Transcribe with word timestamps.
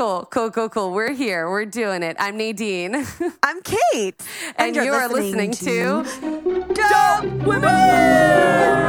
Cool, 0.00 0.26
cool, 0.30 0.50
cool, 0.50 0.68
cool. 0.70 0.92
We're 0.92 1.12
here. 1.12 1.50
We're 1.50 1.66
doing 1.66 2.02
it. 2.02 2.16
I'm 2.18 2.38
Nadine. 2.38 3.06
I'm 3.42 3.60
Kate. 3.60 4.14
And, 4.56 4.74
you 4.74 4.94
are 4.94 5.06
listening, 5.10 5.50
to, 5.50 6.04
Dope 6.72 7.46
Women. 7.46 8.80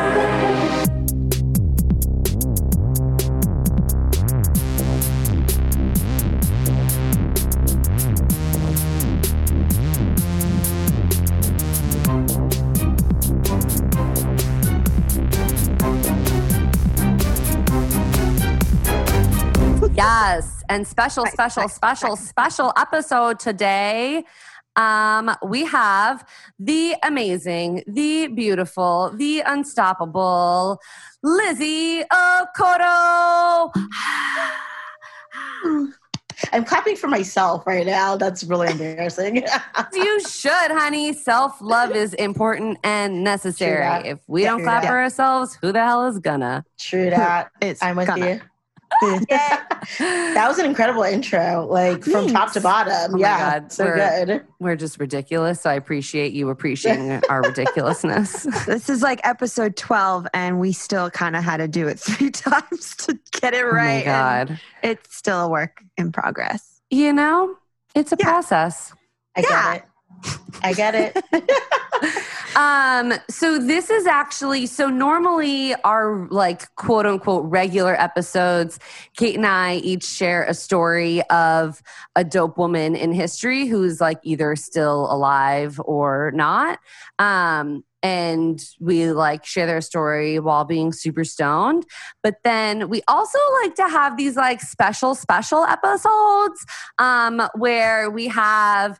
Yes. 19.94 20.61
And 20.72 20.88
special, 20.88 21.26
special, 21.26 21.68
special, 21.68 22.16
special 22.16 22.72
episode 22.78 23.40
today. 23.42 24.24
Um, 24.78 25.36
we 25.46 25.66
have 25.66 26.26
the 26.60 26.96
amazing, 27.04 27.84
the 27.88 28.28
beautiful, 28.28 29.12
the 29.14 29.42
unstoppable 29.46 30.80
Lizzie 31.22 32.04
Okoro. 32.04 33.70
I'm 36.54 36.64
clapping 36.64 36.96
for 36.96 37.10
myself 37.10 37.68
right 37.68 37.86
now. 37.86 38.16
That's 38.16 38.46
really 38.46 38.70
embarrassing. 38.72 39.44
you 39.94 40.22
should, 40.22 40.72
honey. 40.72 41.12
Self 41.12 41.60
love 41.62 41.94
is 41.98 42.14
important 42.14 42.78
and 42.86 43.26
necessary. 43.26 44.08
If 44.08 44.20
we 44.28 44.44
Yeah, 44.44 44.52
don't 44.52 44.64
clap 44.64 44.84
that. 44.84 44.90
for 44.90 44.98
ourselves, 45.00 45.58
who 45.62 45.74
the 45.74 45.84
hell 45.84 46.08
is 46.08 46.20
gonna? 46.20 46.64
True 46.80 47.10
that. 47.10 47.52
It's 47.62 47.84
I'm 47.84 47.98
with 47.98 48.08
gonna. 48.08 48.26
you. 48.30 48.42
that 49.02 50.46
was 50.48 50.60
an 50.60 50.66
incredible 50.66 51.04
intro, 51.04 51.66
like 51.70 52.04
from 52.04 52.28
top 52.28 52.52
to 52.54 52.62
bottom. 52.62 53.16
Oh 53.16 53.18
yeah, 53.18 53.60
God, 53.60 53.72
so 53.72 53.86
we're- 53.86 54.26
good. 54.26 54.44
We're 54.60 54.76
just 54.76 55.00
ridiculous. 55.00 55.62
So 55.62 55.70
I 55.70 55.74
appreciate 55.74 56.34
you 56.34 56.50
appreciating 56.50 57.22
our 57.30 57.42
ridiculousness. 57.42 58.44
This 58.66 58.90
is 58.90 59.02
like 59.02 59.20
episode 59.24 59.76
12, 59.76 60.28
and 60.34 60.60
we 60.60 60.72
still 60.72 61.10
kind 61.10 61.36
of 61.36 61.44
had 61.44 61.58
to 61.58 61.68
do 61.68 61.88
it 61.88 62.00
three 62.00 62.30
times 62.32 62.96
to 62.98 63.18
get 63.32 63.54
it 63.54 63.64
Oh 63.66 63.72
my 63.72 63.78
right. 63.78 64.06
and 64.08 64.50
God. 64.50 64.60
It's 64.84 65.16
still 65.16 65.42
a 65.42 65.50
work 65.50 65.82
in 65.98 66.12
progress. 66.12 66.82
You 66.92 67.14
know, 67.14 67.56
it's 67.96 68.12
a 68.12 68.18
Yeah. 68.20 68.26
process. 68.26 68.94
I 69.36 69.42
Yeah. 69.42 69.74
get 69.74 69.84
it. 69.84 69.90
I 70.64 70.74
get 70.74 70.96
it. 70.96 71.24
Um, 72.56 73.14
so 73.30 73.60
this 73.60 73.90
is 73.90 74.06
actually 74.06 74.66
so 74.66 74.90
normally 74.90 75.74
our 75.84 76.28
like 76.30 76.74
quote 76.76 77.06
unquote 77.06 77.46
regular 77.46 78.00
episodes, 78.00 78.80
Kate 79.16 79.36
and 79.36 79.46
I 79.46 79.76
each 79.76 80.04
share 80.04 80.44
a 80.44 80.54
story 80.54 81.22
of 81.30 81.82
a 82.16 82.24
dope 82.24 82.58
woman 82.58 82.96
in 82.96 83.14
history 83.14 83.68
who's 83.68 84.02
like 84.02 84.20
either 84.24 84.56
still 84.56 85.12
alive 85.12 85.80
or 85.86 86.32
not. 86.36 86.80
Um, 87.20 87.84
and 88.04 88.62
we 88.80 89.12
like 89.12 89.46
share 89.46 89.68
their 89.68 89.82
story 89.82 90.40
while 90.40 90.66
being 90.66 90.92
super 90.92 91.24
stoned. 91.24 91.86
But 92.24 92.38
then 92.44 92.90
we 92.90 93.02
also 93.08 93.38
like 93.62 93.76
to 93.76 93.88
have 93.88 94.18
these 94.18 94.36
like 94.36 94.60
special, 94.60 95.14
special 95.14 95.64
episodes 95.64 96.66
um, 96.98 97.48
where 97.56 98.10
we 98.10 98.28
have 98.28 99.00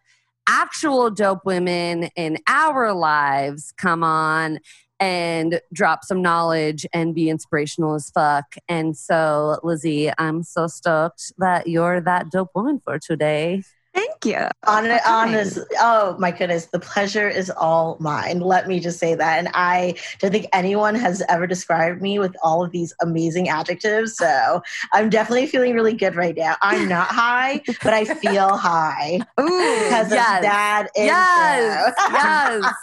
actual 0.52 1.10
dope 1.10 1.46
women 1.46 2.10
in 2.18 2.38
our 2.46 2.94
lives 2.94 3.74
come 3.78 4.04
on 4.04 4.60
and 5.00 5.62
drop 5.74 6.04
some 6.04 6.22
knowledge 6.22 6.86
and 6.94 7.16
be 7.16 7.30
inspirational 7.30 7.96
as 7.96 8.10
fuck. 8.12 8.56
And 8.68 8.96
so, 8.96 9.60
Lizzie, 9.64 10.12
I'm 10.18 10.44
so 10.44 10.68
stoked 10.68 11.32
that 11.38 11.68
you're 11.68 12.02
that 12.02 12.30
dope 12.32 12.50
woman 12.54 12.82
for 12.84 13.00
today. 13.00 13.64
Thank 13.94 14.26
you. 14.26 14.48
on 14.68 14.90
on 15.08 15.32
this 15.32 15.60
oh 15.80 16.16
my 16.20 16.32
goodness 16.32 16.68
the 16.68 16.80
pleasure 16.80 17.28
is 17.28 17.50
all 17.50 17.98
mine 18.00 18.40
let 18.40 18.68
me 18.68 18.80
just 18.80 19.00
say 19.00 19.16
that 19.16 19.40
and 19.40 19.50
i 19.56 19.96
don't 20.20 20.32
think 20.32 20.46
anyone 20.54 20.94
has 20.96 21.24
ever 21.28 21.46
described 21.48 22.02
me 22.02 22.20
with 22.20 22.36
all 22.44 22.64
of 22.64 22.72
these 22.72 22.94
amazing 23.02 23.50
adjectives 23.50 24.16
so 24.16 24.62
i'm 24.94 25.10
definitely 25.10 25.48
feeling 25.48 25.74
really 25.74 25.94
good 25.94 26.16
right 26.16 26.38
now 26.38 26.56
i'm 26.62 26.88
not 26.88 27.08
high 27.08 27.60
but 27.84 27.94
i 27.94 28.06
feel 28.06 28.56
high 28.56 29.16
Ooh, 29.40 29.46
because 29.84 30.12
yes. 30.12 30.38
of 30.38 30.42
that. 30.44 30.88
Yes, 30.96 31.94
yes. 32.12 32.74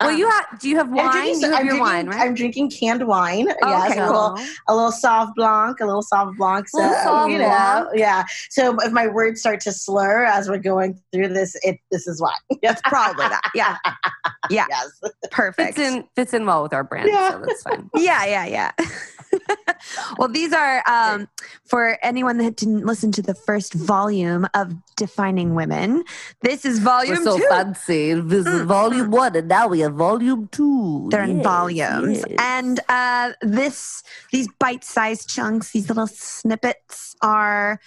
well, 0.00 0.12
you 0.12 0.28
have. 0.28 0.58
Do 0.60 0.68
you 0.68 0.76
have 0.76 0.88
I'm 0.88 0.94
wine? 0.94 1.10
drinking, 1.12 1.40
You 1.42 1.50
have 1.50 1.60
I'm 1.60 1.66
your 1.66 1.74
drinking- 1.76 1.80
wine, 1.80 2.06
right? 2.08 2.20
I'm 2.20 2.34
drinking 2.34 2.70
canned 2.70 3.06
wine. 3.06 3.48
Oh, 3.62 3.68
yes, 3.68 3.90
okay, 3.92 4.00
a, 4.00 4.06
little, 4.06 4.34
cool. 4.36 4.46
a 4.68 4.74
little 4.74 4.90
sauv 4.92 5.34
blanc, 5.34 5.80
a 5.80 5.86
little 5.86 6.02
sauv 6.02 6.36
blanc. 6.36 6.68
So, 6.68 6.80
you 7.26 7.38
know, 7.38 7.46
Blanc. 7.48 7.88
yeah. 7.94 8.24
So 8.50 8.76
if 8.80 8.92
my 8.92 9.06
words 9.06 9.40
start 9.40 9.60
to 9.60 9.72
slur 9.72 10.25
as 10.26 10.48
we're 10.48 10.58
going 10.58 11.00
through 11.12 11.28
this, 11.28 11.56
it 11.62 11.78
this 11.90 12.06
is 12.06 12.20
why. 12.20 12.34
That's 12.62 12.82
probably 12.82 13.28
that. 13.28 13.50
Yeah, 13.54 13.76
Yeah. 14.50 14.66
Yes. 14.68 15.00
perfect. 15.30 15.76
fits 15.76 15.90
in 15.92 16.04
fits 16.14 16.34
in 16.34 16.46
well 16.46 16.62
with 16.62 16.72
our 16.72 16.84
brand, 16.84 17.08
Yeah. 17.10 17.30
so 17.32 17.38
that's 17.46 17.62
fine. 17.62 17.90
Yeah, 17.96 18.24
yeah, 18.26 18.46
yeah. 18.46 18.72
well, 20.18 20.28
these 20.28 20.52
are 20.52 20.82
um, 20.88 21.28
for 21.64 21.98
anyone 22.02 22.38
that 22.38 22.56
didn't 22.56 22.86
listen 22.86 23.12
to 23.12 23.22
the 23.22 23.34
first 23.34 23.74
volume 23.74 24.46
of 24.54 24.72
Defining 24.96 25.54
Women. 25.54 26.04
This 26.42 26.64
is 26.64 26.78
volume 26.78 27.18
We're 27.18 27.24
so 27.24 27.38
two. 27.38 27.46
fancy. 27.50 28.14
This 28.14 28.46
is 28.46 28.62
Mm, 28.62 28.66
volume 28.66 29.10
one, 29.10 29.36
and 29.36 29.48
now 29.48 29.68
we 29.68 29.80
have 29.80 29.94
volume 29.94 30.48
two. 30.52 31.08
They're 31.10 31.22
in 31.24 31.42
volumes, 31.42 32.24
yes. 32.26 32.36
and 32.38 32.80
uh, 32.88 33.32
this 33.42 34.02
these 34.32 34.48
bite-sized 34.58 35.28
chunks, 35.28 35.72
these 35.72 35.88
little 35.88 36.06
snippets, 36.06 37.14
are 37.20 37.80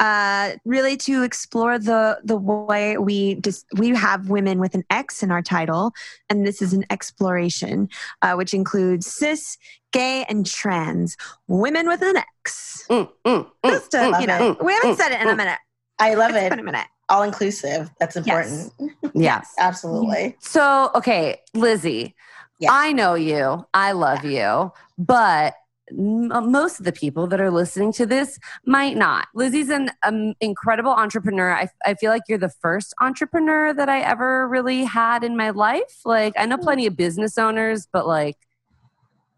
uh, 0.00 0.52
really 0.64 0.96
to 0.98 1.22
explore 1.22 1.78
the 1.78 2.18
the 2.24 2.36
way 2.36 2.98
we 2.98 3.36
just 3.36 3.66
we 3.76 3.90
have 3.90 4.28
women 4.28 4.58
with 4.58 4.74
an 4.74 4.84
X 4.90 5.22
in 5.22 5.30
our 5.30 5.42
title, 5.42 5.92
and 6.28 6.46
this 6.46 6.60
is 6.60 6.72
an 6.72 6.84
exploration, 6.90 7.88
uh, 8.22 8.34
which 8.34 8.52
includes 8.54 9.06
cis, 9.06 9.56
gay, 9.92 10.24
and 10.28 10.46
trans 10.46 11.16
women 11.46 11.86
with 11.88 12.02
an 12.02 12.16
X. 12.16 12.84
Mm, 12.90 13.08
mm, 13.24 13.50
mm, 13.64 13.70
Just 13.70 13.90
to, 13.92 14.18
you 14.20 14.26
know, 14.26 14.50
it. 14.52 14.64
we 14.64 14.72
haven't 14.72 14.94
Mm, 14.94 14.96
said 14.96 15.12
it 15.12 15.20
in 15.22 15.28
a 15.28 15.32
mm. 15.32 15.36
minute. 15.38 15.58
I 15.98 16.14
love 16.14 16.30
It's 16.30 16.38
it. 16.40 16.52
In 16.52 16.58
a 16.58 16.62
minute. 16.62 16.86
All 17.08 17.22
inclusive. 17.22 17.90
That's 18.00 18.16
important. 18.16 18.72
yes. 19.14 19.54
Absolutely. 19.58 20.36
So, 20.40 20.90
okay, 20.94 21.40
Lizzie, 21.54 22.14
Yes. 22.60 22.70
I 22.72 22.92
know 22.92 23.14
you. 23.14 23.66
I 23.74 23.92
love 23.92 24.24
you. 24.24 24.72
But 24.96 25.46
m- 25.48 25.52
most 25.96 26.78
of 26.78 26.84
the 26.84 26.92
people 26.92 27.26
that 27.28 27.40
are 27.40 27.50
listening 27.50 27.92
to 27.94 28.06
this 28.06 28.38
might 28.66 28.96
not. 28.96 29.28
Lizzie's 29.34 29.70
an 29.70 29.90
um, 30.02 30.34
incredible 30.40 30.92
entrepreneur. 30.92 31.52
I, 31.52 31.68
I 31.84 31.94
feel 31.94 32.10
like 32.10 32.22
you're 32.28 32.38
the 32.38 32.48
first 32.48 32.94
entrepreneur 33.00 33.72
that 33.72 33.88
I 33.88 34.00
ever 34.00 34.48
really 34.48 34.84
had 34.84 35.24
in 35.24 35.36
my 35.36 35.50
life. 35.50 36.00
Like, 36.04 36.34
I 36.36 36.46
know 36.46 36.58
plenty 36.58 36.86
of 36.86 36.96
business 36.96 37.38
owners, 37.38 37.86
but 37.92 38.06
like, 38.06 38.36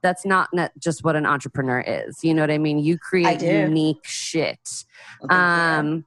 that's 0.02 0.24
not 0.24 0.48
just 0.78 1.04
what 1.04 1.16
an 1.16 1.26
entrepreneur 1.26 1.80
is. 1.80 2.22
You 2.22 2.34
know 2.34 2.42
what 2.42 2.50
I 2.50 2.58
mean? 2.58 2.78
You 2.78 2.98
create 2.98 3.42
unique 3.42 4.04
shit. 4.04 4.84
Well, 5.20 5.28
thank 5.28 5.84
you. 5.84 5.90
Um, 5.90 6.06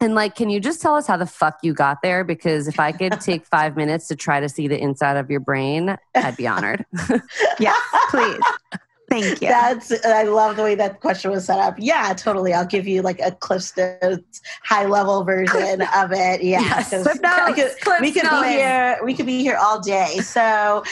and 0.00 0.14
like, 0.14 0.34
can 0.34 0.50
you 0.50 0.60
just 0.60 0.82
tell 0.82 0.94
us 0.94 1.06
how 1.06 1.16
the 1.16 1.26
fuck 1.26 1.58
you 1.62 1.72
got 1.72 2.02
there? 2.02 2.22
Because 2.22 2.68
if 2.68 2.78
I 2.78 2.92
could 2.92 3.12
take 3.20 3.46
five 3.46 3.76
minutes 3.76 4.08
to 4.08 4.16
try 4.16 4.40
to 4.40 4.48
see 4.48 4.68
the 4.68 4.78
inside 4.78 5.16
of 5.16 5.30
your 5.30 5.40
brain, 5.40 5.96
I'd 6.14 6.36
be 6.36 6.46
honored. 6.46 6.84
Yes, 7.58 7.80
please. 8.10 8.40
Thank 9.08 9.40
you. 9.40 9.48
That's 9.48 9.92
I 10.04 10.24
love 10.24 10.56
the 10.56 10.62
way 10.64 10.74
that 10.74 11.00
question 11.00 11.30
was 11.30 11.44
set 11.46 11.58
up. 11.60 11.76
Yeah, 11.78 12.12
totally. 12.14 12.52
I'll 12.52 12.66
give 12.66 12.88
you 12.88 13.02
like 13.02 13.20
a 13.20 13.30
Cliff 13.30 13.70
Notes 13.76 14.40
high 14.64 14.86
level 14.86 15.22
version 15.22 15.82
of 15.96 16.12
it. 16.12 16.42
Yeah, 16.42 16.60
Yes. 16.60 16.88
Cliff 16.90 17.20
Notes, 17.20 17.46
we 17.46 17.54
could, 17.54 17.80
Cliff 17.80 18.00
we 18.00 18.12
could 18.12 18.24
Notes. 18.24 18.42
be 18.46 18.52
here. 18.54 18.98
We 19.04 19.14
could 19.14 19.26
be 19.26 19.42
here 19.42 19.56
all 19.56 19.80
day. 19.80 20.18
So, 20.18 20.82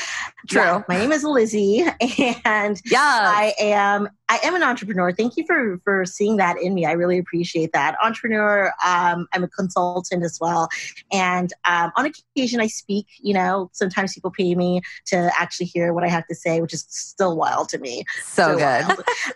True. 0.49 0.61
yeah, 0.63 0.83
my 0.89 0.97
name 0.99 1.11
is 1.13 1.25
Lizzie, 1.25 1.85
and 2.45 2.81
Yeah. 2.85 3.01
I 3.01 3.53
am 3.59 4.09
I 4.31 4.39
am 4.43 4.55
an 4.55 4.63
entrepreneur. 4.63 5.13
Thank 5.13 5.37
you 5.37 5.45
for 5.47 5.79
for 5.85 6.07
seeing 6.07 6.39
that 6.39 6.57
in 6.61 6.73
me. 6.75 6.87
I 6.87 6.93
really 6.93 7.19
appreciate 7.19 7.73
that. 7.73 7.95
Entrepreneur. 8.03 8.73
Um, 8.85 9.27
I'm 9.35 9.45
a 9.45 9.49
consultant 9.49 10.25
as 10.25 10.39
well, 10.41 10.69
and 11.13 11.53
um, 11.67 11.93
on 11.95 12.07
occasion 12.07 12.59
I 12.61 12.67
speak. 12.69 13.07
You 13.21 13.35
know, 13.35 13.69
sometimes 13.75 14.15
people 14.15 14.31
pay 14.31 14.55
me 14.55 14.81
to 15.07 15.31
actually 15.39 15.67
hear 15.67 15.93
what 15.93 16.05
I 16.05 16.09
have 16.09 16.27
to 16.29 16.35
say, 16.35 16.61
which 16.63 16.73
is 16.73 16.87
still 16.89 17.37
wild 17.37 17.69
to 17.71 17.79
me. 17.79 18.05
so 18.23 18.57
good. 18.57 18.85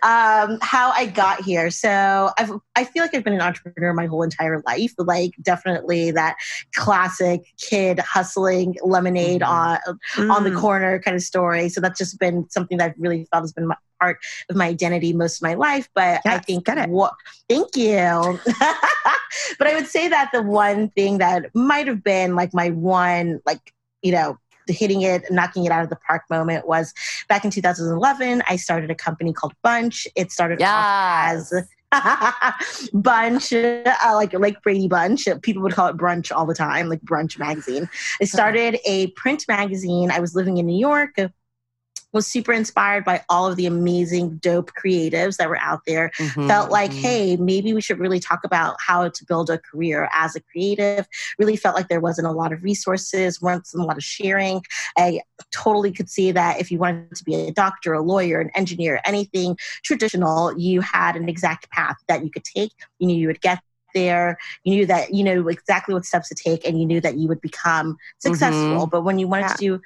um, 0.01 0.57
how 0.61 0.91
I 0.91 1.05
got 1.13 1.41
here. 1.43 1.69
So 1.69 2.31
I've, 2.37 2.51
I 2.75 2.83
feel 2.83 3.03
like 3.03 3.13
I've 3.13 3.23
been 3.23 3.33
an 3.33 3.41
entrepreneur 3.41 3.93
my 3.93 4.07
whole 4.07 4.23
entire 4.23 4.61
life. 4.65 4.93
Like 4.97 5.31
definitely 5.41 6.11
that 6.11 6.35
classic 6.73 7.41
kid 7.57 7.99
hustling 7.99 8.75
lemonade 8.83 9.41
Mhm. 9.41 9.47
on 9.49 10.31
on 10.31 10.43
the 10.43 10.49
Mm. 10.49 10.59
corner 10.59 10.99
kind 10.99 11.15
of 11.15 11.21
story. 11.21 11.69
So 11.69 11.79
that's 11.79 11.97
just 11.99 12.17
been 12.19 12.49
something 12.49 12.79
that 12.79 12.91
I've 12.91 12.95
really 12.97 13.27
felt 13.31 13.43
has 13.43 13.53
been 13.53 13.67
my, 13.67 13.75
part 13.99 14.17
of 14.49 14.55
my 14.55 14.67
identity 14.67 15.13
most 15.13 15.37
of 15.37 15.41
my 15.43 15.53
life. 15.55 15.89
But 15.93 16.21
I 16.25 16.39
think 16.39 16.67
what 16.87 17.13
thank 17.47 17.75
you. 17.75 18.39
but 19.57 19.67
I 19.67 19.73
would 19.75 19.87
say 19.87 20.07
that 20.07 20.29
the 20.33 20.41
one 20.41 20.89
thing 20.89 21.17
that 21.19 21.53
might 21.53 21.87
have 21.87 22.03
been 22.03 22.35
like 22.35 22.53
my 22.53 22.69
one 22.69 23.39
like, 23.45 23.73
you 24.01 24.11
know, 24.11 24.37
the 24.67 24.73
hitting 24.73 25.01
it, 25.01 25.23
knocking 25.31 25.65
it 25.65 25.71
out 25.71 25.83
of 25.83 25.89
the 25.89 25.97
park 26.07 26.23
moment 26.29 26.67
was 26.67 26.93
back 27.27 27.43
in 27.43 27.51
2011. 27.51 28.43
I 28.47 28.55
started 28.55 28.91
a 28.91 28.95
company 28.95 29.33
called 29.33 29.53
Bunch. 29.63 30.07
It 30.15 30.31
started 30.31 30.61
off 30.61 30.61
Yeah. 30.61 31.31
as 31.33 31.53
bunch, 32.93 33.51
uh, 33.51 33.95
like 34.13 34.33
like 34.33 34.61
Brady 34.61 34.87
Bunch. 34.87 35.27
People 35.41 35.63
would 35.63 35.73
call 35.73 35.87
it 35.87 35.97
brunch 35.97 36.31
all 36.35 36.45
the 36.45 36.53
time, 36.53 36.87
like 36.87 37.01
Brunch 37.01 37.39
magazine. 37.39 37.89
I 38.21 38.25
started 38.25 38.79
a 38.85 39.07
print 39.11 39.45
magazine. 39.47 40.11
I 40.11 40.19
was 40.19 40.35
living 40.35 40.57
in 40.57 40.67
New 40.67 40.77
York 40.77 41.15
was 42.11 42.25
super 42.25 42.51
inspired 42.51 43.05
by 43.05 43.23
all 43.29 43.47
of 43.47 43.55
the 43.55 43.65
amazing, 43.65 44.37
dope 44.37 44.71
creatives 44.73 45.37
that 45.37 45.49
were 45.49 45.59
out 45.59 45.81
there. 45.85 46.11
Mm-hmm, 46.17 46.47
felt 46.47 46.71
like, 46.71 46.91
mm-hmm. 46.91 47.01
hey, 47.01 47.37
maybe 47.37 47.73
we 47.73 47.81
should 47.81 47.99
really 47.99 48.19
talk 48.19 48.43
about 48.43 48.75
how 48.79 49.09
to 49.09 49.25
build 49.25 49.49
a 49.49 49.57
career 49.57 50.09
as 50.13 50.35
a 50.35 50.41
creative. 50.41 51.07
Really 51.37 51.55
felt 51.55 51.75
like 51.75 51.87
there 51.87 51.99
wasn't 51.99 52.27
a 52.27 52.31
lot 52.31 52.51
of 52.51 52.63
resources, 52.63 53.41
weren't 53.41 53.67
a 53.73 53.77
lot 53.77 53.97
of 53.97 54.03
sharing. 54.03 54.61
I 54.97 55.21
totally 55.51 55.91
could 55.91 56.09
see 56.09 56.31
that 56.31 56.59
if 56.59 56.71
you 56.71 56.79
wanted 56.79 57.15
to 57.15 57.23
be 57.23 57.35
a 57.35 57.51
doctor, 57.51 57.93
a 57.93 58.01
lawyer, 58.01 58.39
an 58.39 58.49
engineer, 58.55 59.01
anything 59.05 59.57
traditional, 59.83 60.57
you 60.57 60.81
had 60.81 61.15
an 61.15 61.29
exact 61.29 61.69
path 61.69 61.97
that 62.07 62.23
you 62.23 62.31
could 62.31 62.43
take. 62.43 62.71
You 62.99 63.07
knew 63.07 63.15
you 63.15 63.27
would 63.27 63.41
get 63.41 63.59
there 63.95 64.37
you 64.63 64.75
knew 64.75 64.85
that 64.85 65.13
you 65.13 65.23
know 65.23 65.47
exactly 65.47 65.95
what 65.95 66.05
steps 66.05 66.29
to 66.29 66.35
take 66.35 66.63
and 66.63 66.79
you 66.79 66.85
knew 66.85 67.01
that 67.01 67.17
you 67.17 67.27
would 67.27 67.41
become 67.41 67.97
successful 68.19 68.61
mm-hmm. 68.61 68.89
but 68.89 69.03
when 69.03 69.17
you 69.17 69.27
wanted 69.27 69.43
yeah. 69.43 69.53
to 69.53 69.57
do 69.57 69.81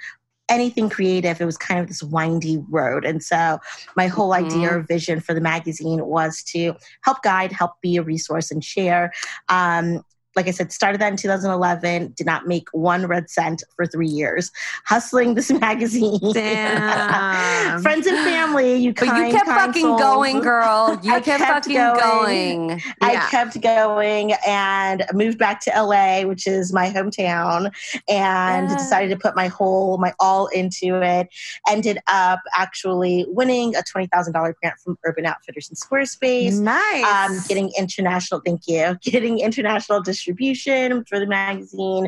anything 0.49 0.89
creative, 0.89 1.39
it 1.39 1.45
was 1.45 1.57
kind 1.57 1.79
of 1.79 1.87
this 1.87 2.03
windy 2.03 2.63
road. 2.69 3.05
And 3.05 3.23
so 3.23 3.59
my 3.95 4.07
whole 4.07 4.31
mm-hmm. 4.31 4.45
idea 4.45 4.77
or 4.77 4.81
vision 4.81 5.19
for 5.19 5.33
the 5.33 5.41
magazine 5.41 6.05
was 6.05 6.43
to 6.47 6.73
help 7.01 7.23
guide, 7.23 7.51
help 7.51 7.79
be 7.81 7.97
a 7.97 8.03
resource 8.03 8.51
and 8.51 8.63
share. 8.63 9.13
Um, 9.49 10.03
like 10.35 10.47
I 10.47 10.51
said, 10.51 10.71
started 10.71 10.99
that 11.01 11.11
in 11.11 11.17
2011, 11.17 12.13
did 12.15 12.25
not 12.25 12.47
make 12.47 12.67
one 12.71 13.05
red 13.05 13.29
cent 13.29 13.63
for 13.75 13.85
three 13.85 14.07
years, 14.07 14.51
hustling 14.85 15.35
this 15.35 15.51
magazine. 15.61 16.19
Friends 17.81 18.07
and 18.07 18.17
family, 18.17 18.75
you 18.75 18.93
But 18.93 19.15
you 19.17 19.31
kept 19.31 19.47
fucking 19.47 19.97
going, 19.97 20.39
girl. 20.39 20.99
You 21.03 21.11
kept, 21.21 21.25
kept, 21.25 21.65
fucking 21.65 21.75
going. 21.75 22.67
going. 22.67 22.69
Yeah. 22.69 22.85
I 23.01 23.15
kept 23.29 23.59
going 23.61 24.33
and 24.47 25.03
moved 25.13 25.37
back 25.37 25.59
to 25.61 25.71
LA, 25.75 26.21
which 26.21 26.47
is 26.47 26.71
my 26.71 26.89
hometown, 26.89 27.71
and 28.07 28.69
yeah. 28.69 28.77
decided 28.77 29.09
to 29.09 29.17
put 29.17 29.35
my 29.35 29.47
whole, 29.47 29.97
my 29.97 30.13
all 30.19 30.47
into 30.47 31.01
it. 31.01 31.27
Ended 31.67 31.97
up 32.07 32.39
actually 32.55 33.25
winning 33.27 33.75
a 33.75 33.79
$20,000 33.79 34.31
grant 34.33 34.79
from 34.79 34.97
Urban 35.03 35.25
Outfitters 35.25 35.69
and 35.69 35.77
Squarespace. 35.77 36.59
Nice. 36.59 37.03
Um, 37.05 37.39
getting 37.47 37.71
international, 37.77 38.41
thank 38.45 38.61
you, 38.67 38.97
getting 39.01 39.39
international 39.39 40.01
distribution 40.01 40.22
distribution 40.23 41.03
for 41.05 41.19
the 41.19 41.27
magazine, 41.27 42.07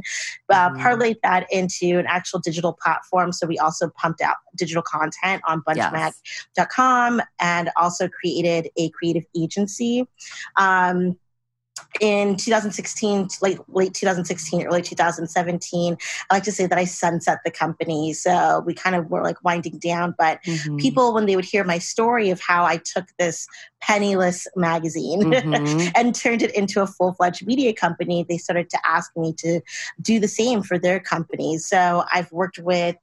uh, 0.49 0.69
mm. 0.69 0.81
parlayed 0.81 1.17
that 1.23 1.45
into 1.51 1.99
an 1.99 2.05
actual 2.07 2.39
digital 2.39 2.73
platform. 2.73 3.31
So 3.31 3.45
we 3.45 3.57
also 3.57 3.89
pumped 3.89 4.21
out 4.21 4.37
digital 4.55 4.83
content 4.83 5.41
on 5.47 5.61
bunchmag.com 5.61 7.17
yes. 7.17 7.27
and 7.39 7.69
also 7.75 8.07
created 8.07 8.69
a 8.77 8.89
creative 8.91 9.25
agency. 9.35 10.07
Um, 10.57 11.17
in 12.01 12.35
2016 12.35 13.27
late 13.41 13.59
late 13.69 13.93
2016 13.93 14.65
early 14.65 14.81
2017 14.81 15.97
i 16.29 16.33
like 16.33 16.43
to 16.43 16.51
say 16.51 16.65
that 16.65 16.77
i 16.77 16.83
sunset 16.83 17.39
the 17.45 17.51
company 17.51 18.11
so 18.13 18.61
we 18.65 18.73
kind 18.73 18.95
of 18.95 19.09
were 19.09 19.23
like 19.23 19.41
winding 19.43 19.77
down 19.79 20.13
but 20.17 20.43
mm-hmm. 20.43 20.77
people 20.77 21.13
when 21.13 21.25
they 21.25 21.35
would 21.35 21.45
hear 21.45 21.63
my 21.63 21.77
story 21.77 22.29
of 22.29 22.39
how 22.41 22.65
i 22.65 22.77
took 22.77 23.05
this 23.17 23.47
penniless 23.81 24.47
magazine 24.55 25.21
mm-hmm. 25.21 25.87
and 25.95 26.15
turned 26.15 26.41
it 26.41 26.53
into 26.55 26.81
a 26.81 26.87
full-fledged 26.87 27.45
media 27.45 27.73
company 27.73 28.25
they 28.27 28.37
started 28.37 28.69
to 28.69 28.79
ask 28.85 29.11
me 29.15 29.33
to 29.33 29.61
do 30.01 30.19
the 30.19 30.27
same 30.27 30.61
for 30.61 30.77
their 30.77 30.99
companies 30.99 31.65
so 31.65 32.03
i've 32.11 32.31
worked 32.31 32.59
with 32.59 32.95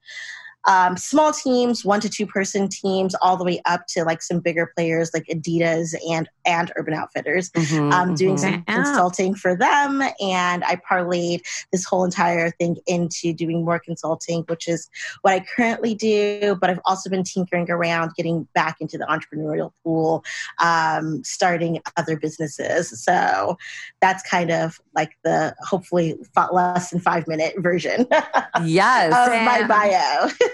um, 0.69 0.97
small 0.97 1.33
teams, 1.33 1.85
one 1.85 2.01
to 2.01 2.09
two 2.09 2.27
person 2.27 2.69
teams, 2.69 3.15
all 3.21 3.37
the 3.37 3.45
way 3.45 3.61
up 3.65 3.87
to 3.89 4.05
like 4.05 4.23
some 4.23 4.41
bigger 4.41 4.71
players 4.77 5.11
like 5.13 5.27
Adidas 5.27 5.95
and 6.09 6.29
and 6.45 6.73
Urban 6.77 6.95
Outfitters. 6.95 7.51
Mm-hmm, 7.51 7.93
um, 7.93 8.15
doing 8.15 8.37
mm-hmm. 8.37 8.55
some 8.55 8.65
consulting 8.65 9.35
for 9.35 9.57
them, 9.57 10.03
and 10.21 10.65
I 10.65 10.77
parlayed 10.77 11.41
this 11.73 11.85
whole 11.85 12.05
entire 12.05 12.51
thing 12.51 12.77
into 12.87 13.33
doing 13.33 13.65
more 13.65 13.79
consulting, 13.79 14.43
which 14.43 14.69
is 14.69 14.89
what 15.23 15.35
I 15.35 15.41
currently 15.41 15.95
do. 15.95 16.57
But 16.61 16.71
I've 16.71 16.81
also 16.85 17.11
been 17.11 17.25
tinkering 17.25 17.71
around, 17.71 18.13
getting 18.17 18.49
back 18.55 18.77
into 18.81 18.99
the 18.99 19.07
entrepreneurial 19.07 19.73
pool, 19.83 20.25
um, 20.63 21.25
starting 21.25 21.81
other 21.97 22.17
businesses. 22.17 23.03
So 23.03 23.57
that's 24.01 24.23
kind 24.29 24.51
of 24.51 24.81
like 24.95 25.13
the 25.25 25.55
hopefully 25.61 26.17
less 26.53 26.91
than 26.91 27.01
five 27.01 27.27
minute 27.27 27.55
version. 27.59 28.07
yes, 28.65 29.13
of 29.13 29.45
my 29.45 29.67
bio. 29.67 30.29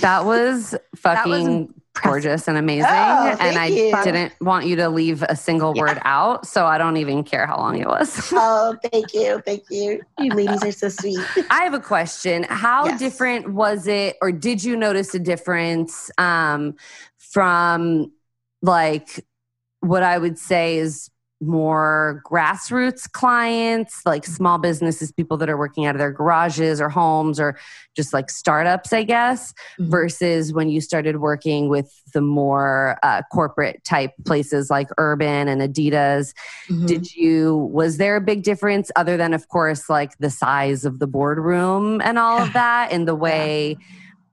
that 0.00 0.24
was 0.24 0.74
fucking 0.96 1.32
that 1.32 1.66
was 1.66 1.68
gorgeous 2.02 2.48
and 2.48 2.56
amazing. 2.56 2.86
Oh, 2.88 3.36
and 3.40 3.58
I 3.58 3.66
you. 3.66 4.04
didn't 4.04 4.32
want 4.40 4.66
you 4.66 4.76
to 4.76 4.88
leave 4.88 5.22
a 5.22 5.36
single 5.36 5.72
yeah. 5.74 5.82
word 5.82 5.98
out. 6.04 6.46
So 6.46 6.66
I 6.66 6.78
don't 6.78 6.96
even 6.96 7.24
care 7.24 7.46
how 7.46 7.58
long 7.58 7.78
it 7.78 7.86
was. 7.86 8.30
oh, 8.32 8.76
thank 8.90 9.12
you. 9.14 9.42
Thank 9.44 9.64
you. 9.70 10.00
You 10.18 10.30
ladies 10.34 10.62
are 10.62 10.72
so 10.72 10.88
sweet. 10.88 11.18
I 11.50 11.64
have 11.64 11.74
a 11.74 11.80
question. 11.80 12.44
How 12.44 12.86
yes. 12.86 12.98
different 12.98 13.52
was 13.52 13.86
it, 13.86 14.16
or 14.22 14.32
did 14.32 14.62
you 14.62 14.76
notice 14.76 15.14
a 15.14 15.18
difference 15.18 16.10
um, 16.18 16.76
from 17.18 18.12
like 18.62 19.24
what 19.80 20.02
I 20.02 20.18
would 20.18 20.38
say 20.38 20.78
is 20.78 21.10
more 21.40 22.22
grassroots 22.30 23.10
clients, 23.10 24.02
like 24.04 24.26
small 24.26 24.58
businesses, 24.58 25.10
people 25.10 25.36
that 25.38 25.48
are 25.48 25.56
working 25.56 25.86
out 25.86 25.94
of 25.94 25.98
their 25.98 26.12
garages 26.12 26.80
or 26.80 26.90
homes 26.90 27.40
or 27.40 27.58
just 27.96 28.12
like 28.12 28.28
startups, 28.28 28.92
I 28.92 29.04
guess, 29.04 29.52
mm-hmm. 29.78 29.90
versus 29.90 30.52
when 30.52 30.68
you 30.68 30.80
started 30.80 31.16
working 31.16 31.68
with 31.68 31.90
the 32.12 32.20
more 32.20 32.98
uh, 33.02 33.22
corporate 33.32 33.82
type 33.84 34.12
places 34.26 34.68
like 34.70 34.88
Urban 34.98 35.48
and 35.48 35.62
Adidas. 35.62 36.34
Mm-hmm. 36.68 36.86
Did 36.86 37.14
you, 37.14 37.70
was 37.72 37.96
there 37.96 38.16
a 38.16 38.20
big 38.20 38.42
difference 38.42 38.90
other 38.94 39.16
than, 39.16 39.32
of 39.32 39.48
course, 39.48 39.88
like 39.88 40.18
the 40.18 40.30
size 40.30 40.84
of 40.84 40.98
the 40.98 41.06
boardroom 41.06 42.02
and 42.02 42.18
all 42.18 42.38
of 42.42 42.52
that 42.52 42.92
in 42.92 43.06
the 43.06 43.14
way, 43.14 43.76
yeah. 43.78 43.86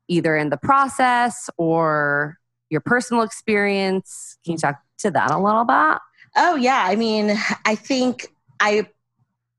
either 0.09 0.36
in 0.36 0.50
the 0.50 0.57
process 0.57 1.50
or 1.57 2.38
your 2.69 2.81
personal 2.81 3.24
experience? 3.24 4.38
Can 4.44 4.54
you 4.54 4.57
talk 4.57 4.75
to 5.00 5.12
that 5.12 5.31
a 5.31 5.38
little 5.38 5.63
bit? 5.63 6.00
Oh, 6.37 6.55
yeah. 6.55 6.83
I 6.85 6.95
mean, 6.95 7.35
I 7.65 7.75
think 7.75 8.27
I 8.59 8.87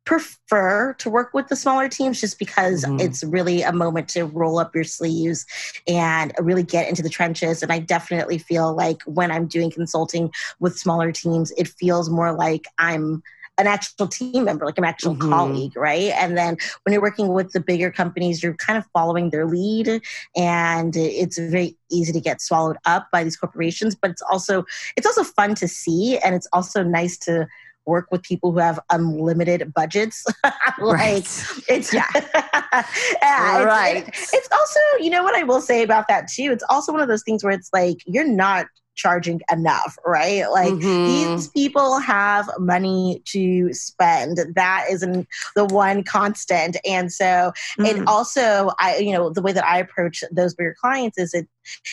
prefer 0.08 0.94
to 0.94 1.10
work 1.10 1.34
with 1.34 1.48
the 1.48 1.56
smaller 1.56 1.86
teams 1.86 2.18
just 2.18 2.38
because 2.38 2.82
mm-hmm. 2.82 2.98
it's 2.98 3.22
really 3.24 3.60
a 3.60 3.72
moment 3.72 4.08
to 4.08 4.24
roll 4.24 4.58
up 4.58 4.74
your 4.74 4.84
sleeves 4.84 5.44
and 5.86 6.32
really 6.38 6.62
get 6.62 6.88
into 6.88 7.02
the 7.02 7.10
trenches. 7.10 7.62
And 7.62 7.70
I 7.70 7.78
definitely 7.80 8.38
feel 8.38 8.72
like 8.74 9.02
when 9.02 9.30
I'm 9.30 9.46
doing 9.46 9.70
consulting 9.70 10.32
with 10.60 10.78
smaller 10.78 11.12
teams, 11.12 11.50
it 11.58 11.68
feels 11.68 12.08
more 12.08 12.32
like 12.32 12.64
I'm 12.78 13.22
an 13.58 13.66
actual 13.66 14.06
team 14.06 14.44
member, 14.44 14.64
like 14.64 14.78
an 14.78 14.84
actual 14.84 15.14
mm-hmm. 15.14 15.30
colleague, 15.30 15.76
right? 15.76 16.12
And 16.16 16.36
then 16.38 16.56
when 16.84 16.92
you're 16.92 17.02
working 17.02 17.28
with 17.28 17.52
the 17.52 17.60
bigger 17.60 17.90
companies, 17.90 18.42
you're 18.42 18.54
kind 18.54 18.78
of 18.78 18.86
following 18.92 19.30
their 19.30 19.46
lead, 19.46 20.00
and 20.36 20.96
it's 20.96 21.38
very 21.38 21.76
easy 21.90 22.12
to 22.12 22.20
get 22.20 22.40
swallowed 22.40 22.76
up 22.84 23.08
by 23.12 23.24
these 23.24 23.36
corporations. 23.36 23.94
But 23.94 24.12
it's 24.12 24.22
also 24.22 24.64
it's 24.96 25.06
also 25.06 25.24
fun 25.24 25.54
to 25.56 25.68
see, 25.68 26.18
and 26.18 26.34
it's 26.34 26.48
also 26.52 26.82
nice 26.82 27.18
to 27.18 27.46
work 27.88 28.08
with 28.12 28.22
people 28.22 28.52
who 28.52 28.58
have 28.58 28.78
unlimited 28.90 29.72
budgets. 29.74 30.24
like 30.44 30.78
right. 30.78 31.46
it's 31.68 31.92
yeah, 31.92 32.06
yeah 33.22 33.62
right. 33.62 34.06
It's, 34.06 34.34
it's 34.34 34.48
also 34.52 34.80
you 35.00 35.10
know 35.10 35.24
what 35.24 35.34
I 35.34 35.42
will 35.42 35.60
say 35.60 35.82
about 35.82 36.06
that 36.08 36.28
too. 36.28 36.50
It's 36.52 36.64
also 36.68 36.92
one 36.92 37.00
of 37.00 37.08
those 37.08 37.22
things 37.24 37.42
where 37.42 37.52
it's 37.52 37.70
like 37.72 37.98
you're 38.06 38.28
not 38.28 38.66
charging 38.98 39.40
enough, 39.50 39.96
right? 40.04 40.50
Like 40.50 40.74
mm-hmm. 40.74 41.06
these 41.06 41.48
people 41.48 41.98
have 42.00 42.50
money 42.58 43.22
to 43.26 43.72
spend. 43.72 44.38
That 44.54 44.86
isn't 44.90 45.26
the 45.56 45.64
one 45.64 46.02
constant. 46.02 46.76
And 46.84 47.10
so 47.10 47.24
mm-hmm. 47.24 47.84
it 47.86 47.96
mm. 47.96 48.04
also 48.06 48.70
I 48.78 48.98
you 48.98 49.12
know, 49.12 49.30
the 49.30 49.40
way 49.40 49.52
that 49.52 49.64
I 49.64 49.78
approach 49.78 50.22
those 50.30 50.54
bigger 50.54 50.76
clients 50.78 51.16
is 51.16 51.32
it 51.32 51.48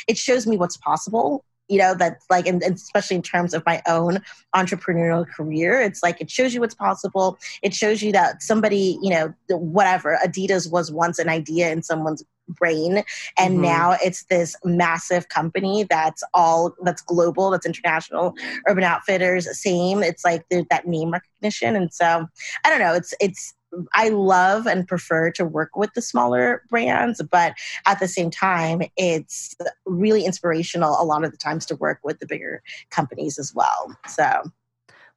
it 0.08 0.18
shows 0.18 0.46
me 0.46 0.58
what's 0.58 0.78
possible 0.78 1.46
you 1.68 1.80
know 1.80 1.96
that 1.96 2.20
like 2.30 2.48
and, 2.48 2.62
especially 2.62 3.16
in 3.16 3.22
terms 3.22 3.54
of 3.54 3.66
my 3.66 3.82
own 3.88 4.20
entrepreneurial 4.56 5.28
career 5.28 5.82
it's 5.82 6.04
like 6.04 6.22
it 6.22 6.30
shows 6.30 6.54
you 6.54 6.62
what's 6.62 6.76
possible 6.76 7.38
it 7.64 7.74
shows 7.74 8.04
you 8.04 8.12
that 8.12 8.44
somebody 8.44 9.00
you 9.02 9.10
know 9.10 9.34
whatever 9.50 10.20
adidas 10.24 10.72
was 10.72 10.92
once 10.92 11.18
an 11.18 11.28
idea 11.28 11.72
in 11.72 11.82
someone's 11.82 12.24
brain 12.48 13.04
and 13.38 13.56
mm-hmm. 13.56 13.64
now 13.64 13.98
it's 14.04 14.26
this 14.26 14.56
massive 14.64 15.30
company 15.30 15.86
that's 15.90 16.24
all 16.34 16.76
that's 16.84 17.02
global 17.02 17.50
that's 17.50 17.66
international 17.66 18.34
urban 18.68 18.84
outfitters 18.84 19.48
same 19.60 20.04
it's 20.04 20.24
like 20.24 20.44
there's 20.50 20.66
that 20.70 20.88
name 20.88 21.12
recognition 21.12 21.76
and 21.76 21.94
so 21.94 22.26
i 22.64 22.70
don't 22.70 22.80
know 22.80 22.94
it's 22.94 23.14
it's 23.20 23.54
I 23.94 24.10
love 24.10 24.68
and 24.68 24.88
prefer 24.88 25.32
to 25.32 25.46
work 25.46 25.76
with 25.76 25.94
the 25.94 26.02
smaller 26.02 26.64
brands, 26.70 27.22
but 27.30 27.54
at 27.86 28.00
the 28.00 28.08
same 28.08 28.32
time, 28.32 28.84
it's 28.98 29.56
really 29.86 30.26
inspirational 30.26 30.98
a 31.00 31.04
lot 31.04 31.24
of 31.24 31.32
the 31.32 31.38
times 31.38 31.66
to 31.68 31.76
work 31.76 32.00
with 32.04 32.20
the 32.20 32.28
bigger 32.28 32.62
companies 32.90 33.38
as 33.38 33.54
well. 33.54 33.96
So, 34.08 34.44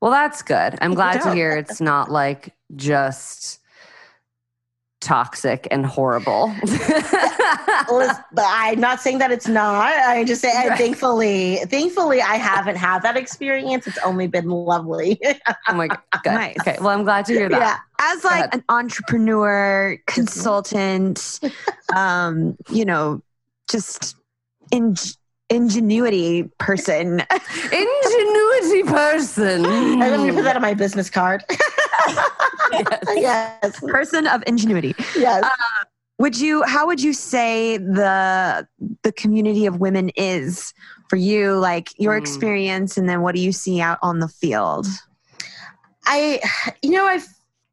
well, 0.00 0.10
that's 0.10 0.42
good. 0.42 0.76
I'm 0.80 0.94
glad 0.94 1.22
to 1.22 1.34
hear 1.34 1.52
it's 1.52 1.80
not 1.80 2.10
like 2.10 2.54
just 2.76 3.57
toxic 5.00 5.68
and 5.70 5.86
horrible. 5.86 6.52
Listen, 6.62 8.16
I'm 8.36 8.80
not 8.80 9.00
saying 9.00 9.18
that 9.18 9.30
it's 9.30 9.48
not. 9.48 9.86
I 9.92 10.24
just 10.24 10.40
say, 10.40 10.48
Right. 10.68 10.76
thankfully, 10.78 11.56
thankfully, 11.66 12.20
I 12.20 12.34
haven't 12.36 12.76
had 12.76 13.02
that 13.02 13.16
experience. 13.16 13.86
It's 13.86 13.98
only 14.04 14.26
been 14.26 14.48
lovely. 14.48 15.20
oh 15.68 15.74
my 15.74 15.88
god. 15.88 15.98
Good. 16.24 16.32
Nice. 16.34 16.56
Okay. 16.60 16.76
Well, 16.80 16.88
I'm 16.90 17.04
glad 17.04 17.26
to 17.26 17.32
hear 17.32 17.48
that. 17.48 17.60
yeah. 17.60 17.76
as 18.00 18.24
like 18.24 18.38
ahead. 18.46 18.54
an 18.54 18.64
entrepreneur 18.68 19.98
consultant 20.06 21.40
um 21.96 22.56
you 22.70 22.84
know 22.84 23.22
just 23.70 24.16
in 24.70 24.94
ingenuity 25.50 26.44
person 26.58 27.22
Ingenuity 27.72 28.82
person. 28.84 29.64
I'm 29.66 29.98
going 29.98 30.28
to 30.28 30.32
put 30.34 30.44
that 30.44 30.56
on 30.56 30.62
my 30.62 30.74
business 30.74 31.08
card. 31.10 31.44
yes. 33.16 33.80
person 33.80 34.26
of 34.26 34.42
ingenuity 34.46 34.94
Yes. 35.16 35.44
would 36.18 36.38
you 36.38 36.62
how 36.64 36.86
would 36.86 37.00
you 37.02 37.12
say 37.12 37.78
the 37.78 38.66
the 39.02 39.12
community 39.12 39.66
of 39.66 39.78
women 39.80 40.10
is 40.10 40.72
for 41.08 41.16
you 41.16 41.54
like 41.58 41.88
your 41.98 42.14
Mm. 42.14 42.18
experience 42.18 42.96
and 42.98 43.08
then 43.08 43.22
what 43.22 43.34
do 43.34 43.40
you 43.40 43.52
see 43.52 43.80
out 43.80 43.98
on 44.02 44.18
the 44.18 44.28
field 44.28 44.86
I, 46.10 46.40
you 46.80 46.90
know, 46.92 47.04
I've, 47.04 47.26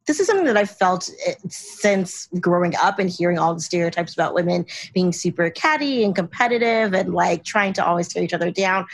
this 0.08 0.20
is 0.20 0.28
something 0.28 0.46
that 0.46 0.58
I've 0.58 0.70
felt 0.70 1.10
eh, 1.26 1.34
since 1.50 2.28
growing 2.40 2.76
up 2.76 3.00
and 3.00 3.10
hearing 3.10 3.40
all 3.40 3.54
the 3.54 3.62
stereotypes 3.62 4.14
about 4.14 4.34
women 4.34 4.66
being 4.94 5.12
super 5.12 5.50
catty 5.50 6.04
and 6.04 6.16
competitive 6.16 6.94
and 6.94 7.14
like 7.14 7.44
trying 7.44 7.74
to 7.74 7.86
always 7.86 8.08
tear 8.08 8.24
each 8.24 8.34
other 8.34 8.52
down. 8.52 8.86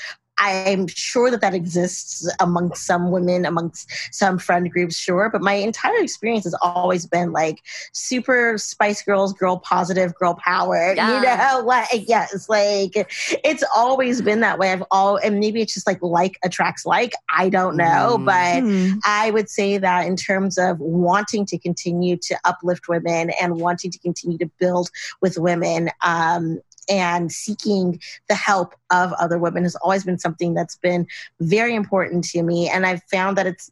I'm 0.41 0.88
sure 0.88 1.29
that 1.29 1.41
that 1.41 1.53
exists 1.53 2.27
amongst 2.39 2.86
some 2.86 3.12
women, 3.12 3.45
amongst 3.45 3.89
some 4.12 4.39
friend 4.39 4.71
groups, 4.71 4.95
sure. 4.98 5.29
But 5.31 5.41
my 5.41 5.53
entire 5.53 5.98
experience 6.01 6.45
has 6.45 6.55
always 6.62 7.05
been 7.05 7.31
like 7.31 7.60
super 7.93 8.57
Spice 8.57 9.03
Girls, 9.03 9.33
girl 9.33 9.57
positive, 9.57 10.13
girl 10.15 10.33
power. 10.36 10.93
Yeah. 11.01 11.15
You 11.15 11.62
know, 11.62 11.65
like 11.65 11.88
yes, 12.07 12.50
like 12.50 12.93
it's 13.43 13.63
always 13.75 14.21
been 14.21 14.39
that 14.41 14.57
way. 14.60 14.71
I've 14.71 14.83
all, 14.91 15.17
and 15.17 15.39
maybe 15.39 15.62
it's 15.62 15.74
just 15.74 15.88
like 15.88 16.00
like 16.01 16.38
attracts 16.43 16.86
like. 16.86 17.13
I 17.36 17.50
don't 17.50 17.77
know, 17.77 18.17
Mm. 18.19 18.25
but 18.25 18.62
Hmm. 18.62 19.00
I 19.05 19.31
would 19.31 19.50
say 19.50 19.77
that 19.77 20.05
in 20.07 20.15
terms 20.15 20.57
of 20.57 20.79
wanting 20.79 21.45
to 21.48 21.57
continue 21.57 22.17
to 22.17 22.38
uplift 22.45 22.88
women 22.89 23.31
and 23.41 23.57
wanting 23.57 23.91
to 23.91 24.00
continue 24.00 24.38
to 24.39 24.50
build 24.60 24.89
with 25.21 25.38
women 25.38 25.89
um, 26.01 26.60
and 26.91 27.31
seeking 27.31 28.00
the 28.27 28.36
help 28.36 28.75
of 28.91 29.13
other 29.13 29.39
women 29.39 29.63
has 29.63 29.75
always 29.77 30.03
been 30.03 30.19
something 30.19 30.53
that's 30.53 30.75
been 30.75 31.07
very 31.39 31.74
important 31.74 32.25
to 32.25 32.43
me. 32.43 32.69
And 32.69 32.86
I've 32.86 33.01
found 33.03 33.38
that 33.38 33.48
it's 33.48 33.71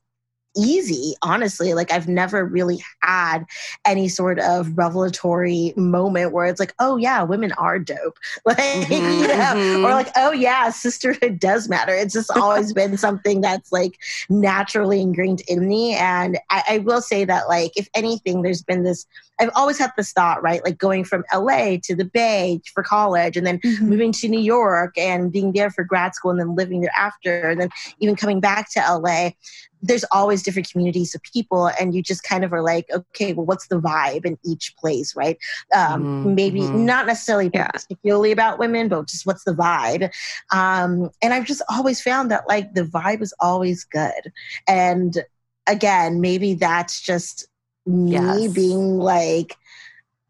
easy, 0.57 1.13
honestly. 1.21 1.73
Like 1.73 1.91
I've 1.91 2.07
never 2.07 2.43
really 2.45 2.83
had 3.01 3.45
any 3.85 4.07
sort 4.07 4.39
of 4.39 4.77
revelatory 4.77 5.73
moment 5.77 6.31
where 6.33 6.45
it's 6.47 6.59
like, 6.59 6.73
oh 6.79 6.97
yeah, 6.97 7.23
women 7.23 7.51
are 7.53 7.79
dope. 7.79 8.17
Like, 8.45 8.57
Mhm, 8.57 9.19
you 9.21 9.27
know, 9.27 9.35
mhm. 9.35 9.83
or 9.83 9.91
like, 9.91 10.09
oh 10.15 10.31
yeah, 10.31 10.69
sisterhood 10.71 11.39
does 11.39 11.69
matter. 11.69 11.93
It's 11.93 12.13
just 12.13 12.31
always 12.35 12.73
been 12.73 12.97
something 12.97 13.41
that's 13.41 13.71
like 13.71 13.99
naturally 14.29 15.01
ingrained 15.01 15.41
in 15.47 15.67
me. 15.67 15.93
And 15.95 16.37
I, 16.49 16.63
I 16.69 16.77
will 16.79 17.01
say 17.01 17.25
that, 17.25 17.47
like, 17.47 17.71
if 17.77 17.87
anything, 17.93 18.41
there's 18.41 18.63
been 18.63 18.83
this, 18.83 19.05
I've 19.39 19.51
always 19.55 19.77
had 19.77 19.91
this 19.97 20.11
thought, 20.11 20.41
right? 20.41 20.63
Like 20.63 20.77
going 20.77 21.03
from 21.03 21.23
LA 21.31 21.77
to 21.83 21.95
the 21.95 22.05
Bay 22.05 22.61
for 22.73 22.83
college 22.83 23.37
and 23.37 23.45
then 23.45 23.59
Mhm. 23.59 23.81
moving 23.81 24.11
to 24.13 24.27
New 24.27 24.39
York 24.39 24.97
and 24.97 25.31
being 25.31 25.53
there 25.53 25.69
for 25.69 25.83
grad 25.83 26.15
school 26.15 26.31
and 26.31 26.39
then 26.39 26.55
living 26.55 26.81
there 26.81 26.91
after, 26.97 27.49
and 27.49 27.61
then 27.61 27.69
even 27.99 28.15
coming 28.15 28.39
back 28.39 28.71
to 28.71 28.79
LA. 28.79 29.31
There's 29.81 30.05
always 30.11 30.43
different 30.43 30.69
communities 30.69 31.15
of 31.15 31.21
people, 31.23 31.67
and 31.79 31.93
you 31.95 32.01
just 32.03 32.23
kind 32.23 32.43
of 32.43 32.53
are 32.53 32.61
like, 32.61 32.87
okay, 32.91 33.33
well, 33.33 33.45
what's 33.45 33.67
the 33.67 33.79
vibe 33.79 34.25
in 34.25 34.37
each 34.45 34.75
place, 34.77 35.15
right? 35.15 35.37
Um, 35.75 36.09
Mhm, 36.23 36.35
maybe 36.35 36.69
mhm. 36.73 36.85
not 36.85 37.07
necessarily 37.07 37.49
Yeah. 37.53 37.71
particularly 37.71 38.31
about 38.31 38.59
women, 38.59 38.87
but 38.89 39.07
just 39.07 39.25
what's 39.25 39.43
the 39.43 39.53
vibe? 39.53 40.11
Um, 40.51 41.09
and 41.21 41.33
I've 41.33 41.45
just 41.45 41.61
always 41.69 42.01
found 42.01 42.31
that 42.31 42.47
like 42.47 42.73
the 42.73 42.83
vibe 42.83 43.21
is 43.21 43.33
always 43.39 43.83
good. 43.85 44.31
And 44.67 45.23
again, 45.67 46.21
maybe 46.21 46.55
that's 46.55 47.01
just 47.01 47.47
me 47.85 48.47
Yes. 48.47 48.53
being 48.53 48.97
like 48.97 49.55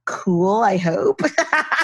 cool, 0.10 0.62
I 0.64 0.78
hope. 0.78 1.22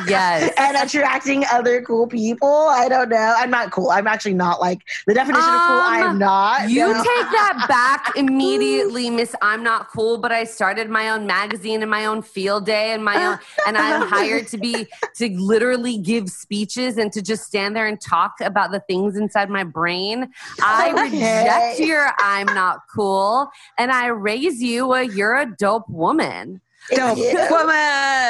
Yes. 0.10 0.52
and 0.58 0.76
attracting 0.76 1.46
other 1.52 1.82
cool 1.84 2.08
people. 2.08 2.50
I 2.50 2.90
don't 2.90 3.10
know. 3.10 3.36
I'm 3.38 3.52
not 3.52 3.72
cool. 3.72 3.92
I'm 3.92 4.08
actually 4.08 4.34
not 4.34 4.60
like 4.60 4.82
the 5.06 5.14
definition 5.14 5.54
of 5.54 5.62
cool. 5.62 5.82
I 5.82 6.00
am 6.00 6.08
Um, 6.10 6.18
not. 6.20 6.70
You 6.70 6.88
No. 6.92 6.94
take 6.94 7.04
that 7.32 7.66
back 7.70 8.16
immediately, 8.18 9.10
Miss. 9.12 9.36
I'm 9.42 9.62
not 9.64 9.90
cool, 9.92 10.18
but 10.18 10.32
I 10.32 10.44
started 10.44 10.90
my 10.90 11.10
own 11.10 11.28
magazine 11.28 11.82
and 11.84 11.92
my 11.92 12.06
own 12.06 12.24
field 12.24 12.66
day 12.66 12.92
and 12.94 13.06
my 13.06 13.24
own, 13.26 13.40
and 13.68 13.78
I'm 13.78 14.02
hired 14.08 14.48
to 14.48 14.58
be 14.58 14.88
to 15.18 15.30
literally 15.40 15.98
give 16.00 16.30
speeches 16.30 16.98
and 16.98 17.12
to 17.14 17.22
just 17.22 17.44
stand 17.46 17.76
there 17.76 17.86
and 17.88 18.02
talk 18.02 18.34
about 18.42 18.72
the 18.72 18.80
things 18.82 19.16
inside 19.16 19.50
my 19.50 19.64
brain. 19.64 20.32
I 20.62 20.92
Okay. 20.94 21.04
reject 21.44 21.80
your 21.80 22.12
I'm 22.20 22.48
not 22.48 22.80
cool, 22.94 23.50
and 23.78 23.92
I 23.92 24.08
raise 24.08 24.62
you 24.64 24.94
a 24.94 25.04
you're 25.04 25.36
a 25.36 25.46
dope 25.46 25.88
woman. 25.90 26.62
Dope 26.94 27.18
you. 27.18 27.34
woman 27.50 27.74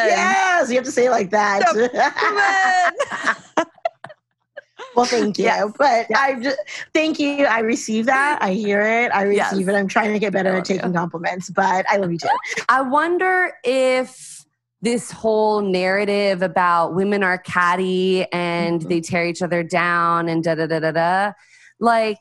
Yes, 0.08 0.70
you 0.70 0.76
have 0.76 0.86
to 0.86 0.92
say 0.92 1.06
it 1.08 1.12
like 1.12 1.30
that. 1.32 1.64
woman 1.74 3.66
well, 4.96 5.06
thank 5.06 5.38
you. 5.38 5.46
Yes. 5.46 5.72
But 5.78 6.08
I 6.16 6.40
just 6.42 6.58
thank 6.94 7.20
you. 7.20 7.46
I 7.46 7.60
receive 7.60 8.06
that. 8.06 8.40
I 8.42 8.54
hear 8.54 8.82
it. 8.82 9.12
I 9.14 9.30
Yes. 9.30 9.52
receive 9.52 9.68
it. 9.70 9.74
I'm 9.74 9.88
trying 9.88 10.14
to 10.14 10.20
get 10.20 10.32
better 10.34 10.56
at 10.56 10.70
you. 10.70 10.76
taking 10.78 10.94
compliments, 10.94 11.50
but 11.50 11.86
I 11.90 11.98
love 11.98 12.12
you 12.12 12.18
too. 12.18 12.30
I 12.70 12.82
wonder 12.82 13.54
if 13.64 14.46
this 14.82 15.12
whole 15.12 15.62
narrative 15.62 16.42
about 16.42 16.94
women 16.94 17.24
are 17.24 17.38
catty 17.40 18.26
and 18.32 18.82
Mhm. 18.82 18.88
they 18.90 19.02
tear 19.02 19.26
each 19.26 19.42
other 19.42 19.64
down 19.64 20.30
and 20.30 20.44
da 20.44 20.56
da 20.56 20.68
da 20.68 20.80
da 20.80 20.92
da. 20.92 21.32
Like, 21.80 22.20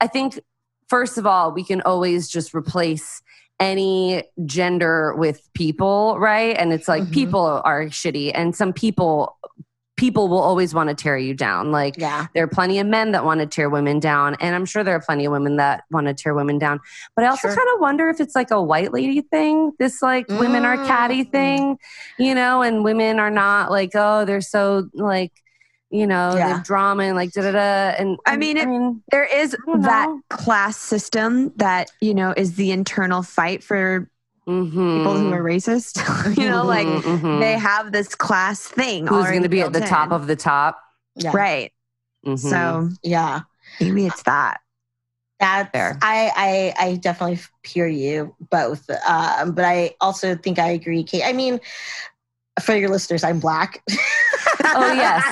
I 0.00 0.06
think, 0.06 0.40
first 0.88 1.18
of 1.18 1.26
all, 1.26 1.52
we 1.52 1.62
can 1.62 1.82
always 1.82 2.28
just 2.28 2.54
replace 2.54 3.20
any 3.60 4.24
gender 4.46 5.14
with 5.16 5.48
people, 5.54 6.16
right? 6.18 6.56
And 6.56 6.72
it's 6.72 6.86
like 6.88 7.04
Mhm. 7.04 7.12
people 7.12 7.60
are 7.64 7.84
shitty, 7.86 8.32
and 8.34 8.54
some 8.54 8.72
people. 8.72 9.36
People 9.96 10.28
will 10.28 10.38
always 10.38 10.72
want 10.74 10.88
to 10.90 10.94
tear 10.94 11.18
you 11.18 11.34
down. 11.34 11.72
Like, 11.72 11.96
Yeah. 11.98 12.26
there 12.32 12.44
are 12.44 12.46
plenty 12.46 12.78
of 12.78 12.86
men 12.86 13.10
that 13.10 13.24
want 13.24 13.40
to 13.40 13.46
tear 13.46 13.68
women 13.68 13.98
down, 13.98 14.36
and 14.40 14.54
I'm 14.54 14.64
sure 14.64 14.84
there 14.84 14.94
are 14.94 15.00
plenty 15.00 15.24
of 15.24 15.32
women 15.32 15.56
that 15.56 15.82
want 15.90 16.06
to 16.06 16.14
tear 16.14 16.34
women 16.34 16.56
down. 16.56 16.78
But 17.16 17.24
I 17.24 17.28
also 17.30 17.48
Sure. 17.48 17.56
kind 17.56 17.68
of 17.74 17.80
wonder 17.80 18.08
if 18.08 18.20
it's 18.20 18.36
like 18.36 18.52
a 18.52 18.62
white 18.62 18.92
lady 18.92 19.22
thing, 19.22 19.72
this 19.80 20.00
like 20.00 20.28
women 20.28 20.64
are 20.64 20.78
catty 20.84 21.24
Mm. 21.24 21.32
thing, 21.32 21.78
you 22.16 22.32
know, 22.32 22.62
and 22.62 22.84
women 22.84 23.18
are 23.18 23.28
not 23.32 23.72
like, 23.72 23.90
oh, 23.96 24.24
they're 24.24 24.40
so 24.40 24.84
like, 24.94 25.32
you 25.90 26.06
know, 26.06 26.34
Yeah. 26.36 26.60
drama 26.64 27.04
and 27.04 27.16
like 27.16 27.32
da 27.32 27.42
da 27.42 27.52
da. 27.52 27.94
And 27.98 28.18
I 28.26 28.36
mean, 28.36 28.56
it- 28.56 28.68
there 29.10 29.24
is 29.24 29.56
that 29.80 30.06
know. 30.08 30.20
class 30.30 30.76
system 30.76 31.52
that 31.56 31.90
you 32.00 32.14
know 32.14 32.34
is 32.36 32.56
the 32.56 32.70
internal 32.72 33.22
fight 33.22 33.64
for 33.64 34.10
mhm. 34.46 34.96
people 34.96 35.16
who 35.16 35.32
are 35.32 35.42
racist 35.42 35.96
you 36.36 36.48
know 36.48 36.64
like 36.64 36.86
Mhm, 36.86 37.02
mhm. 37.02 37.40
they 37.40 37.52
have 37.58 37.92
this 37.92 38.14
class 38.14 38.62
thing 38.66 39.06
who's 39.06 39.26
going 39.26 39.42
to 39.42 39.48
be 39.48 39.60
at 39.60 39.72
the 39.72 39.80
built 39.80 39.90
top 39.90 40.10
of 40.12 40.26
the 40.26 40.36
top? 40.36 40.82
Yeah. 41.16 41.32
right 41.34 41.72
so 42.36 42.90
Yeah. 43.02 43.40
maybe 43.80 44.06
it's 44.06 44.22
that 44.24 44.60
That's 45.40 45.70
Fair. 45.70 45.98
I, 46.02 46.74
I 46.78 46.86
I 46.86 46.94
definitely 46.96 47.38
hear 47.64 47.86
you 47.86 48.34
both. 48.50 48.90
Um, 49.08 49.52
but 49.52 49.64
I 49.64 49.94
also 50.00 50.34
think 50.34 50.58
I 50.58 50.70
agree, 50.70 51.04
Kate. 51.04 51.22
I 51.24 51.32
mean, 51.32 51.60
for 52.58 52.74
your 52.76 52.88
listeners, 52.90 53.24
I'm 53.24 53.40
black. 53.40 53.82
Oh, 54.70 54.92
yes. 54.92 55.24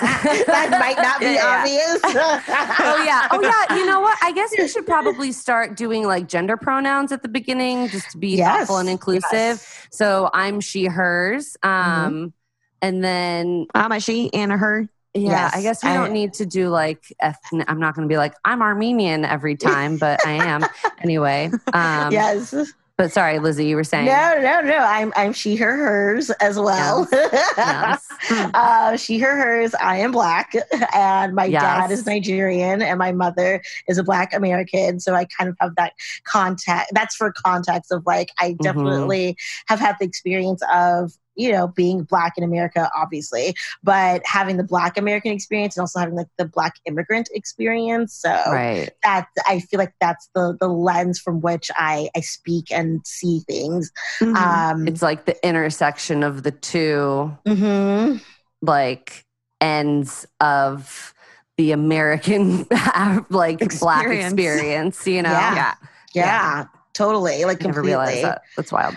that 0.46 0.70
might 0.80 0.96
not 0.96 1.20
be 1.20 1.26
Yeah, 1.34 1.58
obvious. 1.58 2.00
oh 2.04 3.02
yeah. 3.04 3.28
Oh 3.30 3.40
yeah. 3.42 3.76
You 3.76 3.84
know 3.84 4.00
what? 4.00 4.16
I 4.22 4.32
guess 4.32 4.50
we 4.56 4.66
should 4.72 4.86
probably 4.86 5.30
start 5.32 5.76
doing 5.76 6.04
like 6.06 6.26
gender 6.28 6.56
pronouns 6.56 7.12
at 7.12 7.22
the 7.22 7.28
beginning 7.28 7.88
just 7.88 8.10
to 8.12 8.18
be 8.18 8.36
Yes, 8.36 8.60
thoughtful 8.60 8.78
and 8.78 8.88
inclusive. 8.88 9.30
Yes. 9.32 9.88
so 9.90 10.30
i'm 10.32 10.60
she 10.60 10.86
hers. 10.86 11.56
Um 11.62 12.32
and 12.80 13.02
then 13.04 13.66
i'm 13.74 13.92
a 13.92 14.00
she 14.00 14.32
and 14.32 14.52
a 14.52 14.56
her. 14.56 14.88
Yeah 15.12 15.30
Yes, 15.30 15.56
i 15.56 15.62
guess 15.62 15.84
we 15.84 15.90
I- 15.90 15.94
don't 15.94 16.12
need 16.12 16.32
to 16.34 16.46
do 16.46 16.68
like 16.68 17.02
ethnic 17.20 17.68
i'm 17.70 17.80
not 17.80 17.94
going 17.94 18.08
to 18.08 18.12
be 18.12 18.16
like 18.18 18.34
i'm 18.44 18.62
armenian 18.62 19.24
every 19.24 19.56
time 19.56 19.98
but 19.98 20.24
i 20.26 20.32
am. 20.32 20.64
Anyway 21.02 21.50
um 21.72 22.12
yes. 22.12 22.54
But 22.98 23.12
sorry 23.12 23.38
lizzie 23.38 23.66
you 23.66 23.76
were 23.76 23.84
saying 23.84 24.06
No, 24.06 24.34
no, 24.40 24.60
no. 24.62 24.76
I'm 24.78 25.12
I'm 25.16 25.32
she, 25.32 25.56
her, 25.56 25.76
hers 25.76 26.30
as 26.40 26.58
well. 26.58 27.06
yes. 27.12 28.06
uh, 28.54 28.96
she, 28.96 29.18
her, 29.18 29.36
hers. 29.36 29.74
I 29.74 29.98
am 29.98 30.12
black, 30.12 30.54
and 30.94 31.34
my 31.34 31.44
Yes. 31.44 31.62
dad 31.62 31.90
is 31.90 32.06
Nigerian, 32.06 32.82
and 32.82 32.98
my 32.98 33.12
mother 33.12 33.62
is 33.88 33.98
a 33.98 34.04
Black 34.04 34.32
American. 34.34 34.98
So 35.00 35.14
I 35.14 35.26
kind 35.26 35.48
of 35.50 35.56
have 35.60 35.74
that 35.76 35.92
contact. 36.24 36.90
That's 36.94 37.14
for 37.14 37.32
context 37.32 37.92
of 37.92 38.04
like 38.06 38.30
I 38.38 38.52
Mm-hmm. 38.52 38.62
definitely 38.62 39.36
have 39.68 39.78
had 39.80 39.96
the 40.00 40.06
experience 40.06 40.62
of 40.72 41.12
you 41.36 41.52
know, 41.52 41.68
being 41.68 42.02
black 42.02 42.32
in 42.36 42.42
America, 42.44 42.90
obviously, 42.96 43.54
but 43.82 44.22
having 44.24 44.56
the 44.56 44.64
black 44.64 44.96
American 44.96 45.32
experience 45.32 45.76
and 45.76 45.82
also 45.82 45.98
having 46.00 46.14
like 46.16 46.28
the 46.38 46.44
black 46.46 46.74
immigrant 46.86 47.28
experience. 47.34 48.14
So 48.14 48.30
Right. 48.50 48.90
that 49.02 49.28
I 49.46 49.60
feel 49.60 49.78
like 49.78 49.94
that's 50.00 50.28
the 50.34 50.56
the 50.60 50.68
lens 50.68 51.18
from 51.18 51.40
which 51.40 51.70
I 51.76 52.08
I 52.16 52.20
speak 52.20 52.72
and 52.72 53.06
see 53.06 53.40
things. 53.46 53.92
Mhm. 54.20 54.36
Um, 54.36 54.88
It's 54.88 55.02
like 55.02 55.26
the 55.26 55.36
intersection 55.46 56.22
of 56.22 56.42
the 56.42 56.50
two 56.52 57.36
mhm. 57.46 58.20
like 58.62 59.24
ends 59.60 60.26
of 60.40 61.14
the 61.58 61.72
American 61.72 62.66
like 63.30 63.58
black 63.78 64.04
Experience. 64.06 64.32
experience, 64.32 65.06
you 65.06 65.22
know? 65.22 65.30
Yeah. 65.30 65.54
yeah. 65.54 65.74
yeah, 66.12 66.64
totally, 66.92 67.44
like 67.46 67.62
I 67.62 67.68
never 67.68 67.80
completely. 67.80 67.88
realized 67.90 68.24
that. 68.24 68.42
That's 68.56 68.72
wild. 68.72 68.94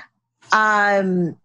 Um, 0.52 1.38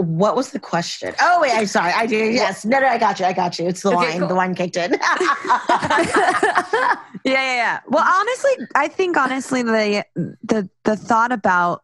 what 0.00 0.34
was 0.36 0.50
the 0.50 0.58
question? 0.58 1.14
Oh 1.20 1.40
wait, 1.40 1.52
I'm 1.54 1.66
sorry. 1.66 1.92
I 1.92 2.06
do. 2.06 2.16
Yes, 2.16 2.64
no, 2.64 2.78
no, 2.80 2.86
I 2.86 2.98
got 2.98 3.20
you. 3.20 3.26
I 3.26 3.32
got 3.32 3.58
you. 3.58 3.66
It's 3.68 3.82
the 3.82 3.88
Okay, 3.90 3.96
line. 3.96 4.18
cool. 4.20 4.28
The 4.28 4.34
line 4.34 4.54
kicked 4.54 4.76
in. 4.76 4.92
yeah, 5.00 6.96
yeah, 7.24 7.54
yeah. 7.54 7.80
Well, 7.88 8.04
honestly, 8.06 8.66
I 8.74 8.88
think 8.88 9.16
honestly 9.16 9.62
the 9.62 10.04
the 10.42 10.68
the 10.84 10.96
thought 10.96 11.32
about 11.32 11.82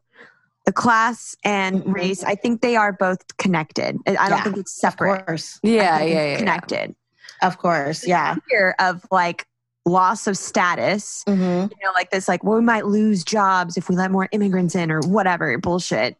the 0.64 0.72
class 0.72 1.36
and 1.44 1.82
Mhm. 1.84 1.92
race, 1.94 2.24
I 2.24 2.34
think 2.34 2.60
they 2.60 2.76
are 2.76 2.92
both 2.92 3.18
connected. 3.38 3.96
I 4.06 4.16
I 4.16 4.28
don't 4.28 4.38
Yeah, 4.38 4.42
think 4.44 4.56
it's 4.56 4.72
of 4.76 4.92
separate. 4.92 5.26
course, 5.26 5.60
I 5.64 5.68
yeah, 5.68 5.98
yeah, 5.98 6.04
it's 6.04 6.30
yeah. 6.32 6.38
connected. 6.38 6.94
of 7.42 7.58
course. 7.58 8.06
Yeah. 8.06 8.36
Fear 8.48 8.74
of 8.78 9.04
like 9.10 9.46
loss 9.86 10.26
of 10.26 10.36
status. 10.36 11.22
hmm 11.26 11.32
You 11.70 11.76
know, 11.84 11.92
like 11.94 12.10
this, 12.10 12.28
like 12.28 12.44
well, 12.44 12.56
we 12.58 12.64
might 12.64 12.86
lose 12.86 13.24
jobs 13.24 13.76
if 13.78 13.88
we 13.88 13.96
let 13.96 14.10
more 14.10 14.28
immigrants 14.32 14.74
in, 14.74 14.90
or 14.90 15.00
whatever 15.00 15.56
bullshit. 15.58 16.16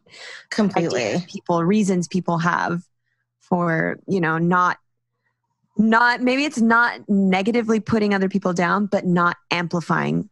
Completely. 0.49 1.23
people 1.27 1.63
reasons 1.63 2.07
people 2.07 2.39
have 2.39 2.81
for 3.41 3.99
you 4.07 4.19
know 4.19 4.37
not 4.37 4.77
not 5.77 6.21
maybe 6.21 6.43
it's 6.43 6.59
not 6.59 6.99
negatively 7.07 7.79
putting 7.79 8.13
other 8.13 8.27
people 8.27 8.51
down 8.53 8.87
but 8.87 9.05
not 9.05 9.37
amplifying 9.51 10.29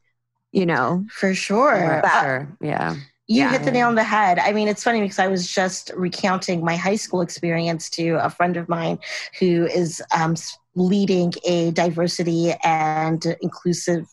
you 0.51 0.65
know 0.65 1.05
For 1.11 1.33
sure. 1.33 2.01
For 2.01 2.07
Uh, 2.07 2.21
sure. 2.21 2.57
Yeah. 2.61 2.95
You 3.27 3.41
Yeah. 3.41 3.49
hit 3.49 3.63
the 3.63 3.71
nail 3.71 3.87
on 3.87 3.95
the 3.95 4.03
head. 4.03 4.37
I 4.39 4.51
mean, 4.53 4.67
it's 4.67 4.83
funny 4.83 5.01
because 5.01 5.19
I 5.19 5.27
was 5.27 5.47
just 5.51 5.91
recounting 5.95 6.63
my 6.63 6.75
high 6.75 6.95
school 6.95 7.21
experience 7.21 7.89
to 7.91 8.15
a 8.23 8.29
friend 8.29 8.55
of 8.57 8.69
mine 8.69 8.99
who 9.39 9.65
is 9.65 10.01
um, 10.15 10.35
leading 10.75 11.33
a 11.45 11.71
diversity 11.71 12.53
and 12.63 13.25
inclusive 13.41 14.05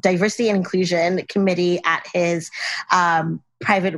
diversity 0.00 0.48
and 0.48 0.56
inclusion 0.58 1.24
committee 1.28 1.80
at 1.84 2.06
his 2.12 2.50
um, 2.92 3.42
private 3.60 3.94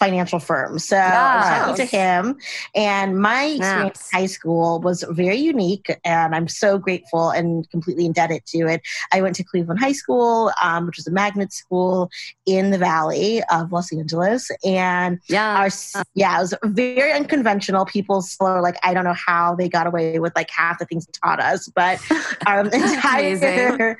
financial 0.00 0.38
firm. 0.38 0.78
So 0.78 0.96
I 0.96 1.36
was 1.36 1.46
talking 1.46 1.76
to 1.76 1.84
him, 1.84 2.38
and 2.74 3.20
my 3.20 3.44
experience 3.44 4.08
in 4.12 4.20
high 4.20 4.26
school 4.26 4.80
was 4.80 5.04
very 5.10 5.36
unique, 5.36 5.94
and 6.04 6.34
I'm 6.34 6.48
so 6.48 6.78
grateful 6.78 7.30
and 7.30 7.68
completely 7.70 8.06
indebted 8.06 8.46
to 8.46 8.60
it. 8.66 8.80
I 9.12 9.20
went 9.20 9.36
to 9.36 9.44
Cleveland 9.44 9.78
High 9.78 9.92
School, 9.92 10.52
um, 10.62 10.86
which 10.86 10.96
was 10.96 11.06
a 11.06 11.10
magnet 11.10 11.52
school 11.52 12.10
in 12.46 12.70
the 12.70 12.78
Valley 12.78 13.42
of 13.52 13.70
Los 13.70 13.92
Angeles, 13.92 14.50
and 14.64 15.20
Yeah. 15.28 15.58
our 15.58 15.68
yeah, 16.14 16.38
it 16.38 16.40
was 16.40 16.54
very 16.64 17.12
unconventional. 17.12 17.84
People 17.84 18.22
still 18.22 18.46
are 18.46 18.62
like, 18.62 18.78
I 18.82 18.94
don't 18.94 19.04
know 19.04 19.14
how 19.14 19.54
they 19.54 19.68
got 19.68 19.86
away 19.86 20.18
with 20.18 20.34
like 20.34 20.50
half 20.50 20.78
the 20.78 20.86
things 20.86 21.06
they 21.06 21.12
taught 21.22 21.40
us, 21.40 21.68
but 21.68 22.00
our 22.46 22.60
entire 22.60 23.36
Amazing. 23.36 23.96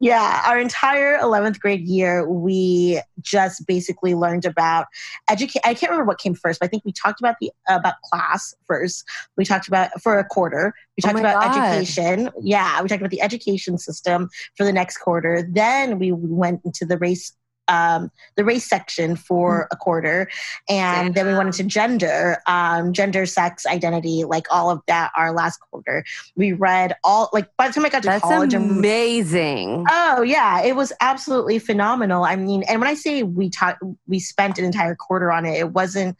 Yeah, 0.00 0.42
our 0.46 0.58
entire 0.58 1.16
eleventh 1.16 1.58
grade 1.58 1.86
year, 1.86 2.28
we 2.28 3.00
just 3.20 3.66
basically 3.66 4.14
learned 4.14 4.44
about 4.44 4.86
educate. 5.28 5.62
I 5.64 5.72
can't 5.72 5.90
remember 5.90 6.08
what 6.08 6.18
came 6.18 6.34
first, 6.34 6.60
but 6.60 6.66
I 6.66 6.68
think 6.68 6.84
we 6.84 6.92
talked 6.92 7.20
about 7.20 7.36
the 7.40 7.50
about 7.68 7.94
class 8.02 8.54
first. 8.66 9.04
We 9.36 9.44
talked 9.44 9.68
about 9.68 9.90
for 10.02 10.18
a 10.18 10.24
quarter. 10.24 10.74
We 10.96 11.02
Oh 11.04 11.08
talked 11.08 11.22
my 11.22 11.30
about 11.30 11.42
God. 11.42 11.56
education. 11.56 12.30
Yeah, 12.42 12.82
we 12.82 12.88
talked 12.88 13.00
about 13.00 13.10
the 13.10 13.22
education 13.22 13.78
system 13.78 14.28
for 14.54 14.64
the 14.64 14.72
next 14.72 14.98
quarter. 14.98 15.48
Then 15.50 15.98
we 15.98 16.12
went 16.12 16.60
into 16.64 16.84
the 16.84 16.98
race 16.98 17.32
um, 17.68 18.10
the 18.36 18.44
race 18.44 18.68
section 18.68 19.16
for 19.16 19.68
a 19.70 19.76
quarter, 19.76 20.28
and 20.68 21.14
then 21.14 21.26
we 21.26 21.34
went 21.34 21.48
into 21.48 21.64
gender, 21.64 22.38
um, 22.46 22.92
gender, 22.92 23.26
sex, 23.26 23.66
identity, 23.66 24.24
like 24.24 24.46
all 24.50 24.70
of 24.70 24.80
that. 24.86 25.10
Our 25.16 25.32
last 25.32 25.58
quarter, 25.70 26.04
we 26.36 26.52
read 26.52 26.96
all 27.04 27.30
like 27.32 27.54
by 27.56 27.68
the 27.68 27.74
time 27.74 27.84
I 27.84 27.88
got 27.88 28.02
to 28.02 28.08
That's 28.08 28.22
college, 28.22 28.54
and 28.54 28.70
amazing. 28.70 29.84
Oh 29.90 30.22
yeah, 30.22 30.62
it 30.62 30.76
was 30.76 30.92
absolutely 31.00 31.58
phenomenal. 31.58 32.24
I 32.24 32.36
mean, 32.36 32.62
and 32.68 32.80
when 32.80 32.88
I 32.88 32.94
say 32.94 33.22
we 33.22 33.50
taught, 33.50 33.78
we 34.06 34.18
spent 34.18 34.58
an 34.58 34.64
entire 34.64 34.94
quarter 34.94 35.32
on 35.32 35.46
it. 35.46 35.58
It 35.58 35.72
wasn't. 35.72 36.16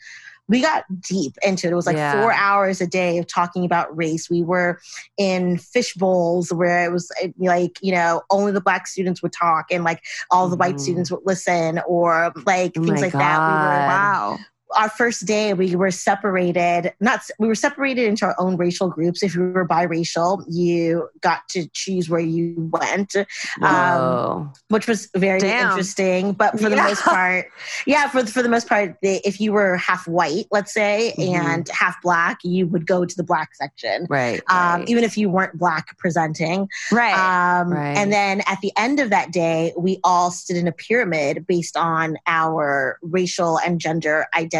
We 0.48 0.60
got 0.60 0.84
deep 1.00 1.36
into 1.42 1.66
it. 1.66 1.72
It 1.72 1.74
was 1.76 1.86
like 1.86 1.96
Yeah. 1.96 2.20
four 2.20 2.32
hours 2.32 2.80
a 2.80 2.86
day 2.86 3.18
of 3.18 3.26
talking 3.26 3.64
about 3.64 3.94
race. 3.96 4.30
We 4.30 4.42
were 4.42 4.80
in 5.18 5.58
fish 5.58 5.94
bowls 5.94 6.52
where 6.52 6.84
it 6.84 6.92
was 6.92 7.10
eh, 7.22 7.28
like 7.38 7.78
you 7.82 7.92
know 7.92 8.22
only 8.30 8.52
the 8.52 8.60
black 8.60 8.86
students 8.86 9.22
would 9.22 9.32
talk 9.32 9.66
and 9.72 9.82
like 9.84 10.02
all 10.30 10.48
the 10.48 10.56
white 10.56 10.76
Mhm. 10.76 10.80
students 10.80 11.10
would 11.10 11.20
listen 11.24 11.80
or 11.86 12.32
like 12.44 12.72
Oh 12.78 12.84
things 12.84 13.00
like 13.02 13.12
that. 13.12 13.46
We 13.46 13.54
were 13.54 13.60
God. 13.60 13.86
wow 13.88 14.38
our 14.74 14.88
first 14.88 15.26
day 15.26 15.54
we 15.54 15.76
were 15.76 15.90
separated 15.90 16.92
not 17.00 17.20
we 17.38 17.46
were 17.46 17.54
separated 17.54 18.06
into 18.06 18.24
our 18.24 18.34
own 18.38 18.56
racial 18.56 18.88
groups 18.88 19.22
if 19.22 19.34
you 19.34 19.42
were 19.52 19.66
biracial 19.66 20.44
you 20.48 21.08
got 21.20 21.48
to 21.48 21.68
choose 21.68 22.08
where 22.10 22.20
you 22.20 22.54
went 22.72 23.14
um, 23.62 24.52
which 24.68 24.86
was 24.86 25.08
very 25.14 25.38
Damn. 25.38 25.70
interesting 25.70 26.32
but 26.32 26.58
for 26.60 26.68
the 26.68 26.76
most 26.76 27.02
part 27.02 27.46
yeah 27.86 28.08
for, 28.08 28.26
for 28.26 28.42
the 28.42 28.48
most 28.48 28.68
part 28.68 28.96
they, 29.02 29.20
if 29.24 29.40
you 29.40 29.52
were 29.52 29.76
half 29.76 30.06
white 30.08 30.46
let's 30.50 30.72
say 30.72 31.14
Mhm. 31.16 31.34
and 31.34 31.68
half 31.68 32.00
black 32.02 32.38
you 32.42 32.66
would 32.66 32.86
go 32.86 33.04
to 33.04 33.16
the 33.16 33.22
black 33.24 33.54
section 33.54 34.06
right. 34.10 34.40
um, 34.48 34.80
right. 34.80 34.88
even 34.88 35.04
if 35.04 35.16
you 35.16 35.28
weren't 35.30 35.56
black 35.58 35.96
presenting 35.98 36.68
right 36.90 37.14
um, 37.14 37.72
Right. 37.72 37.96
And 37.96 38.12
then 38.12 38.42
at 38.46 38.60
the 38.62 38.72
end 38.76 39.00
of 39.00 39.10
that 39.10 39.32
day, 39.32 39.72
we 39.76 40.00
all 40.02 40.30
stood 40.30 40.56
in 40.56 40.66
a 40.66 40.72
pyramid 40.72 41.46
based 41.46 41.76
on 41.76 42.16
our 42.26 42.98
racial 43.02 43.58
and 43.58 43.80
gender 43.80 44.26
identity. 44.34 44.55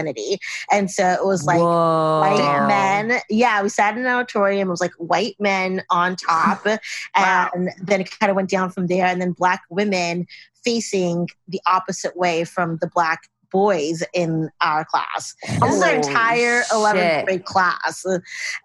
And 0.71 0.91
so 0.91 1.07
it 1.09 1.25
was 1.25 1.45
like 1.45 1.61
Whoa. 1.61 2.21
white 2.21 2.67
men. 2.67 3.21
Yeah, 3.31 3.63
we 3.63 3.69
sat 3.69 3.97
in 3.97 4.05
an 4.05 4.07
auditorium. 4.07 4.69
It 4.69 4.71
was 4.71 4.81
like 4.81 4.95
white 4.99 5.37
men 5.39 5.83
on 5.91 6.17
top. 6.17 6.67
Wow. 7.17 7.51
And 7.55 7.71
then 7.83 8.01
it 8.01 8.11
kind 8.19 8.31
of 8.31 8.37
went 8.37 8.51
down 8.51 8.71
from 8.71 8.87
there. 8.87 9.07
And 9.07 9.21
then 9.21 9.33
black 9.33 9.63
women 9.71 10.27
facing 10.65 11.29
the 11.49 11.61
opposite 11.67 12.17
way 12.17 12.45
from 12.45 12.79
the 12.81 12.89
black 12.89 13.29
boys 13.51 14.03
in 14.13 14.51
our 14.61 14.85
class. 14.85 15.35
This 15.43 15.77
is 15.77 15.83
our 15.83 15.95
entire 15.95 16.63
11th 16.65 17.25
grade 17.25 17.45
class. 17.45 18.05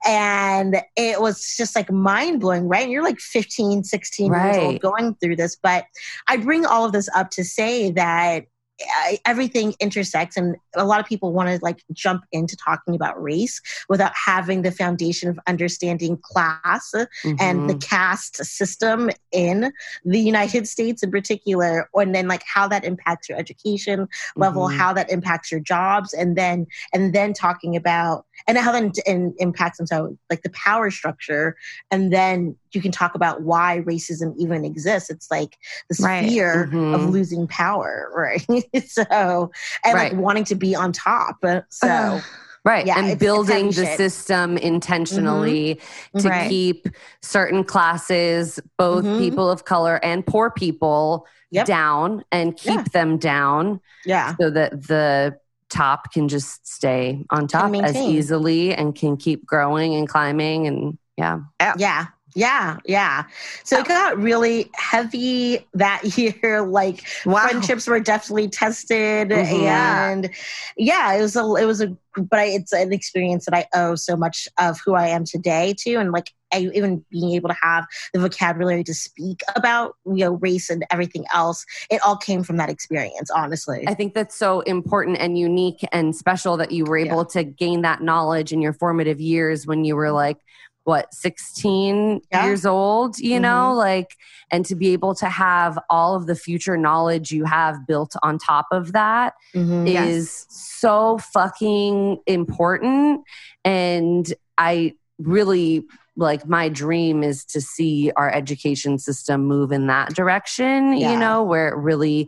And 0.05 0.81
it 0.95 1.21
was 1.21 1.55
just 1.55 1.75
like 1.75 1.91
mind 1.91 2.41
blowing, 2.41 2.67
right? 2.67 2.83
And 2.83 2.91
you're 2.91 3.03
like 3.03 3.19
15, 3.19 3.83
16 3.83 4.33
years 4.33 4.57
old 4.57 4.79
going 4.81 5.15
through 5.15 5.37
this. 5.37 5.55
But 5.55 5.85
I 6.27 6.37
bring 6.37 6.65
all 6.65 6.85
of 6.85 6.91
this 6.91 7.09
up 7.15 7.29
to 7.31 7.43
say 7.43 7.91
that 7.91 8.45
uh, 8.81 9.15
everything 9.25 9.73
intersects 9.79 10.37
and 10.37 10.55
a 10.75 10.85
lot 10.85 10.99
of 10.99 11.05
people 11.05 11.31
want 11.33 11.49
to 11.49 11.59
like 11.63 11.83
jump 11.93 12.23
into 12.31 12.55
talking 12.55 12.95
about 12.95 13.21
race 13.21 13.61
without 13.89 14.11
having 14.15 14.61
the 14.61 14.71
foundation 14.71 15.29
of 15.29 15.39
understanding 15.47 16.17
class 16.23 16.93
and 17.39 17.67
the 17.67 17.73
Mhm. 17.73 17.79
caste 17.81 18.37
system 18.43 19.09
in 19.31 19.71
the 20.05 20.19
United 20.19 20.67
States 20.67 21.03
in 21.03 21.11
particular, 21.11 21.89
and 21.93 22.13
then 22.15 22.27
like 22.27 22.43
how 22.51 22.67
that 22.67 22.83
impacts 22.83 23.29
your 23.29 23.37
education 23.37 24.07
level, 24.37 24.67
Mhm. 24.67 24.77
how 24.77 24.93
that 24.93 25.09
impacts 25.09 25.51
your 25.51 25.59
jobs, 25.59 26.13
and 26.13 26.35
then 26.37 26.65
and 26.93 27.13
then 27.13 27.33
talking 27.33 27.75
about 27.75 28.25
and 28.47 28.57
how 28.57 28.71
that 28.71 28.97
in, 29.05 29.33
impacts 29.37 29.77
them 29.77 29.87
so 29.87 30.17
like 30.29 30.41
the 30.41 30.49
power 30.51 30.89
structure, 30.89 31.55
and 31.91 32.11
then 32.11 32.55
you 32.73 32.81
can 32.81 32.91
talk 32.91 33.15
about 33.15 33.41
why 33.43 33.81
racism 33.85 34.33
even 34.37 34.63
exists. 34.63 35.09
It's 35.09 35.29
like 35.29 35.57
this 35.89 35.99
Right. 36.01 36.25
fear 36.25 36.69
of 36.93 37.01
Mhm. 37.01 37.11
losing 37.11 37.47
power, 37.47 38.09
right? 38.15 38.45
so 38.87 39.51
and 39.83 39.93
Right. 39.93 40.11
like 40.13 40.21
wanting 40.21 40.43
to 40.45 40.55
be 40.55 40.75
on 40.75 40.91
top. 40.91 41.37
So 41.69 42.21
Right. 42.63 42.85
Yeah, 42.85 42.99
and 42.99 43.17
building 43.17 43.67
the 43.67 43.85
shit. 43.85 43.97
system 43.97 44.55
intentionally 44.55 45.79
to 46.19 46.29
Right. 46.29 46.47
keep 46.47 46.87
certain 47.23 47.63
classes, 47.63 48.59
both 48.77 49.03
Mhm. 49.03 49.17
people 49.17 49.49
of 49.49 49.65
color 49.65 49.99
and 50.03 50.23
poor 50.25 50.51
people, 50.51 51.25
Yep. 51.49 51.65
down 51.65 52.23
and 52.31 52.55
keep 52.55 52.75
Yeah. 52.75 52.83
them 52.93 53.17
down 53.17 53.81
yeah, 54.05 54.35
so 54.39 54.49
that 54.51 54.87
the 54.87 55.35
top 55.69 56.13
can 56.13 56.27
just 56.29 56.65
stay 56.67 57.25
on 57.31 57.47
top 57.47 57.73
as 57.75 57.95
easily 57.95 58.73
and 58.75 58.93
can 58.95 59.17
keep 59.17 59.45
growing 59.45 59.95
and 59.95 60.07
climbing. 60.07 60.67
And 60.67 60.97
yeah. 61.17 61.39
Yeah. 61.77 62.05
Yeah, 62.35 62.77
yeah. 62.85 63.23
So 63.63 63.79
it 63.79 63.87
got 63.87 64.17
really 64.17 64.69
heavy 64.75 65.67
that 65.73 66.01
year. 66.17 66.61
Like 66.61 67.03
wow 67.25 67.47
friendships 67.47 67.87
were 67.87 67.99
definitely 67.99 68.47
tested, 68.49 69.29
Mhm. 69.29 69.63
and 69.63 70.29
yeah, 70.77 71.13
it 71.13 71.21
was 71.21 71.35
a 71.35 71.41
it 71.55 71.65
was 71.65 71.81
a 71.81 71.95
but 72.17 72.39
I, 72.39 72.45
it's 72.45 72.73
an 72.73 72.91
experience 72.93 73.45
that 73.45 73.53
I 73.53 73.65
owe 73.73 73.95
so 73.95 74.15
much 74.17 74.47
of 74.59 74.79
who 74.85 74.95
I 74.95 75.07
am 75.07 75.23
today 75.25 75.73
to, 75.79 75.95
and 75.95 76.11
like 76.11 76.31
even 76.53 77.03
being 77.09 77.31
able 77.31 77.47
to 77.47 77.55
have 77.61 77.85
the 78.13 78.19
vocabulary 78.19 78.83
to 78.83 78.93
speak 78.93 79.39
about 79.55 79.95
you 80.05 80.17
know 80.25 80.31
race 80.33 80.69
and 80.69 80.83
everything 80.91 81.23
else 81.33 81.65
it 81.89 82.01
all 82.05 82.17
came 82.17 82.43
from 82.43 82.57
that 82.57 82.69
experience 82.69 83.31
honestly 83.31 83.85
I 83.87 83.93
think 83.93 84.13
that's 84.13 84.35
so 84.35 84.59
important 84.61 85.17
and 85.19 85.37
unique 85.37 85.79
and 85.93 86.13
special 86.13 86.57
that 86.57 86.73
you 86.73 86.83
were 86.83 86.97
able 86.97 87.19
Yeah. 87.19 87.41
to 87.41 87.43
gain 87.45 87.83
that 87.83 88.01
knowledge 88.01 88.51
in 88.51 88.61
your 88.61 88.73
formative 88.73 89.21
years 89.21 89.65
when 89.65 89.85
you 89.85 89.95
were 89.95 90.11
like, 90.11 90.39
what, 90.83 91.13
16 91.13 92.21
Yeah. 92.31 92.45
years 92.45 92.65
old, 92.65 93.19
you 93.19 93.39
know, 93.39 93.73
like, 93.73 94.17
and 94.51 94.65
to 94.65 94.75
be 94.75 94.93
able 94.93 95.13
to 95.15 95.27
have 95.27 95.77
all 95.89 96.15
of 96.15 96.25
the 96.25 96.35
future 96.35 96.75
knowledge 96.77 97.31
you 97.31 97.45
have 97.45 97.85
built 97.87 98.15
on 98.23 98.37
top 98.37 98.65
of 98.71 98.93
that 98.93 99.33
Mhm. 99.53 99.87
Yes. 99.87 100.45
so 100.49 101.17
fucking 101.19 102.17
important. 102.25 103.21
And 103.63 104.33
I 104.57 104.93
really 105.19 105.85
like 106.17 106.47
my 106.47 106.67
dream 106.67 107.23
is 107.23 107.45
to 107.45 107.61
see 107.61 108.11
our 108.17 108.29
education 108.31 108.97
system 108.97 109.45
move 109.45 109.71
in 109.71 109.87
that 109.87 110.13
direction, 110.13 110.93
Yeah. 110.97 111.11
you 111.13 111.17
know, 111.19 111.43
where 111.43 111.67
it 111.69 111.77
really 111.77 112.27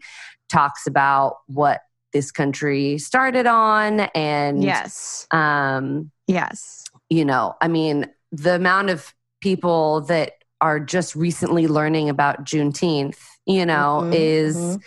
talks 0.50 0.86
about 0.88 1.38
what 1.48 1.82
this 2.14 2.32
country 2.32 3.00
started 3.00 3.48
on 3.48 4.02
and 4.16 4.64
yes. 4.64 5.28
um 5.32 6.12
Yes. 6.28 6.86
you 7.10 7.26
know, 7.26 7.56
I 7.62 7.68
mean, 7.68 8.06
the 8.34 8.56
amount 8.56 8.90
of 8.90 9.14
people 9.42 10.02
that 10.02 10.34
are 10.60 10.80
just 10.80 11.16
recently 11.16 11.68
learning 11.68 12.10
about 12.10 12.44
Juneteenth, 12.44 13.18
you 13.46 13.66
know, 13.66 14.06
Mhm, 14.10 14.14
is 14.14 14.58
mhm. 14.58 14.82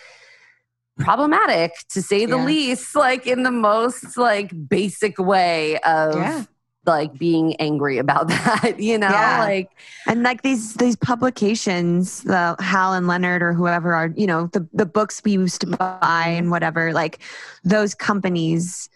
problematic 0.99 1.73
to 1.91 2.03
say 2.03 2.27
the 2.27 2.37
Yeah. 2.37 2.45
least, 2.45 2.95
like 2.97 3.27
in 3.27 3.43
the 3.43 3.51
most 3.51 4.17
like 4.17 4.53
basic 4.69 5.19
way 5.19 5.79
of 5.81 6.17
Yeah. 6.17 6.45
like 6.87 7.19
being 7.19 7.55
angry 7.57 7.99
about 7.99 8.29
that, 8.29 8.81
you 8.81 8.99
know, 8.99 9.11
Yeah. 9.13 9.39
like 9.39 9.71
And 10.07 10.23
like 10.23 10.43
these 10.43 10.75
these 10.75 10.97
publications, 10.97 12.23
the 12.23 12.57
Hal 12.61 12.95
and 12.95 13.07
Leonard 13.07 13.43
or 13.43 13.53
whoever 13.53 13.93
are, 13.95 14.13
you 14.17 14.27
know, 14.27 14.47
the 14.49 14.67
the 14.73 14.87
books 14.87 15.21
we 15.25 15.33
used 15.33 15.61
to 15.61 15.67
buy 15.67 16.27
and 16.37 16.51
whatever, 16.51 16.93
like 16.93 17.19
those 17.65 17.95
companies, 17.95 18.89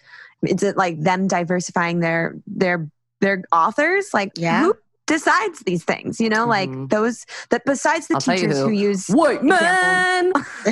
is 0.43 0.63
it 0.63 0.77
like 0.77 1.01
them 1.01 1.29
diversifying 1.29 2.01
their 2.01 2.35
their 2.47 2.89
their 3.21 3.43
authors? 3.53 4.13
Like 4.15 4.33
Yeah. 4.37 4.63
who 4.65 4.75
decides 5.07 5.61
these 5.61 5.85
things? 5.85 6.21
You 6.21 6.29
know, 6.29 6.47
like 6.47 6.71
Mhm. 6.71 6.89
those 6.91 7.25
that 7.51 7.65
besides 7.65 8.07
the 8.09 8.15
I'll 8.15 8.21
teachers 8.21 8.57
who. 8.59 8.65
who 8.67 8.71
use 8.71 9.07
white 9.09 9.43
man. 9.45 10.33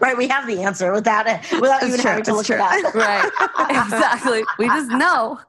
right, 0.00 0.16
we 0.16 0.28
have 0.28 0.46
the 0.46 0.62
answer 0.62 0.92
without 0.92 1.26
it, 1.26 1.40
without 1.60 1.82
It's 1.82 1.88
even 1.88 2.00
true, 2.00 2.10
having 2.10 2.24
to 2.24 2.38
it's 2.38 2.48
look 2.48 2.50
it 2.50 2.60
up. 2.60 2.94
right. 2.94 3.30
Exactly. 3.70 4.42
We 4.58 4.66
just 4.68 4.90
know. 4.90 5.40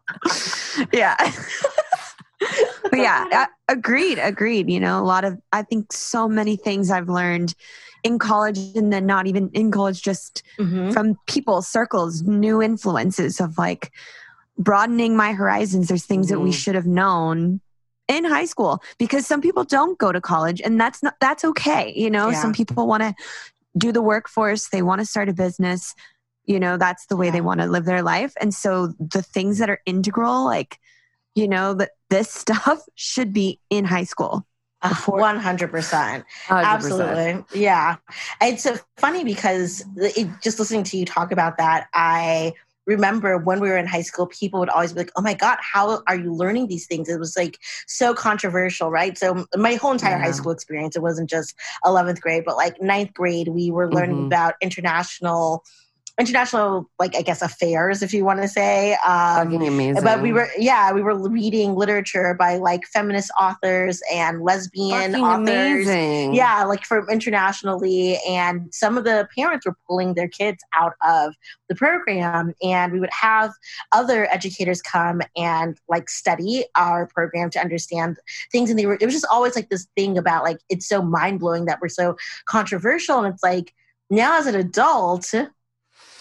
yeah. 0.91 1.15
but 2.89 2.99
yeah, 2.99 3.45
agreed, 3.69 4.19
agreed. 4.19 4.69
You 4.69 4.79
know, 4.79 4.99
a 4.99 5.05
lot 5.05 5.23
of, 5.25 5.39
I 5.51 5.61
think 5.63 5.91
so 5.93 6.27
many 6.27 6.55
things 6.55 6.91
I've 6.91 7.09
learned 7.09 7.53
in 8.03 8.19
college 8.19 8.59
and 8.75 8.91
then 8.91 9.05
not 9.05 9.27
even 9.27 9.49
in 9.53 9.71
college, 9.71 10.01
just 10.01 10.43
Mhm. 10.59 10.93
from 10.93 11.15
people, 11.27 11.61
circles, 11.61 12.21
new 12.23 12.61
influences 12.61 13.39
of 13.39 13.57
like 13.57 13.91
broadening 14.57 15.15
my 15.15 15.33
horizons. 15.33 15.87
There's 15.87 16.05
things 16.05 16.29
that 16.29 16.39
we 16.39 16.49
Mhm. 16.51 16.53
should 16.53 16.75
have 16.75 16.85
known 16.85 17.61
in 18.07 18.25
high 18.25 18.45
school 18.45 18.83
because 18.97 19.25
some 19.25 19.41
people 19.41 19.63
don't 19.63 19.97
go 19.97 20.11
to 20.11 20.21
college 20.21 20.61
and 20.61 20.79
that's 20.79 21.01
not, 21.01 21.15
that's 21.19 21.43
okay. 21.43 21.93
You 21.95 22.09
know, 22.11 22.29
Yeah. 22.29 22.41
some 22.41 22.53
people 22.53 22.85
want 22.87 23.01
to 23.03 23.13
do 23.77 23.91
the 23.91 24.01
workforce, 24.01 24.69
they 24.69 24.81
want 24.81 24.99
to 24.99 25.05
start 25.05 25.29
a 25.29 25.33
business. 25.33 25.95
You 26.45 26.59
know, 26.59 26.77
that's 26.77 27.05
the 27.07 27.15
way 27.15 27.29
they 27.31 27.41
want 27.41 27.61
to 27.61 27.67
live 27.67 27.85
their 27.85 28.03
life. 28.03 28.33
And 28.39 28.53
so 28.53 28.87
the 28.99 29.21
things 29.23 29.57
that 29.59 29.69
are 29.69 29.79
integral, 29.85 30.43
like, 30.45 30.77
you 31.35 31.47
know, 31.47 31.73
that 31.75 31.91
this 32.09 32.29
stuff 32.43 32.81
should 32.95 33.33
be 33.33 33.59
in 33.69 33.85
high 33.85 34.03
school. 34.03 34.45
Before- 34.87 35.17
One 35.17 35.39
hundred 35.39 35.71
percent, 35.71 36.25
100%. 36.49 36.65
absolutely, 36.65 37.45
yeah. 37.61 37.95
It's 38.41 38.67
funny 38.97 39.23
because 39.23 39.85
it, 39.95 40.27
just 40.41 40.59
listening 40.59 40.83
to 40.83 40.97
you 40.97 41.05
talk 41.05 41.31
about 41.31 41.57
that, 41.57 41.87
I 41.93 42.51
remember 42.85 43.37
when 43.37 43.59
we 43.59 43.69
were 43.69 43.77
in 43.77 43.87
high 43.87 44.01
school, 44.01 44.27
people 44.27 44.59
would 44.59 44.69
always 44.69 44.93
be 44.93 44.99
like, 45.01 45.11
"Oh 45.15 45.21
my 45.21 45.33
god, 45.33 45.57
how 45.61 46.01
are 46.07 46.15
you 46.15 46.33
learning 46.33 46.67
these 46.67 46.85
things?" 46.87 47.09
It 47.09 47.19
was 47.19 47.35
like 47.37 47.59
so 47.87 48.13
controversial, 48.13 48.89
right? 48.91 49.17
So 49.17 49.45
my 49.55 49.75
whole 49.75 49.91
entire 49.91 50.17
Yeah. 50.17 50.19
high 50.19 50.31
school 50.31 50.51
experience, 50.51 50.95
it 50.95 51.01
wasn't 51.01 51.29
just 51.29 51.55
eleventh 51.85 52.21
grade, 52.21 52.43
but 52.45 52.57
like 52.57 52.81
ninth 52.81 53.13
grade, 53.13 53.47
we 53.49 53.71
were 53.71 53.91
learning 53.91 54.19
Mhm. 54.19 54.27
about 54.27 54.55
international. 54.61 55.63
International, 56.19 56.87
like 56.99 57.15
I 57.15 57.23
guess, 57.23 57.41
affairs, 57.41 58.03
if 58.03 58.13
you 58.13 58.23
want 58.23 58.39
to 58.41 58.47
say, 58.47 58.93
um, 59.05 59.45
Fucking 59.51 59.67
amazing. 59.67 60.03
but 60.03 60.21
we 60.21 60.31
were 60.31 60.47
yeah 60.59 60.91
we 60.93 61.01
were 61.01 61.17
reading 61.27 61.73
literature 61.75 62.35
by 62.37 62.57
like 62.57 62.81
feminist 62.85 63.31
authors 63.39 63.99
and 64.13 64.43
lesbian 64.43 65.11
Fucking 65.13 65.25
authors 65.25 65.87
amazing. 65.87 66.35
yeah 66.35 66.65
like 66.65 66.83
from 66.85 67.09
internationally 67.09 68.19
and 68.27 68.71
some 68.71 68.95
of 68.95 69.05
the 69.05 69.27
parents 69.35 69.65
were 69.65 69.75
pulling 69.87 70.13
their 70.13 70.27
kids 70.27 70.63
out 70.77 70.93
of 71.07 71.33
the 71.67 71.73
program 71.73 72.53
and 72.61 72.93
we 72.93 72.99
would 72.99 73.09
have 73.11 73.51
other 73.91 74.27
educators 74.31 74.83
come 74.83 75.19
and 75.35 75.79
like 75.89 76.09
study 76.11 76.63
our 76.75 77.07
program 77.07 77.49
to 77.49 77.59
understand 77.59 78.17
things 78.51 78.69
and 78.69 78.77
they 78.77 78.85
were 78.85 78.97
it 79.01 79.05
was 79.05 79.15
just 79.15 79.25
always 79.31 79.55
like 79.55 79.69
this 79.69 79.87
thing 79.95 80.15
about 80.17 80.43
like 80.43 80.59
it's 80.69 80.87
so 80.87 81.01
mind-blowing 81.01 81.65
that 81.65 81.79
we're 81.81 81.89
so 81.89 82.15
controversial 82.45 83.17
and 83.19 83.33
it's 83.33 83.41
like 83.43 83.73
now 84.11 84.37
as 84.37 84.45
an 84.45 84.53
adult 84.55 85.33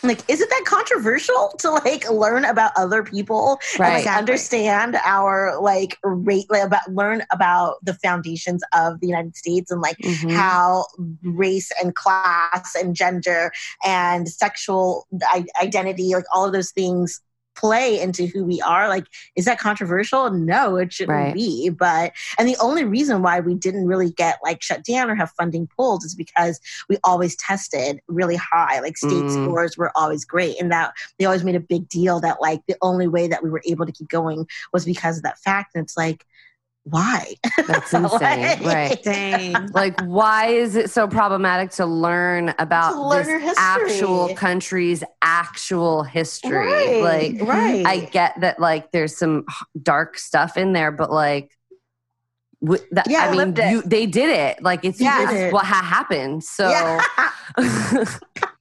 like 0.02 0.28
is 0.28 0.40
it 0.40 0.48
that 0.50 0.64
controversial 0.66 1.54
to 1.58 1.70
like 1.70 2.08
learn 2.10 2.44
about 2.44 2.72
other 2.76 3.02
people 3.02 3.58
and 3.74 3.80
like 3.80 3.98
Exactly. 4.00 4.18
understand 4.18 4.96
our 5.04 5.60
like 5.60 5.98
rate 6.02 6.46
like, 6.50 6.64
about 6.64 6.88
learn 6.90 7.22
about 7.30 7.76
the 7.84 7.94
foundations 7.94 8.62
of 8.74 9.00
the 9.00 9.06
united 9.06 9.36
states 9.36 9.70
and 9.70 9.80
like 9.80 9.96
Mhm. 9.98 10.30
how 10.32 10.86
race 11.22 11.70
and 11.82 11.94
class 11.94 12.74
and 12.74 12.94
gender 12.94 13.52
and 13.84 14.28
sexual 14.28 15.06
I- 15.22 15.46
identity 15.60 16.14
like 16.14 16.24
all 16.34 16.44
of 16.46 16.52
those 16.52 16.70
things 16.72 17.20
play 17.54 18.00
into 18.00 18.26
who 18.26 18.44
we 18.44 18.60
are. 18.62 18.88
Like 18.88 19.06
is 19.36 19.44
that 19.44 19.58
controversial? 19.58 20.30
No 20.30 20.76
it 20.76 20.92
shouldn't 20.92 21.12
Right. 21.16 21.34
be. 21.34 21.68
But 21.70 22.12
and 22.38 22.48
the 22.48 22.56
only 22.60 22.84
reason 22.84 23.22
why 23.22 23.40
we 23.40 23.54
didn't 23.54 23.86
really 23.86 24.10
get 24.10 24.38
like 24.42 24.62
shut 24.62 24.84
down 24.84 25.10
or 25.10 25.14
have 25.14 25.30
funding 25.32 25.68
pulled 25.76 26.04
is 26.04 26.14
because 26.14 26.60
we 26.88 26.96
always 27.04 27.36
tested 27.36 28.00
really 28.08 28.36
high. 28.36 28.80
Like 28.80 28.96
state 28.96 29.26
Mm. 29.26 29.30
scores 29.30 29.76
were 29.76 29.92
always 29.96 30.24
great 30.24 30.60
and 30.60 30.70
that 30.72 30.92
they 31.18 31.24
always 31.24 31.44
made 31.44 31.56
a 31.56 31.60
big 31.60 31.88
deal 31.88 32.20
that 32.20 32.40
like 32.40 32.62
the 32.66 32.76
only 32.82 33.06
way 33.08 33.28
that 33.28 33.42
we 33.42 33.50
were 33.50 33.62
able 33.66 33.86
to 33.86 33.92
keep 33.92 34.08
going 34.08 34.46
was 34.72 34.84
because 34.84 35.16
of 35.18 35.22
that 35.24 35.38
fact. 35.38 35.74
And 35.74 35.82
it's 35.84 35.96
like 35.96 36.24
why 36.84 37.34
That's 37.66 37.92
insane. 37.94 38.20
Like- 38.20 38.60
right. 38.62 39.02
Dang. 39.02 39.68
Like, 39.72 40.00
why 40.02 40.46
is 40.46 40.74
it 40.74 40.90
so 40.90 41.06
problematic 41.06 41.70
to 41.72 41.86
learn 41.86 42.52
about 42.58 42.92
To 42.94 43.02
learn 43.08 43.40
this 43.42 43.56
actual 43.58 44.34
country's 44.34 45.04
actual 45.22 46.02
history? 46.02 46.50
right 47.02 47.02
Like, 47.38 47.48
right 47.48 47.86
I 47.86 47.98
get 48.00 48.40
that, 48.40 48.58
like, 48.60 48.90
there's 48.90 49.16
some 49.16 49.44
dark 49.80 50.18
stuff 50.18 50.56
in 50.56 50.72
there, 50.72 50.90
but 50.90 51.12
like, 51.12 51.50
w- 52.62 52.82
that, 52.90 53.08
Yeah, 53.08 53.30
I 53.30 53.44
mean, 53.44 53.54
you, 53.70 53.82
they 53.82 54.06
did 54.06 54.30
it. 54.30 54.62
Like, 54.62 54.84
it's 54.84 55.00
Yeah. 55.00 55.30
it. 55.30 55.52
what 55.52 55.64
ha- 55.64 55.82
happened. 55.84 56.42
So, 56.42 56.68
yeah. 56.68 57.00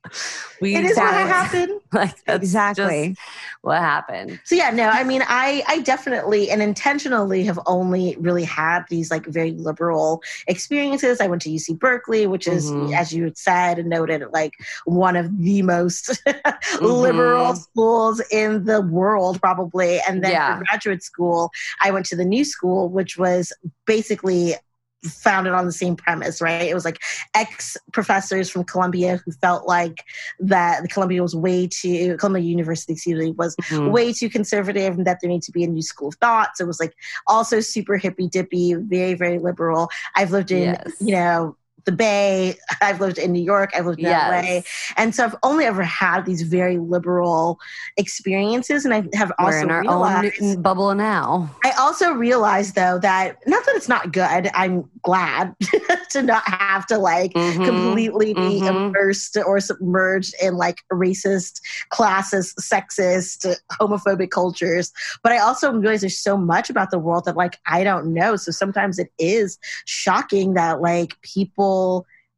we 0.61 0.75
it 0.75 0.83
is 0.85 0.97
what 0.97 1.13
happened 1.13 1.81
Like, 1.93 2.15
Exactly. 2.25 3.17
what 3.63 3.79
happened. 3.79 4.39
So 4.45 4.55
yeah, 4.55 4.69
no, 4.71 4.87
I 4.87 5.03
mean, 5.03 5.21
I 5.27 5.61
I 5.67 5.79
definitely 5.81 6.49
and 6.49 6.61
intentionally 6.61 7.43
have 7.43 7.59
only 7.65 8.15
really 8.17 8.45
had 8.45 8.83
these 8.89 9.11
like 9.11 9.25
very 9.25 9.51
liberal 9.51 10.21
experiences. 10.47 11.19
I 11.19 11.27
went 11.27 11.41
to 11.43 11.49
UC 11.49 11.77
Berkeley, 11.77 12.27
which 12.27 12.47
is, 12.47 12.71
Mhm. 12.71 12.93
as 12.95 13.13
you 13.13 13.31
said 13.35 13.77
and 13.77 13.89
noted, 13.89 14.23
like 14.31 14.53
one 14.85 15.17
of 15.17 15.37
the 15.37 15.61
most 15.63 16.17
liberal 16.81 17.55
schools 17.55 18.21
in 18.31 18.63
the 18.63 18.79
world, 18.81 19.41
probably. 19.41 19.99
And 20.07 20.23
then 20.23 20.31
Yeah. 20.31 20.57
for 20.59 20.63
graduate 20.63 21.03
school, 21.03 21.51
I 21.81 21.91
went 21.91 22.05
to 22.07 22.15
the 22.15 22.25
New 22.25 22.45
School, 22.45 22.87
which 22.87 23.17
was 23.17 23.51
basically 23.85 24.55
founded 25.03 25.53
on 25.53 25.65
the 25.65 25.71
same 25.71 25.95
premise, 25.95 26.41
right? 26.41 26.69
It 26.69 26.73
was 26.73 26.85
like 26.85 26.99
ex 27.33 27.75
professors 27.91 28.49
from 28.49 28.63
Columbia 28.63 29.21
who 29.25 29.31
felt 29.31 29.67
like 29.67 30.03
that 30.39 30.89
Columbia 30.91 31.21
was 31.21 31.35
way 31.35 31.67
too 31.67 32.17
Columbia 32.17 32.43
University, 32.43 32.93
excuse 32.93 33.19
me, 33.19 33.31
was 33.31 33.55
Mhm. 33.55 33.91
way 33.91 34.13
too 34.13 34.29
conservative 34.29 34.95
and 34.97 35.07
that 35.07 35.19
there 35.21 35.29
needs 35.29 35.45
to 35.47 35.51
be 35.51 35.63
a 35.63 35.67
new 35.67 35.81
school 35.81 36.09
of 36.09 36.15
thought. 36.15 36.55
So 36.55 36.63
it 36.63 36.67
was 36.67 36.79
like 36.79 36.93
also 37.27 37.59
super 37.59 37.97
hippy 37.97 38.27
dippy, 38.27 38.73
very, 38.75 39.13
very 39.15 39.39
liberal. 39.39 39.89
I've 40.15 40.31
lived 40.31 40.51
in, 40.51 40.73
Yes. 40.73 40.93
you 40.99 41.13
know, 41.15 41.55
the 41.85 41.91
Bay, 41.91 42.55
I've 42.81 42.99
lived 43.01 43.17
in 43.17 43.31
New 43.31 43.43
York, 43.43 43.71
I've 43.75 43.85
lived 43.85 43.99
in 43.99 44.05
LA. 44.05 44.41
Yes. 44.41 44.67
And 44.97 45.13
so 45.15 45.25
I've 45.25 45.35
only 45.43 45.65
ever 45.65 45.83
had 45.83 46.25
these 46.25 46.41
very 46.43 46.77
liberal 46.77 47.59
experiences. 47.97 48.85
And 48.85 48.93
I 48.93 49.03
have 49.15 49.31
We're 49.39 49.45
also 49.47 49.61
in 49.63 49.71
our 49.71 49.81
realized, 49.81 50.41
own 50.41 50.61
bubble 50.61 50.93
now. 50.95 51.49
I 51.63 51.71
also 51.79 52.11
realized 52.11 52.75
though 52.75 52.99
that 52.99 53.37
not 53.47 53.65
that 53.65 53.75
it's 53.75 53.87
not 53.89 54.11
good, 54.11 54.49
I'm 54.53 54.89
glad 55.03 55.55
to 56.11 56.21
not 56.21 56.43
have 56.47 56.85
to 56.87 56.97
like 56.97 57.33
Mhm. 57.33 57.63
completely 57.65 58.33
be 58.33 58.61
Mhm. 58.61 58.67
immersed 58.93 59.37
or 59.45 59.59
submerged 59.59 60.33
in 60.41 60.55
like 60.57 60.79
racist, 60.91 61.61
classist, 61.91 62.55
sexist, 62.59 63.55
homophobic 63.79 64.29
cultures. 64.31 64.91
But 65.23 65.31
I 65.31 65.37
also 65.39 65.71
realize 65.71 66.01
there's 66.01 66.19
so 66.19 66.37
much 66.37 66.69
about 66.69 66.91
the 66.91 66.99
world 66.99 67.25
that 67.25 67.35
like 67.37 67.57
I 67.67 67.83
don't 67.83 68.13
know. 68.13 68.35
So 68.35 68.51
sometimes 68.51 68.99
it 68.99 69.11
is 69.17 69.57
shocking 69.85 70.53
that 70.55 70.81
like 70.81 71.19
people 71.21 71.70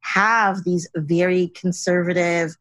have 0.00 0.64
these 0.64 0.88
very 0.96 1.48
conservative 1.48 2.54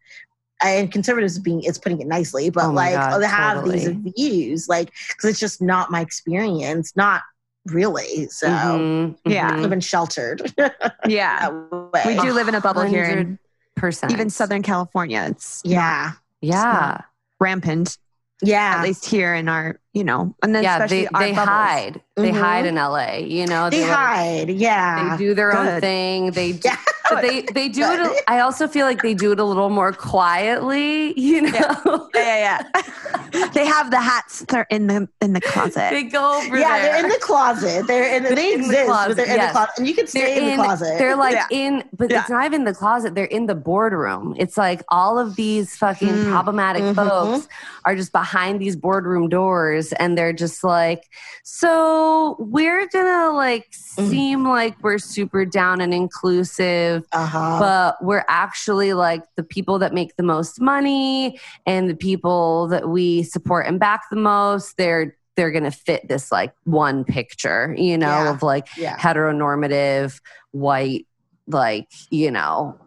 and 0.64 0.92
conservatives 0.92 1.40
being 1.40 1.62
it's 1.64 1.78
putting 1.78 2.00
it 2.00 2.08
nicely 2.08 2.50
but 2.50 2.66
Oh 2.70 2.72
like 2.72 2.94
God, 2.96 3.20
they 3.20 3.28
have 3.28 3.66
these 3.66 3.88
views 4.16 4.68
like 4.70 4.92
because 5.10 5.30
it's 5.32 5.40
just 5.40 5.62
not 5.62 5.92
my 5.92 6.00
experience 6.02 6.94
not 6.96 7.22
really 7.66 8.28
so 8.30 8.48
Mhm, 8.48 9.18
Yeah. 9.26 9.56
i've 9.62 9.70
been 9.70 9.82
sheltered 9.82 10.42
Yeah. 11.08 11.50
way. 11.50 12.04
We 12.06 12.16
do 12.16 12.32
live 12.34 12.48
in 12.48 12.56
a 12.56 12.62
bubble 12.62 12.84
here 12.84 13.04
in 13.06 13.40
100%. 13.80 14.12
even 14.12 14.30
Southern 14.30 14.62
California. 14.62 15.26
It's 15.30 15.62
yeah 15.66 16.14
Yeah. 16.42 17.02
rampant, 17.40 17.98
yeah 18.44 18.76
at 18.78 18.84
least 18.84 19.06
here 19.06 19.34
in 19.34 19.48
our, 19.50 19.80
you 19.94 20.04
know, 20.04 20.36
and 20.44 20.54
then 20.54 20.64
Yeah. 20.64 20.76
especially 20.76 21.08
They, 21.20 21.26
they 21.26 21.32
bubbles. 21.32 21.48
hide. 21.48 22.02
They 22.16 22.32
Mhm. 22.32 22.40
hide 22.40 22.66
in 22.66 22.76
LA. 22.76 23.18
You 23.20 23.48
know, 23.48 23.70
they 23.70 23.84
it- 23.84 23.90
hide 23.90 24.50
yeah 24.50 25.18
They 25.18 25.18
do 25.26 25.34
their 25.34 25.56
own 25.58 25.80
thing. 25.82 26.32
They 26.32 26.52
do, 26.64 26.68
Yeah. 26.70 26.78
but 27.10 27.22
they 27.22 27.42
they 27.54 27.70
do 27.70 27.84
it. 27.84 28.24
I 28.28 28.40
also 28.40 28.68
feel 28.68 28.86
like 28.86 29.02
they 29.02 29.14
do 29.14 29.32
it 29.32 29.40
a 29.40 29.44
little 29.44 29.70
more 29.70 29.94
quietly. 29.94 31.20
You 31.20 31.42
know, 31.44 32.10
Yeah, 32.16 32.38
yeah, 32.38 32.64
yeah. 32.76 32.82
they 33.54 33.66
have 33.66 33.92
the 33.92 34.00
hats. 34.00 34.46
They're 34.48 34.68
in 34.70 34.88
the 34.88 35.08
in 35.22 35.34
the 35.34 35.42
closet. 35.42 35.90
they 35.92 36.04
go 36.04 36.38
over 36.40 36.58
yeah 36.58 36.80
there. 36.80 36.94
they're 36.94 37.04
in 37.04 37.10
the 37.10 37.20
closet 37.20 37.88
they're 37.88 38.16
in 38.16 38.24
they 38.36 38.54
in 38.54 38.62
the 38.62 38.66
exist 38.68 38.86
closet, 38.86 39.08
but 39.10 39.18
they're 39.18 39.26
in 39.26 39.36
yes. 39.36 39.50
the 39.50 39.54
closet 39.54 39.74
and 39.78 39.88
you 39.88 39.94
can 39.96 40.04
They're 40.06 40.26
stay 40.28 40.52
in, 40.52 40.58
the 40.58 40.64
closet 40.64 40.96
They're 40.98 41.16
like 41.16 41.34
Yeah. 41.34 41.48
in, 41.52 41.84
but 41.98 42.10
Yeah. 42.12 42.22
it's 42.22 42.30
not 42.30 42.46
even 42.46 42.64
the 42.64 42.74
closet. 42.74 43.16
They're 43.16 43.26
in 43.26 43.46
the 43.48 43.56
boardroom. 43.56 44.36
It's 44.38 44.58
like 44.58 44.82
all 44.90 45.18
of 45.20 45.36
these 45.36 45.76
fucking 45.76 46.08
Mm. 46.10 46.32
problematic 46.32 46.84
Mhm. 46.84 46.96
folks 46.96 47.48
are 47.86 47.96
just 47.96 48.12
behind 48.12 48.60
these 48.62 48.76
boardroom 48.76 49.30
doors, 49.30 49.92
and 49.94 50.18
they're 50.18 50.34
just 50.34 50.64
like, 50.64 51.04
so 51.44 52.36
we're 52.40 52.88
gonna 52.88 53.32
like 53.34 53.68
Mhm. 53.98 54.10
seem 54.10 54.48
like 54.48 54.76
we're 54.82 54.98
super 54.98 55.46
down 55.46 55.82
and 55.82 55.94
inclusive, 55.94 57.04
uh-huh 57.12 57.58
but 57.60 58.04
we're 58.04 58.26
actually 58.28 58.94
like 58.94 59.24
the 59.36 59.44
people 59.44 59.80
that 59.80 59.94
make 59.94 60.16
the 60.18 60.24
most 60.24 60.60
money 60.60 61.40
and 61.66 61.90
the 61.90 61.96
people 61.96 62.68
that 62.68 62.90
we 62.90 63.23
support 63.24 63.66
and 63.68 63.80
back 63.80 64.04
the 64.10 64.16
most. 64.18 64.78
They're 64.78 65.16
they're 65.36 65.52
gonna 65.52 65.72
fit 65.72 66.08
this 66.08 66.32
like 66.32 66.54
one 66.66 67.04
picture, 67.04 67.74
you 67.78 67.98
know, 67.98 68.08
Yeah. 68.08 68.32
of 68.32 68.44
like 68.44 68.68
yeah 68.78 68.98
heteronormative 68.98 70.20
white 70.52 71.08
like 71.48 71.88
you 72.12 72.32
know 72.32 72.78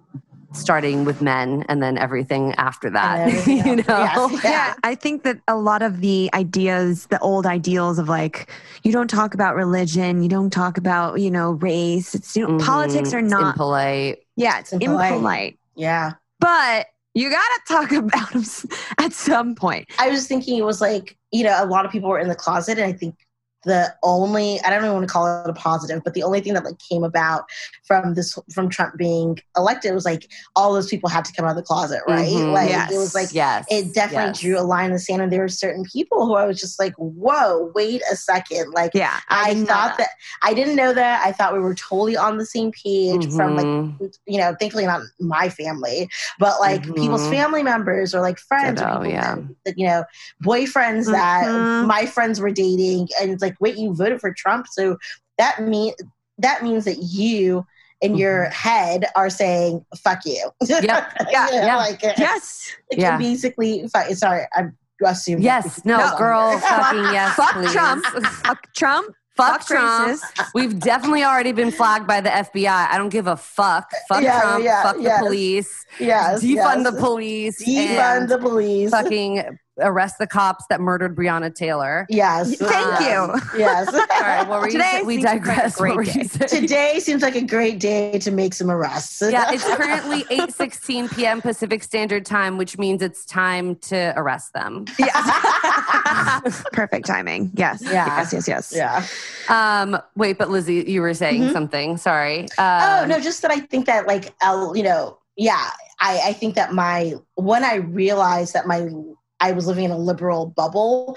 starting 0.53 1.05
with 1.05 1.21
men 1.21 1.65
and 1.69 1.83
then 1.83 1.99
everything 1.99 2.55
after 2.57 2.89
that 2.89 3.29
everything 3.29 3.57
you 3.67 3.77
know 3.77 4.09
else. 4.15 4.33
Yes. 4.33 4.45
yeah, 4.45 4.75
I 4.85 4.95
think 4.95 5.23
that 5.25 5.39
a 5.49 5.57
lot 5.57 5.83
of 5.83 6.01
the 6.01 6.31
ideas, 6.33 7.07
the 7.09 7.19
old 7.19 7.45
ideals 7.45 7.99
of 7.99 8.09
like, 8.09 8.51
you 8.83 8.91
don't 8.93 9.09
talk 9.11 9.35
about 9.35 9.55
religion, 9.55 10.23
you 10.23 10.31
don't 10.31 10.49
talk 10.51 10.79
about, 10.79 11.21
you 11.21 11.31
know, 11.31 11.51
race. 11.53 12.15
It's 12.15 12.35
you 12.37 12.47
know, 12.47 12.55
Mhm. 12.55 12.65
politics 12.65 13.13
are 13.13 13.19
It's 13.19 13.29
not. 13.31 13.55
impolite 13.55 14.19
yeah, 14.37 14.61
it's 14.61 14.73
Impolite. 14.73 15.13
impolite. 15.13 15.59
yeah 15.75 16.13
But 16.41 16.87
you 17.17 17.31
gotta 17.31 17.61
talk 17.67 17.93
about 17.93 18.31
them 18.33 18.45
at 18.99 19.13
some 19.13 19.55
point. 19.55 19.89
I 19.99 20.11
was 20.11 20.29
thinking 20.29 20.59
it 20.59 20.65
was 20.65 20.83
like, 20.83 21.17
you 21.33 21.45
know, 21.45 21.57
a 21.59 21.65
lot 21.65 21.87
of 21.87 21.91
people 21.91 22.11
were 22.11 22.19
in 22.19 22.29
the 22.29 22.35
closet, 22.35 22.79
and 22.79 22.87
I 22.87 22.93
think 22.93 23.17
the 23.67 23.95
only 24.03 24.61
I 24.63 24.71
don't 24.71 24.79
even 24.83 24.95
want 24.95 25.07
to 25.07 25.13
call 25.13 25.45
it 25.45 25.51
a 25.51 25.53
positive, 25.53 26.03
but 26.05 26.15
the 26.15 26.23
only 26.23 26.41
thing 26.41 26.55
that 26.55 26.65
like 26.65 26.79
came 26.79 27.05
about 27.05 27.45
from 27.85 28.15
this 28.15 28.39
from 28.55 28.69
Trump 28.71 28.97
being 28.97 29.39
elected 29.57 29.93
was 29.93 30.05
like 30.07 30.31
all 30.55 30.73
those 30.73 30.89
people 30.89 31.09
had 31.11 31.25
to 31.27 31.33
come 31.35 31.45
out 31.45 31.51
of 31.51 31.57
the 31.57 31.63
closet, 31.63 32.01
right? 32.09 32.27
Mhm. 32.33 32.53
Like 32.53 32.71
Yes. 32.71 32.93
it 32.93 32.97
was 32.99 33.15
like 33.15 33.29
yes 33.33 33.67
it 33.69 33.93
definitely 33.93 34.29
yes. 34.29 34.41
drew 34.41 34.59
a 34.59 34.63
line 34.63 34.87
in 34.87 34.93
the 34.93 34.99
sand, 34.99 35.21
and 35.21 35.31
there 35.31 35.41
were 35.41 35.49
certain 35.49 35.85
people 35.85 36.27
who 36.27 36.35
I 36.37 36.47
was 36.47 36.59
just 36.61 36.79
like, 36.79 36.95
whoa, 36.95 37.71
wait 37.75 38.03
a 38.11 38.17
second, 38.17 38.73
like. 38.73 38.93
Yeah, 38.95 39.19
I, 39.29 39.53
didn't 39.53 39.67
thought 39.67 39.99
that. 39.99 40.11
I 40.43 40.55
didn't 40.55 40.77
know 40.77 40.95
that. 40.95 41.27
I 41.27 41.33
thought 41.33 41.53
we 41.53 41.59
were 41.59 41.75
totally 41.75 42.17
on 42.17 42.39
the 42.39 42.47
same 42.47 42.71
page 42.73 43.29
from 43.35 43.57
like 43.57 43.67
Mhm. 43.67 44.15
you 44.27 44.39
know, 44.39 44.55
thankfully 44.59 44.87
not 44.87 45.03
my 45.21 45.49
family, 45.49 46.09
but 46.39 46.61
like 46.61 46.83
people's 46.95 47.27
Mhm. 47.27 47.31
family 47.31 47.63
members 47.63 48.15
or 48.15 48.21
like 48.21 48.39
friends 48.39 48.81
or 48.81 48.85
Ditto, 48.85 48.99
people 49.01 49.13
yeah. 49.13 49.35
that, 49.35 49.57
that, 49.65 49.79
you 49.79 49.87
know, 49.87 50.05
boyfriends 50.45 51.11
that 51.11 51.47
Mhm. 51.47 51.87
my 51.87 52.07
friends 52.07 52.41
were 52.41 52.51
dating. 52.51 53.09
And 53.21 53.31
it's 53.33 53.43
like, 53.43 53.56
wait, 53.61 53.77
you 53.77 53.95
voted 53.95 54.21
for 54.21 54.33
Trump. 54.33 54.67
So 54.71 54.97
that 55.39 55.63
mean 55.63 55.93
that 56.39 56.63
means 56.63 56.85
that 56.85 56.99
you 57.03 57.67
in 58.03 58.15
your 58.17 58.45
mm-hmm. 58.45 58.53
head 58.53 59.07
are 59.15 59.31
saying, 59.31 59.85
fuck 59.97 60.21
you. 60.27 60.51
Yep. 60.67 60.83
Yeah, 61.31 61.47
know, 61.47 61.53
yeah. 61.53 61.77
Like, 61.77 62.03
yes. 62.03 62.73
like 62.91 63.01
Yeah. 63.01 63.17
basically, 63.19 63.89
sorry, 63.89 64.45
I'm 64.55 64.77
assuming. 65.05 65.43
yes 65.43 65.85
no, 65.85 65.99
No. 65.99 66.17
girl 66.17 66.59
fucking 66.59 66.99
yes 67.13 67.35
Fuck 67.35 67.53
please. 67.53 67.73
Trump. 67.73 68.05
Fuck 68.45 68.73
Trump. 68.75 69.15
fuck 69.37 69.61
Fuck 69.61 69.67
Trump 69.67 70.21
we've 70.55 70.79
definitely 70.81 71.23
already 71.25 71.53
been 71.53 71.71
flagged 71.71 72.07
by 72.07 72.21
the 72.23 72.31
FBI 72.31 72.89
I 72.91 72.97
don't 72.97 73.11
give 73.11 73.27
a 73.27 73.37
fuck 73.37 73.91
fuck 74.09 74.23
Yeah, 74.23 74.41
Trump 74.41 74.65
yeah, 74.65 74.83
fuck 74.83 74.97
yes. 74.99 75.21
the 75.21 75.27
police 75.27 75.85
Yes. 76.01 76.43
defund 76.43 76.85
yes. 76.85 76.91
the 76.91 76.93
police 76.99 77.65
Defund 77.65 78.29
the 78.29 78.39
police. 78.39 78.91
fucking 78.91 79.59
arrest 79.81 80.17
the 80.19 80.27
cops 80.27 80.65
that 80.69 80.81
murdered 80.81 81.15
Breonna 81.17 81.55
Taylor 81.55 82.07
Yes. 82.09 82.57
Thank 82.59 82.71
yes, 83.01 83.01
you. 83.55 83.59
Yes. 83.61 83.89
All 83.95 84.07
right, 84.21 84.49
what 84.49 84.61
were 84.61 84.67
you 84.67 84.73
Today 84.73 84.91
saying? 84.93 85.07
We 85.07 85.15
seems 85.15 85.25
like 85.25 85.45
digress. 85.45 85.81
what 85.81 85.97
were 85.97 86.03
you 86.03 86.25
Today 86.25 86.99
seems 87.01 87.23
like 87.23 87.35
a 87.37 87.43
great 87.45 87.79
day 87.79 88.19
to 88.19 88.31
make 88.31 88.55
some 88.55 88.71
arrests. 88.71 89.23
Yeah, 89.23 89.47
it's 89.53 89.65
currently 89.65 90.25
8:16 90.25 91.15
p.m. 91.15 91.41
Pacific 91.43 91.83
Standard 91.83 92.25
Time, 92.25 92.57
which 92.59 92.79
means 92.79 93.03
it's 93.03 93.25
time 93.27 93.77
to 93.77 94.13
arrest 94.17 94.53
them. 94.53 94.85
Yes. 94.99 96.63
Perfect 96.73 97.07
timing. 97.07 97.51
Yes. 97.55 97.83
Yeah. 97.83 98.07
Yes, 98.07 98.33
yes, 98.33 98.49
yes. 98.49 98.73
yeah. 98.75 99.07
Um, 99.49 99.99
wait, 100.17 100.39
but 100.39 100.51
Lizzie, 100.51 100.85
you 100.87 101.01
were 101.01 101.15
saying 101.15 101.43
Mhm. 101.43 101.53
something. 101.53 101.97
Sorry. 101.97 102.47
oh 102.59 103.03
Um, 103.03 103.09
no, 103.09 103.21
just 103.21 103.43
that 103.43 103.51
I 103.51 103.61
think 103.61 103.87
that 103.87 104.07
like 104.07 104.35
I'll, 104.41 104.77
you 104.77 104.83
know, 104.83 105.19
yeah, 105.37 105.71
I, 106.01 106.21
I 106.27 106.33
think 106.33 106.55
that 106.55 106.73
my 106.73 107.15
when 107.35 107.65
I 107.65 107.77
realized 107.77 108.55
that 108.55 108.67
my 108.67 108.89
I 109.41 109.53
was 109.53 109.67
living 109.67 109.85
in 109.85 109.91
a 109.91 109.99
liberal 109.99 110.47
bubble 110.47 111.17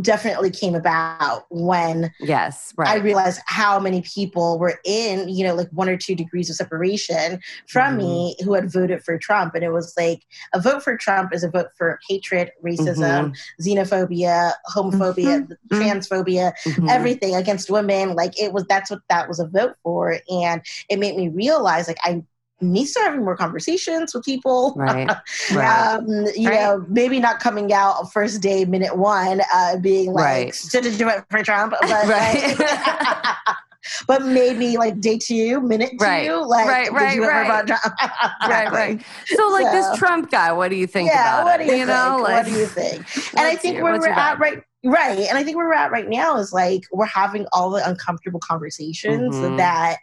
definitely 0.00 0.50
came 0.50 0.74
about 0.74 1.44
when 1.50 2.12
Yes, 2.18 2.74
right. 2.76 2.88
I 2.88 2.96
realized 2.96 3.40
how 3.46 3.78
many 3.78 4.02
people 4.02 4.58
were 4.58 4.80
in, 4.84 5.28
you 5.28 5.44
know, 5.44 5.54
like 5.54 5.68
one 5.70 5.88
or 5.88 5.96
two 5.96 6.16
degrees 6.16 6.50
of 6.50 6.56
separation 6.56 7.40
from 7.68 7.96
me 7.96 8.34
Mm-hmm. 8.40 8.44
who 8.44 8.54
had 8.54 8.72
voted 8.72 9.04
for 9.04 9.16
Trump. 9.18 9.54
And 9.54 9.62
it 9.62 9.70
was 9.70 9.94
like 9.96 10.22
a 10.52 10.60
vote 10.60 10.82
for 10.82 10.96
Trump 10.96 11.32
is 11.32 11.44
a 11.44 11.48
vote 11.48 11.68
for 11.78 12.00
hatred, 12.08 12.50
racism, 12.64 12.96
Mm-hmm. 12.98 13.62
xenophobia, 13.62 14.52
homophobia, 14.74 15.46
transphobia, 15.72 16.52
Mhm. 16.66 16.90
everything 16.90 17.36
against 17.36 17.70
women. 17.70 18.14
Like 18.16 18.40
it 18.40 18.52
was 18.52 18.64
that's 18.68 18.90
what 18.90 19.00
that 19.08 19.28
was 19.28 19.38
a 19.38 19.46
vote 19.46 19.76
for. 19.84 20.18
And 20.28 20.60
it 20.90 20.98
made 20.98 21.16
me 21.16 21.28
realize 21.28 21.86
like 21.86 21.98
I 22.02 22.24
need 22.64 22.84
to 22.84 22.90
start 22.90 23.06
having 23.06 23.24
more 23.24 23.36
conversations 23.36 24.14
with 24.14 24.24
people. 24.24 24.74
Right, 24.76 25.08
right. 25.54 25.94
Um, 25.94 26.06
you 26.36 26.50
know, 26.50 26.84
maybe 26.88 27.20
not 27.20 27.40
coming 27.40 27.72
out 27.72 28.12
first 28.12 28.40
day, 28.42 28.64
minute 28.64 28.96
one, 28.96 29.40
uh, 29.54 29.76
being 29.78 30.12
like, 30.12 30.24
Right. 30.24 30.68
do 30.72 31.08
it 31.08 31.24
for 31.30 31.42
Trump, 31.42 31.74
but 31.80 31.88
Right. 32.08 32.58
like, 32.58 33.36
but 34.08 34.24
maybe 34.24 34.76
like 34.76 35.00
day 35.00 35.18
two, 35.18 35.60
minute 35.60 35.90
two, 35.90 36.04
Right. 36.04 36.30
like, 36.30 36.66
Right, 36.66 36.84
did 36.86 36.92
right, 36.94 37.14
you 37.16 37.26
right. 37.28 37.70
right, 38.48 38.72
right. 38.72 39.02
So, 39.26 39.48
like 39.48 39.66
So- 39.66 39.72
this 39.72 39.98
Trump 39.98 40.30
guy, 40.30 40.52
what 40.52 40.68
do 40.68 40.76
you 40.76 40.86
think 40.86 41.10
yeah, 41.10 41.42
about 41.42 41.44
what 41.44 41.60
it? 41.60 41.68
do 41.68 41.76
you, 41.76 41.86
know, 41.86 42.16
think? 42.16 42.28
like 42.28 42.36
what 42.36 42.44
do 42.46 42.58
you 42.58 42.66
think? 42.66 43.32
And 43.36 43.46
I 43.46 43.56
think 43.56 43.82
where 43.82 43.98
we're 43.98 44.08
at 44.08 44.38
right, 44.38 44.62
right, 44.84 45.18
and 45.18 45.36
I 45.38 45.44
think 45.44 45.56
where 45.56 45.66
we're 45.66 45.74
at 45.74 45.90
right 45.92 46.08
now 46.08 46.38
is 46.38 46.52
like 46.52 46.84
we're 46.92 47.04
having 47.06 47.46
all 47.52 47.70
the 47.70 47.86
uncomfortable 47.88 48.40
conversations 48.40 49.34
Mhm. 49.34 49.56
that 49.58 49.98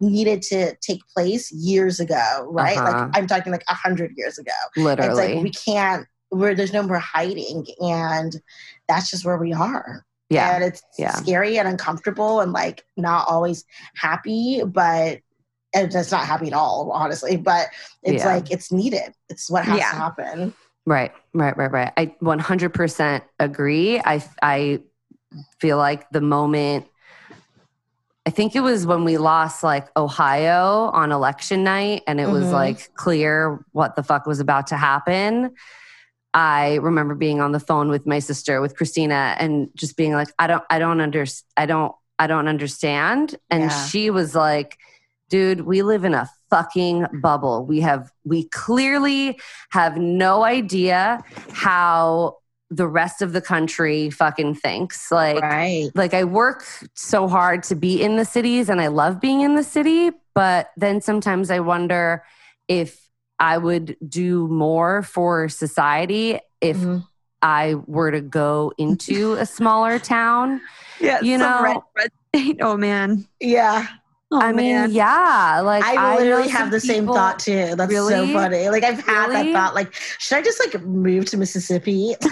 needed 0.00 0.42
to 0.42 0.74
take 0.82 1.00
place 1.14 1.50
years 1.52 2.00
ago, 2.00 2.46
right? 2.50 2.76
Uh-huh. 2.76 2.90
Like 3.06 3.10
I'm 3.16 3.26
talking 3.26 3.52
like 3.52 3.64
a 3.68 3.74
hundred 3.74 4.12
years 4.16 4.38
ago. 4.38 4.52
literally. 4.76 5.08
It's 5.08 5.34
like 5.34 5.42
we 5.42 5.50
can't. 5.50 6.06
Where 6.30 6.54
there's 6.56 6.72
no 6.72 6.82
more 6.82 6.98
hiding, 6.98 7.64
and 7.80 8.34
that's 8.88 9.10
just 9.10 9.24
where 9.24 9.36
we 9.38 9.52
are. 9.52 10.04
yeah, 10.28 10.56
and 10.56 10.64
it's 10.64 10.82
yeah. 10.98 11.12
scary 11.12 11.56
and 11.58 11.68
uncomfortable, 11.68 12.40
and 12.40 12.52
like 12.52 12.84
not 12.96 13.26
always 13.28 13.64
happy, 13.94 14.62
but. 14.64 15.20
And 15.74 15.94
it's 15.94 16.10
not 16.12 16.24
happy 16.24 16.46
at 16.46 16.52
all, 16.54 16.90
honestly. 16.90 17.36
But 17.36 17.68
it's 18.02 18.24
Yeah. 18.24 18.34
like 18.34 18.50
it's 18.50 18.72
needed. 18.72 19.12
It's 19.28 19.50
what 19.50 19.64
has 19.66 19.78
Yeah. 19.78 19.90
to 19.90 19.96
happen. 19.96 20.54
Right, 20.86 21.12
right, 21.34 21.54
right, 21.56 21.70
right. 21.70 21.92
I 21.98 22.14
100% 22.22 23.22
agree. 23.40 23.98
I 24.00 24.24
I 24.40 24.80
feel 25.60 25.76
like 25.76 26.08
the 26.10 26.22
moment 26.22 26.86
I 28.26 28.30
think 28.30 28.56
it 28.56 28.60
was 28.60 28.86
when 28.86 29.04
we 29.04 29.18
lost 29.18 29.62
like 29.62 29.88
Ohio 29.96 30.90
on 30.92 31.12
election 31.12 31.62
night 31.62 32.02
and 32.08 32.20
it 32.20 32.28
was 32.28 32.46
Mhm. 32.46 32.52
like 32.52 32.94
clear 32.96 33.64
what 33.72 33.94
the 33.94 34.02
fuck 34.02 34.26
was 34.26 34.40
about 34.40 34.66
to 34.68 34.76
happen. 34.76 35.52
I 36.34 36.74
remember 36.82 37.14
being 37.14 37.40
on 37.40 37.52
the 37.52 37.60
phone 37.60 37.88
with 37.88 38.04
my 38.06 38.18
sister 38.18 38.60
with 38.60 38.76
Christina 38.76 39.36
and 39.38 39.68
just 39.76 39.96
being 39.96 40.12
like 40.12 40.28
I 40.38 40.46
don't 40.48 40.64
I 40.68 40.78
don't 40.78 41.00
under 41.00 41.24
I 41.56 41.66
don't 41.66 41.92
I 42.18 42.26
don't 42.26 42.48
understand 42.48 43.36
and 43.50 43.64
Yeah. 43.64 43.84
she 43.86 44.10
was 44.10 44.34
like 44.34 44.76
dude, 45.28 45.62
we 45.62 45.82
live 45.82 46.04
in 46.04 46.14
a 46.14 46.30
fucking 46.50 47.04
bubble. 47.20 47.66
We 47.66 47.80
have, 47.80 48.12
we 48.24 48.44
clearly 48.50 49.40
have 49.70 49.96
no 49.96 50.44
idea 50.44 51.20
how 51.52 52.36
the 52.70 52.86
rest 52.88 53.22
of 53.22 53.32
the 53.32 53.40
country 53.40 54.10
fucking 54.10 54.54
thinks. 54.56 55.10
Like, 55.12 55.40
right. 55.42 55.90
like 55.94 56.14
I 56.14 56.24
work 56.24 56.64
so 56.94 57.28
hard 57.28 57.62
to 57.64 57.74
be 57.76 58.02
in 58.02 58.16
the 58.16 58.24
cities 58.24 58.68
and 58.68 58.80
I 58.80 58.88
love 58.88 59.20
being 59.20 59.42
in 59.42 59.54
the 59.54 59.62
city, 59.62 60.10
but 60.34 60.70
then 60.76 61.00
sometimes 61.00 61.50
I 61.50 61.60
wonder 61.60 62.24
if 62.68 63.08
I 63.38 63.58
would 63.58 63.96
do 64.08 64.48
more 64.48 65.02
for 65.02 65.48
society 65.48 66.40
if 66.60 66.76
Mhm. 66.78 67.06
I 67.42 67.74
were 67.86 68.10
to 68.10 68.20
go 68.22 68.72
into 68.78 69.34
a 69.34 69.46
smaller 69.46 69.98
town. 69.98 70.60
Yeah, 70.98 71.20
You 71.20 71.36
know- 71.36 71.62
red, 71.62 71.76
red 71.94 72.10
state. 72.34 72.56
Oh 72.62 72.76
man. 72.76 73.28
Yeah. 73.38 73.86
Oh, 74.32 74.40
I 74.40 74.52
mean, 74.52 74.74
man. 74.74 74.90
yeah, 74.90 75.60
like 75.62 75.84
I 75.84 76.16
literally 76.16 76.44
know 76.44 76.48
have 76.48 76.72
the 76.72 76.80
same 76.80 77.06
thought 77.06 77.38
too. 77.38 77.76
That's 77.76 77.94
so 77.94 78.26
funny. 78.32 78.68
Like 78.70 78.82
I've 78.82 78.98
had 78.98 79.28
Really? 79.28 79.52
that 79.52 79.52
thought. 79.52 79.74
Like, 79.76 79.94
should 80.18 80.36
I 80.38 80.42
just 80.42 80.58
like 80.58 80.82
move 80.82 81.26
to 81.26 81.36
Mississippi? 81.36 82.14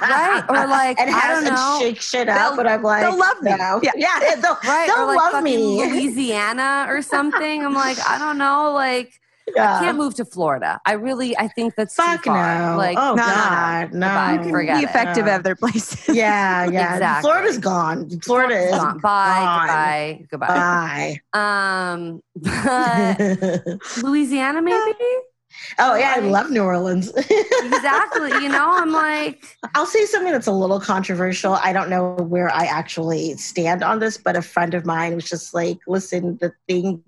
Right? 0.00 0.42
Or 0.48 0.66
like, 0.66 0.98
and 0.98 1.08
I 1.10 1.12
have 1.12 1.36
don't 1.36 1.46
and 1.48 1.54
know. 1.56 1.78
shake 1.80 2.00
shit 2.00 2.28
up. 2.28 2.56
But 2.56 2.66
I'm 2.66 2.82
like, 2.82 3.02
they'll 3.02 3.16
love 3.18 3.40
me. 3.42 3.50
no. 3.54 3.80
Yeah. 3.82 3.92
yeah, 3.96 4.34
they'll, 4.40 4.56
Right, 4.64 4.86
they'll 4.92 5.06
like 5.06 5.16
love 5.32 5.44
me. 5.44 5.56
Louisiana 5.92 6.86
or 6.88 7.00
something. 7.02 7.64
I'm 7.64 7.74
like, 7.74 7.98
I 8.08 8.18
don't 8.18 8.38
know, 8.38 8.72
like 8.72 9.19
yeah. 9.54 9.76
I 9.76 9.80
can't 9.80 9.98
move 9.98 10.14
to 10.16 10.24
Florida. 10.24 10.80
I 10.86 10.92
really, 10.92 11.36
I 11.36 11.48
think 11.48 11.74
that's 11.74 11.94
Fuck 11.94 12.22
too 12.24 12.30
far. 12.30 12.72
no. 12.72 12.76
Like, 12.76 12.96
oh 12.98 13.14
no, 13.14 13.22
no, 13.22 13.28
no. 13.28 13.34
god, 13.34 13.92
no. 13.92 14.06
Goodbye, 14.06 14.32
You 14.32 14.38
can 14.40 14.50
forget 14.50 14.78
be 14.78 14.84
effective 14.84 15.26
other 15.26 15.54
places. 15.54 16.00
Yeah, 16.20 16.68
yeah. 16.70 16.94
Exactly. 16.94 17.28
Florida's 17.28 17.58
gone. 17.58 18.20
Florida 18.20 18.54
is 18.54 18.70
gone. 18.72 18.98
bye, 18.98 19.40
gone. 19.40 20.26
goodbye, 20.26 20.26
goodbye. 20.30 21.20
Bye. 21.32 21.92
Um, 21.92 22.22
but 22.36 23.66
Louisiana, 24.02 24.60
maybe 24.60 24.94
oh 25.78 25.96
yeah, 25.96 26.14
I 26.16 26.20
love 26.20 26.50
New 26.50 26.62
Orleans. 26.62 27.08
exactly. 27.16 28.30
You 28.42 28.48
know, 28.48 28.70
I'm 28.70 28.92
like, 28.92 29.44
I'll 29.74 29.86
say 29.86 30.04
something 30.06 30.32
that's 30.32 30.46
a 30.46 30.52
little 30.52 30.80
controversial. 30.80 31.54
I 31.54 31.72
don't 31.72 31.90
know 31.90 32.14
where 32.14 32.50
I 32.50 32.64
actually 32.64 33.36
stand 33.36 33.82
on 33.82 33.98
this, 33.98 34.16
but 34.18 34.36
a 34.36 34.42
friend 34.42 34.74
of 34.74 34.86
mine 34.86 35.14
was 35.14 35.28
just 35.28 35.54
like, 35.54 35.78
listen, 35.86 36.38
the 36.40 36.52
thing 36.68 37.02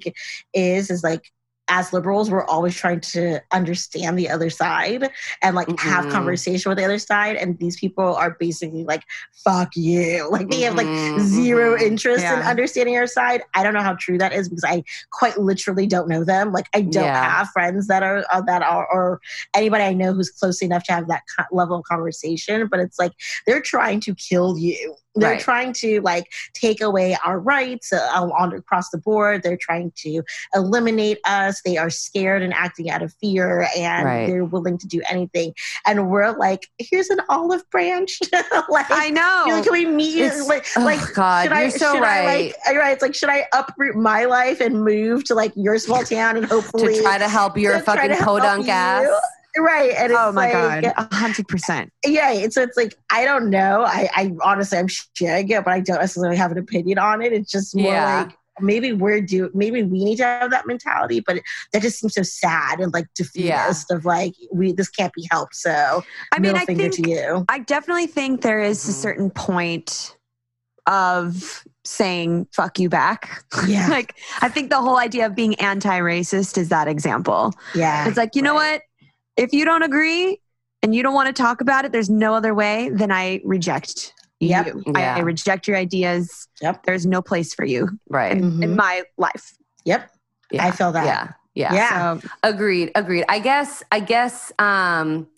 is, 0.52 0.90
is 0.90 1.02
like, 1.02 1.33
as 1.72 1.92
liberals, 1.92 2.30
we're 2.30 2.44
always 2.44 2.76
trying 2.76 3.00
to 3.00 3.40
understand 3.50 4.18
the 4.18 4.28
other 4.28 4.50
side 4.50 5.11
and 5.40 5.56
like 5.56 5.72
have 5.80 6.06
Mhm. 6.06 6.11
conversation 6.11 6.68
with 6.68 6.78
the 6.78 6.85
other 6.85 6.98
side. 6.98 7.37
And 7.37 7.58
these 7.58 7.78
people 7.80 8.14
are 8.14 8.37
basically 8.38 8.85
like, 8.85 9.02
fuck 9.44 9.70
you. 9.74 10.28
Like 10.42 10.48
they 10.50 10.61
have 10.62 10.76
like 10.76 10.92
mhm, 11.16 11.18
zero 11.18 11.76
mhm. 11.76 11.80
interest 11.80 12.30
in 12.30 12.42
understanding 12.42 12.96
our 12.96 13.06
side. 13.06 13.42
I 13.54 13.62
don't 13.62 13.74
know 13.74 13.82
how 13.82 13.94
true 13.98 14.18
that 14.18 14.32
is 14.32 14.48
because 14.48 14.64
I 14.64 14.85
quite 15.12 15.38
literally 15.38 15.87
don't 15.87 16.08
know 16.08 16.24
them. 16.24 16.52
Like 16.52 16.66
I 16.74 16.82
don't 16.82 17.14
Yeah. 17.14 17.16
have 17.16 17.48
friends 17.50 17.87
that 17.88 18.02
are 18.02 18.24
uh, 18.32 18.42
that 18.42 18.62
are 18.62 18.87
or 18.92 19.20
anybody 19.54 19.85
I 19.85 19.94
know 19.94 20.12
who's 20.12 20.30
close 20.30 20.62
enough 20.62 20.85
to 20.85 20.92
have 20.92 21.08
that 21.08 21.22
co- 21.37 21.44
level 21.52 21.78
of 21.78 21.85
conversation. 21.85 22.66
But 22.68 22.80
it's 22.80 22.98
like 22.98 23.12
they're 23.46 23.62
trying 23.62 24.00
to 24.00 24.14
kill 24.14 24.58
you. 24.58 24.94
They're 25.14 25.33
Right. 25.33 25.40
trying 25.40 25.72
to 25.75 26.01
like 26.01 26.33
take 26.55 26.81
away 26.81 27.16
our 27.25 27.38
rights 27.38 27.92
uh, 27.92 27.98
on 28.12 28.55
across 28.55 28.90
the 28.90 28.98
board. 28.98 29.42
They're 29.42 29.57
trying 29.59 29.92
to 29.98 30.22
eliminate 30.55 31.18
us. 31.25 31.61
They 31.64 31.77
are 31.77 31.90
scared 31.90 32.42
and 32.42 32.55
acting 32.55 32.90
out 32.90 33.03
of 33.03 33.12
fear, 33.20 33.66
and 33.77 34.07
Right. 34.07 34.27
they're 34.27 34.44
willing 34.44 34.79
to 34.79 34.87
do 34.87 35.03
anything. 35.09 35.55
And 35.87 36.09
we're 36.11 36.31
like, 36.33 36.68
here's 36.79 37.11
an 37.11 37.20
olive 37.29 37.68
branch. 37.70 38.18
like 38.68 38.87
I 38.90 39.11
know. 39.11 39.44
like, 39.48 39.64
can 39.64 39.72
we 39.72 39.87
meet? 39.87 40.18
It's- 40.18 40.48
Like, 40.48 40.66
oh, 40.77 40.81
like 40.85 41.01
God, 41.14 41.42
should 41.44 41.51
you're 41.51 41.59
I, 41.59 41.68
so 41.68 41.92
should 41.94 42.01
right. 42.03 42.55
I 42.66 42.70
like, 42.70 42.79
right? 42.79 42.92
It's 42.92 43.03
like, 43.03 43.14
should 43.14 43.29
I 43.31 43.46
uproot 43.53 43.96
my 43.96 44.25
life 44.25 44.61
and 44.61 44.83
move 44.85 45.25
to 45.25 45.35
like 45.35 45.53
your 45.57 45.79
small 45.79 46.03
town 46.05 46.37
and 46.37 46.46
hopefully 46.46 46.94
to 46.96 47.03
try 47.03 47.18
to 47.18 47.29
help 47.29 47.57
your 47.59 47.75
to 47.75 47.81
fucking 47.81 48.16
podunk 48.16 48.68
ass. 48.68 49.07
Right. 49.58 49.92
And 49.96 50.12
it's 50.12 50.20
oh 50.20 50.32
my 50.32 50.50
like, 50.52 50.82
god, 50.84 50.94
a 50.96 51.14
hundred 51.14 51.46
percent. 51.48 51.92
yeah. 52.06 52.32
It's, 52.32 52.54
so 52.54 52.62
it's 52.62 52.76
like, 52.76 52.94
I 53.10 53.24
don't 53.24 53.50
know. 53.50 53.82
I, 53.86 54.08
I 54.14 54.32
honestly, 54.42 54.78
I'm 54.78 54.88
shook, 54.88 55.14
but 55.48 55.68
I 55.68 55.80
don't 55.80 56.00
necessarily 56.00 56.36
have 56.38 56.52
an 56.52 56.58
opinion 56.58 56.98
on 56.98 57.20
it. 57.22 57.32
It's 57.32 57.50
just 57.50 57.76
more 57.76 57.92
Yeah. 57.92 58.22
like, 58.22 58.36
maybe 58.60 58.92
we're 58.92 59.20
do 59.22 59.50
maybe 59.54 59.82
we 59.82 60.04
need 60.04 60.16
to 60.16 60.24
have 60.24 60.50
that 60.50 60.66
mentality 60.66 61.20
but 61.20 61.40
that 61.72 61.80
just 61.80 61.98
seems 61.98 62.12
so 62.14 62.22
sad 62.22 62.80
and 62.80 62.92
like 62.92 63.06
defeatist 63.14 63.90
of 63.90 64.04
like 64.04 64.34
we 64.52 64.72
this 64.74 64.90
can't 64.90 65.10
be 65.14 65.26
helped 65.30 65.54
so 65.54 66.04
I 66.32 66.38
mean, 66.38 66.54
I 66.54 66.66
think 66.66 66.92
to 66.96 67.08
you 67.10 67.46
I 67.48 67.60
definitely 67.60 68.06
think 68.08 68.42
there 68.42 68.60
is 68.60 68.86
a 68.86 68.92
Mhm. 68.92 68.94
certain 68.94 69.30
point 69.30 70.18
of 70.86 71.64
saying 71.84 72.46
"fuck 72.52 72.78
you" 72.78 72.90
back. 72.90 73.42
yeah 73.66 73.88
like, 73.88 74.16
I 74.42 74.50
think 74.50 74.68
the 74.68 74.80
whole 74.82 74.98
idea 74.98 75.24
of 75.26 75.34
being 75.34 75.54
anti-racist 75.54 76.58
is 76.58 76.68
that 76.68 76.88
example. 76.88 77.54
yeah 77.74 78.06
It's 78.06 78.18
like, 78.18 78.34
you 78.36 78.42
know 78.42 78.54
what? 78.54 78.82
If 79.36 79.52
you 79.52 79.64
don't 79.64 79.82
agree 79.82 80.38
and 80.82 80.94
you 80.94 81.02
don't 81.02 81.14
want 81.14 81.34
to 81.34 81.42
talk 81.42 81.60
about 81.60 81.84
it, 81.84 81.92
there's 81.92 82.10
no 82.10 82.34
other 82.34 82.54
way. 82.54 82.90
Then 82.92 83.10
I 83.12 83.40
reject 83.44 84.12
Yep. 84.40 84.66
you. 84.66 84.82
I, 84.94 85.00
Yeah. 85.00 85.16
I 85.16 85.20
reject 85.20 85.68
your 85.68 85.76
ideas. 85.76 86.48
Yep. 86.60 86.82
There's 86.84 87.06
no 87.06 87.22
place 87.22 87.54
for 87.54 87.64
you 87.64 87.88
Right. 88.08 88.32
in, 88.32 88.62
in 88.62 88.72
Mhm. 88.72 88.76
my 88.76 89.02
life. 89.16 89.54
yep 89.84 90.10
Yeah. 90.50 90.66
I 90.66 90.70
feel 90.72 90.92
that. 90.92 91.06
Yeah. 91.06 91.28
Yeah. 91.54 91.74
yeah 91.74 92.18
So, 92.18 92.28
Agreed. 92.42 92.90
Agreed. 92.94 93.24
I 93.28 93.38
guess. 93.38 93.82
I 93.92 94.00
guess. 94.00 94.52
Um, 94.58 95.28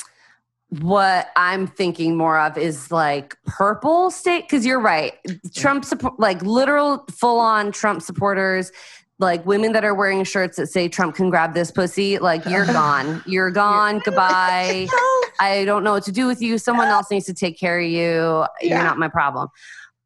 what 0.80 1.28
I'm 1.36 1.66
thinking 1.68 2.16
more 2.16 2.38
of 2.38 2.58
is 2.58 2.90
like 2.90 3.36
purple 3.46 4.10
state 4.10 4.42
because 4.42 4.66
you're 4.66 4.80
right. 4.80 5.12
Trump 5.54 5.84
support, 5.84 6.18
like 6.18 6.42
literal 6.42 7.04
full 7.12 7.38
on 7.38 7.70
Trump 7.70 8.02
supporters, 8.02 8.72
like 9.20 9.46
women 9.46 9.72
that 9.72 9.84
are 9.84 9.94
wearing 9.94 10.24
shirts 10.24 10.56
that 10.56 10.66
say 10.66 10.88
Trump 10.88 11.14
can 11.14 11.30
grab 11.30 11.54
this 11.54 11.70
pussy. 11.70 12.18
Like 12.18 12.44
you're 12.46 12.66
gone. 12.80 13.22
You're 13.26 13.50
gone. 13.50 14.00
Goodbye. 14.04 14.88
I 15.40 15.64
don't 15.64 15.84
know 15.84 15.92
what 15.92 16.04
to 16.04 16.12
do 16.12 16.26
with 16.26 16.40
you. 16.42 16.58
Someone 16.58 16.88
else 16.88 17.10
needs 17.10 17.26
to 17.26 17.34
take 17.34 17.58
care 17.58 17.78
of 17.80 17.86
you. 17.86 18.44
Yeah. 18.60 18.74
You're 18.76 18.82
not 18.84 18.98
my 18.98 19.08
problem. 19.08 19.48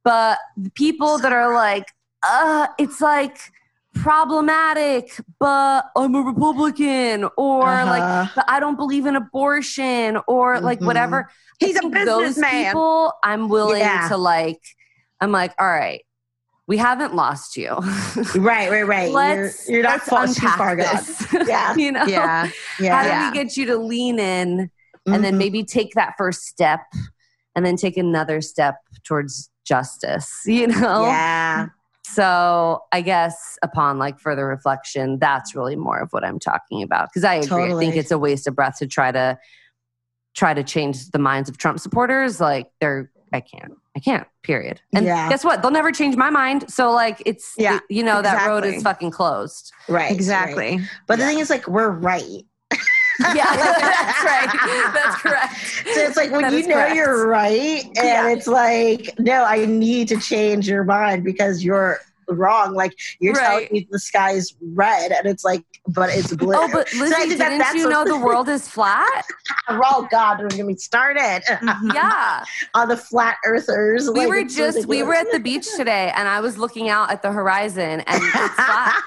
But 0.04 0.38
the 0.56 0.70
people 0.70 1.18
that 1.18 1.32
are 1.32 1.54
like, 1.54 1.86
uh, 2.28 2.66
it's 2.78 3.00
like 3.00 3.38
problematic, 3.94 5.20
but 5.38 5.86
I'm 5.96 6.14
a 6.14 6.20
Republican, 6.22 7.28
or 7.36 7.62
like, 7.64 8.02
Uh-huh. 8.02 8.32
but 8.36 8.44
I 8.48 8.60
don't 8.60 8.76
believe 8.76 9.06
in 9.06 9.16
abortion, 9.16 10.18
or 10.26 10.60
like 10.60 10.80
Mhm. 10.80 10.86
whatever. 10.86 11.30
He's 11.58 11.76
a 11.76 11.80
those 11.88 11.90
businessman. 11.92 12.66
people, 12.66 13.12
I'm 13.24 13.48
willing 13.48 13.80
Yeah. 13.80 14.08
to 14.08 14.16
like. 14.16 14.62
I'm 15.20 15.32
like, 15.32 15.52
all 15.58 15.66
right, 15.68 16.02
we 16.68 16.76
haven't 16.76 17.14
lost 17.14 17.56
you. 17.56 17.70
right 18.36 18.70
right 18.70 18.86
right 18.86 19.10
let's 19.10 19.66
you're, 19.68 19.78
you're 19.80 19.82
not 19.82 20.00
let's 20.06 20.08
far, 20.08 20.26
too 20.28 20.56
far 20.56 20.70
unpack 20.78 21.04
this. 21.04 21.26
Yeah. 21.48 21.74
you 21.74 21.90
know. 21.90 22.04
yeah. 22.04 22.46
How 22.46 22.52
yeah 22.78 23.02
do 23.02 23.08
Yeah. 23.08 23.30
we 23.30 23.34
get 23.36 23.56
you 23.56 23.66
to 23.66 23.76
lean 23.78 24.20
in 24.20 24.70
and 25.06 25.24
then 25.24 25.34
Mhm. 25.34 25.38
maybe 25.38 25.64
take 25.64 25.94
that 25.94 26.14
first 26.18 26.44
step 26.44 26.80
and 27.56 27.64
then 27.66 27.76
take 27.76 27.96
another 27.96 28.40
step 28.42 28.76
towards 29.04 29.50
justice 29.66 30.42
you 30.46 30.66
know 30.66 31.02
yeah 31.06 31.66
so 32.04 32.82
i 32.92 33.00
guess 33.02 33.58
upon 33.62 33.98
like 33.98 34.18
further 34.18 34.46
reflection 34.46 35.18
that's 35.18 35.54
really 35.54 35.76
more 35.76 35.98
of 35.98 36.08
what 36.12 36.24
i'm 36.24 36.38
talking 36.38 36.82
about 36.82 37.08
because 37.10 37.22
i 37.24 37.34
agree 37.34 37.72
i 37.72 37.78
think 37.78 37.94
it's 37.96 38.10
a 38.10 38.18
waste 38.18 38.46
of 38.46 38.54
breath 38.54 38.78
to 38.78 38.86
try 38.86 39.12
to 39.12 39.36
try 40.34 40.54
to 40.54 40.62
change 40.62 41.10
the 41.10 41.18
minds 41.18 41.48
of 41.50 41.58
trump 41.58 41.78
supporters 41.80 42.40
like 42.40 42.70
they're 42.80 43.10
i 43.32 43.40
can't 43.40 43.72
i 43.96 44.00
can't 44.00 44.26
period 44.42 44.80
and 44.94 45.04
Yeah. 45.06 45.28
guess 45.28 45.44
what 45.44 45.62
they'll 45.62 45.70
never 45.70 45.92
change 45.92 46.16
my 46.16 46.30
mind 46.30 46.70
so 46.70 46.90
like 46.90 47.22
it's 47.26 47.54
Yeah, 47.58 47.78
you 47.88 48.02
know 48.02 48.22
that 48.22 48.46
road 48.46 48.64
is 48.64 48.82
fucking 48.82 49.10
closed 49.10 49.72
right 49.88 50.02
right. 50.04 50.12
Exactly. 50.12 50.80
but 51.06 51.18
the 51.18 51.24
thing 51.26 51.38
is 51.38 51.50
like 51.50 51.66
we're 51.68 51.90
right 51.90 52.22
yeah 53.34 53.56
that's 53.56 54.24
right 54.24 54.92
that's 54.94 55.16
correct 55.16 55.54
So 55.94 56.00
it's 56.02 56.16
like 56.16 56.30
when 56.30 56.42
That 56.42 56.52
you 56.52 56.66
know 56.68 56.74
correct. 56.74 56.94
you're 56.94 57.26
right, 57.26 57.82
and 57.84 57.96
Yeah. 57.96 58.28
it's 58.30 58.46
like, 58.46 59.14
no, 59.18 59.42
I 59.42 59.64
need 59.64 60.06
to 60.08 60.18
change 60.18 60.68
your 60.68 60.84
mind 60.84 61.24
because 61.24 61.64
you're 61.64 61.98
wrong. 62.28 62.74
Like 62.74 62.92
you're 63.20 63.34
telling 63.34 63.68
me 63.70 63.88
the 63.90 63.98
sky's 63.98 64.54
red, 64.74 65.12
and 65.12 65.26
it's 65.26 65.44
like, 65.44 65.64
but 65.86 66.10
it's 66.10 66.34
blue. 66.34 66.54
Oh, 66.56 66.68
but 66.72 66.88
I 66.94 66.98
Lizzie, 66.98 67.14
think 67.14 67.38
didn't 67.38 67.58
that's 67.58 67.74
you 67.74 67.88
know 67.88 68.04
the 68.04 68.16
world 68.24 68.48
is 68.48 68.68
flat? 68.68 69.24
oh 69.68 70.06
God, 70.10 70.38
don't 70.38 70.54
get 70.54 70.66
me 70.66 70.76
started 70.76 71.42
Mhm. 71.48 71.94
Yeah. 71.94 72.44
on 72.74 72.88
the 72.88 72.96
flat 72.96 73.36
earthers. 73.44 74.10
We 74.10 74.20
Like, 74.20 74.28
were 74.28 74.44
just 74.44 74.86
we 74.86 75.02
were 75.02 75.14
at 75.14 75.30
the 75.32 75.40
beach 75.40 75.66
today 75.76 76.12
and 76.14 76.28
I 76.28 76.40
was 76.40 76.58
looking 76.58 76.88
out 76.88 77.10
at 77.10 77.22
the 77.22 77.32
horizon 77.32 78.00
and 78.00 78.22
it's 78.22 78.54
flat. 78.54 79.02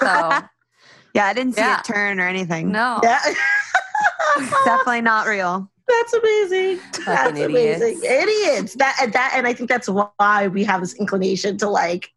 So 0.00 0.48
Yeah, 1.14 1.26
I 1.26 1.32
didn't 1.32 1.54
see 1.54 1.60
Yeah. 1.60 1.78
it 1.80 1.84
turn 1.84 2.20
or 2.20 2.28
anything. 2.28 2.70
no. 2.70 3.00
yeah. 3.02 3.18
Definitely 4.64 5.02
not 5.02 5.26
real. 5.26 5.70
That's 5.98 6.12
amazing. 6.14 6.80
That's 7.04 7.22
Fucking 7.22 7.42
amazing. 7.44 7.98
idiots. 8.02 8.04
Idiots. 8.04 8.74
That 8.74 8.96
and 9.02 9.12
that, 9.12 9.32
and 9.34 9.46
I 9.46 9.52
think 9.52 9.68
that's 9.68 9.88
why 9.88 10.48
we 10.48 10.62
have 10.64 10.80
this 10.80 10.94
inclination 10.94 11.56
to 11.58 11.68
like 11.68 12.12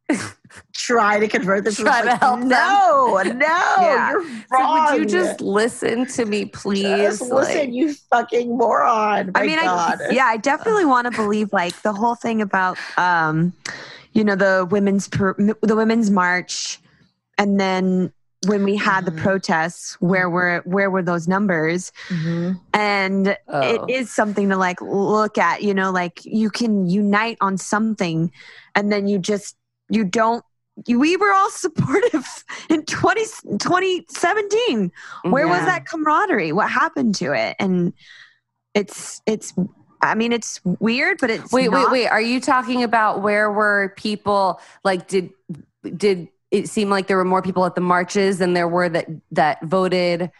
try 0.74 1.20
to 1.20 1.28
convert 1.28 1.64
them. 1.64 1.74
Try 1.74 2.02
to 2.02 2.08
like, 2.08 2.20
help 2.20 2.40
them. 2.42 2.50
No, 2.50 3.22
no, 3.26 3.46
Yeah. 3.80 4.12
you're 4.12 4.24
So 4.24 4.30
wrong. 4.52 4.92
would 4.92 5.00
you 5.00 5.06
just 5.06 5.42
listen 5.42 6.06
to 6.08 6.26
me, 6.26 6.46
please? 6.46 6.84
Just 6.84 7.22
listen, 7.24 7.58
Like, 7.58 7.70
you 7.74 7.94
fucking 7.94 8.56
moron? 8.58 9.32
My 9.34 9.42
I 9.42 9.46
mean, 9.48 9.60
God. 9.60 10.00
I, 10.02 10.12
yeah, 10.14 10.26
I 10.26 10.38
definitely 10.38 10.86
want 10.86 11.12
to 11.12 11.12
believe 11.20 11.52
like 11.52 11.82
the 11.82 11.94
whole 11.94 12.16
thing 12.16 12.42
about, 12.42 12.78
um, 12.98 13.54
you 14.14 14.24
know, 14.24 14.36
the 14.36 14.68
women's 14.70 15.08
per, 15.08 15.34
the 15.34 15.76
women's 15.76 16.12
march 16.12 16.80
and 17.39 17.60
then 17.60 18.14
when 18.48 18.64
we 18.64 18.76
had 18.76 19.06
the 19.06 19.12
Mhm. 19.12 19.18
protests, 19.22 19.96
where 20.02 20.30
were 20.30 20.62
where 20.66 20.89
were 20.89 21.02
those 21.02 21.28
numbers? 21.28 21.91
Mhm. 22.10 22.60
And 22.74 23.38
Oh. 23.48 23.60
it 23.60 23.82
is 23.89 24.12
something 24.12 24.50
to 24.50 24.58
like 24.58 24.82
look 24.82 25.38
at. 25.38 25.64
You 25.64 25.74
know, 25.74 25.91
like 25.91 26.24
you 26.26 26.50
can 26.50 26.88
unite 26.88 27.38
on 27.41 27.58
something, 27.58 28.32
and 28.76 28.91
then 28.91 29.08
you 29.08 29.20
just 29.20 29.56
you 29.89 30.04
don't. 30.04 30.44
You, 30.88 31.00
we 31.00 31.18
were 31.18 31.32
all 31.32 31.50
supportive 31.66 32.26
in 32.70 32.84
20, 32.86 33.26
2017. 33.60 34.91
Where 35.24 35.48
was 35.48 35.64
that 35.66 35.86
camaraderie? 35.86 36.52
What 36.52 36.70
happened 36.70 37.16
to 37.16 37.34
it? 37.34 37.56
And 37.60 37.94
it's 38.74 39.22
it's. 39.26 39.54
I 40.02 40.16
mean, 40.16 40.34
it's 40.34 40.60
weird, 40.66 41.20
but 41.22 41.30
it's 41.30 41.50
Wait, 41.54 41.70
wait, 41.70 41.89
wait. 41.89 42.08
Are 42.08 42.20
you 42.20 42.41
talking 42.41 42.84
about 42.84 43.22
where 43.22 43.50
were 43.50 43.94
people 43.96 44.60
like 44.84 45.08
did 45.08 45.30
did 45.96 46.28
it 46.54 46.70
seem 46.70 46.89
like 46.89 47.08
there 47.08 47.18
were 47.18 47.26
more 47.26 47.41
people 47.41 47.66
at 47.66 47.76
the 47.76 47.82
marches 47.82 48.38
than 48.38 48.54
there 48.54 48.68
were 48.70 48.88
that 48.88 49.08
that 49.32 49.62
voted 49.66 50.32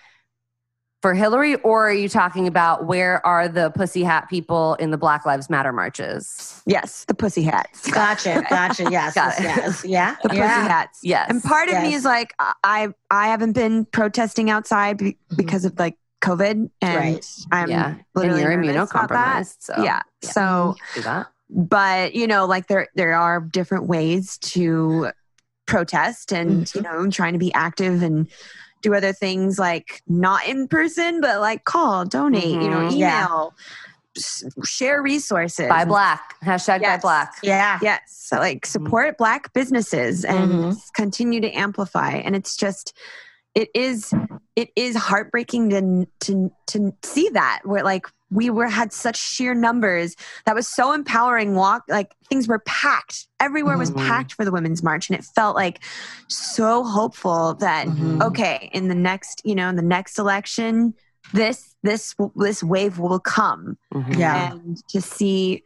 for 1.02 1.14
Hillary 1.14 1.56
or 1.56 1.90
are 1.90 1.94
you 1.94 2.08
talking 2.08 2.48
about 2.48 2.86
where 2.86 3.26
are 3.26 3.50
the 3.50 3.72
pussy 3.72 4.04
hat 4.04 4.30
people 4.30 4.76
in 4.76 4.92
the 4.92 4.98
Black 4.98 5.26
Lives 5.26 5.50
Matter 5.50 5.74
marches? 5.74 6.62
Yes, 6.66 7.04
the 7.06 7.14
pussy 7.14 7.44
hats. 7.44 7.92
Gotcha, 7.92 8.42
gotcha. 8.50 8.84
Yes, 8.90 9.14
Got 9.14 9.34
yes, 9.38 9.40
it. 9.40 9.44
yes, 9.44 9.86
yeah, 9.86 10.16
The 10.24 10.30
pussy 10.30 10.42
hats. 10.42 11.00
Yes. 11.04 11.30
And 11.30 11.44
part 11.44 11.68
of 11.68 11.82
me 11.84 11.94
is 11.94 12.06
like, 12.06 12.34
I 12.40 12.88
I 13.12 13.28
haven't 13.28 13.52
been 13.52 13.84
protesting 13.86 14.50
outside 14.50 14.98
be- 14.98 15.12
mm-hmm. 15.14 15.36
because 15.36 15.66
of 15.66 15.78
like 15.78 15.98
COVID, 16.22 16.70
and 16.82 16.96
Right. 16.96 17.26
I'm 17.52 17.70
yeah. 17.70 17.88
And 17.88 18.04
literally 18.16 18.42
you're 18.44 18.56
nervous 18.56 18.92
about 18.92 19.10
that. 19.10 19.42
immunocompromised. 19.44 19.56
So 19.60 19.84
yeah. 19.84 20.04
So, 20.22 20.76
do 20.96 21.02
that. 21.02 21.28
but 21.50 22.16
you 22.16 22.28
know, 22.28 22.46
like 22.46 22.68
there 22.68 22.88
there 22.96 23.14
are 23.16 23.42
different 23.42 23.88
ways 23.88 24.38
to 24.54 25.12
protest, 25.74 26.32
and 26.32 26.66
Mm-hmm. 26.66 26.78
you 26.78 26.84
know, 26.84 27.10
trying 27.10 27.34
to 27.34 27.40
be 27.40 27.54
active 27.54 28.02
and 28.04 28.28
do 28.82 28.94
other 28.94 29.14
things 29.14 29.58
like 29.58 30.02
not 30.08 30.46
in 30.48 30.68
person, 30.68 31.22
but 31.22 31.40
like 31.40 31.64
call, 31.64 32.06
donate, 32.06 32.44
you 32.64 32.70
know, 32.70 32.90
Mhm. 32.90 32.98
Yeah. 32.98 33.26
email, 33.26 33.54
share 34.64 35.02
resources. 35.02 35.68
Buy 35.70 35.86
black. 35.86 36.36
Hashtag 36.44 36.82
buy 36.82 36.98
black. 36.98 37.34
Yeah. 37.42 37.80
Yes. 37.82 38.02
So 38.08 38.38
like 38.38 38.66
support 38.66 39.18
black 39.18 39.52
businesses 39.54 40.24
and 40.26 40.52
Mhm. 40.52 40.94
continue 40.94 41.42
to 41.42 41.52
amplify. 41.52 42.12
And 42.12 42.36
it's 42.36 42.56
just 42.56 42.94
it 43.56 43.70
is 43.74 44.14
it 44.56 44.70
is 44.76 44.96
heartbreaking 44.96 45.70
to 45.72 46.08
to 46.26 46.52
to 46.68 46.92
see 47.04 47.30
that 47.34 47.62
where 47.64 47.84
like 47.84 48.06
we 48.34 48.50
were 48.50 48.68
had 48.68 48.92
such 48.92 49.16
sheer 49.18 49.54
numbers 49.54 50.16
that 50.46 50.56
was 50.56 50.68
so 50.68 50.92
empowering 50.94 51.56
walk 51.56 51.84
like 51.88 52.12
things 52.30 52.48
were 52.48 52.60
packed 52.60 53.28
everywhere 53.40 53.78
was 53.78 53.92
Mhm. 53.92 54.08
packed 54.08 54.34
for 54.34 54.44
the 54.44 54.52
women's 54.52 54.82
march 54.84 55.10
and 55.10 55.18
it 55.20 55.24
felt 55.24 55.56
like 55.56 55.80
so 56.28 56.84
hopeful 56.84 57.54
that 57.56 57.88
Mhm. 57.88 58.22
okay 58.24 58.70
in 58.74 58.88
the 58.88 58.96
next 58.96 59.42
you 59.46 59.56
know 59.56 59.70
in 59.70 59.76
the 59.76 59.82
next 59.82 60.18
election 60.20 60.94
this 61.34 61.76
this 61.84 62.16
this 62.36 62.64
wave 62.64 62.98
will 63.00 63.20
come 63.20 63.78
Mhm. 63.94 64.18
Yeah. 64.18 64.52
and 64.54 64.82
to 64.90 65.02
see 65.02 65.64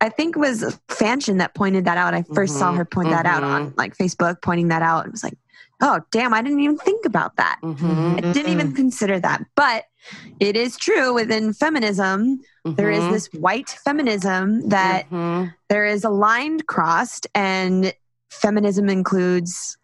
i 0.00 0.08
think 0.08 0.36
it 0.36 0.38
was 0.38 0.78
Fanchon 0.88 1.38
that 1.38 1.54
pointed 1.54 1.84
that 1.86 1.98
out 1.98 2.14
i 2.14 2.22
1st 2.22 2.58
saw 2.58 2.72
Mhm. 2.72 2.76
her 2.76 2.84
point 2.84 3.10
that 3.10 3.26
out 3.26 3.42
on 3.42 3.72
like 3.76 3.96
facebook 3.96 4.42
pointing 4.42 4.68
that 4.68 4.82
out 4.82 5.06
it 5.06 5.12
was 5.12 5.24
like 5.24 5.38
oh 5.82 6.00
damn 6.10 6.32
i 6.32 6.40
didn't 6.42 6.60
even 6.60 6.76
think 6.78 7.04
about 7.04 7.36
that 7.36 7.58
Mhm. 7.62 8.16
i 8.24 8.32
didn't 8.32 8.52
even 8.52 8.72
consider 8.72 9.18
that 9.20 9.42
but 9.54 9.84
it 10.40 10.56
is 10.56 10.76
true 10.76 11.12
within 11.14 11.52
feminism 11.52 12.40
there 12.64 12.90
is 12.90 13.00
Mhm. 13.04 13.12
this 13.12 13.26
white 13.34 13.70
feminism 13.84 14.68
that 14.68 15.08
Mhm. 15.10 15.52
there 15.68 15.84
is 15.84 16.04
a 16.04 16.10
line 16.10 16.60
crossed 16.60 17.26
and 17.34 17.92
feminism 18.30 18.88
includes 18.88 19.76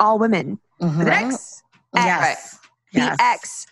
all 0.00 0.18
women 0.18 0.58
with 0.80 1.00
an 1.00 1.08
x 1.08 1.62
Yes. 1.94 2.58
the 2.92 3.00
Yes. 3.00 3.16
x 3.20 3.66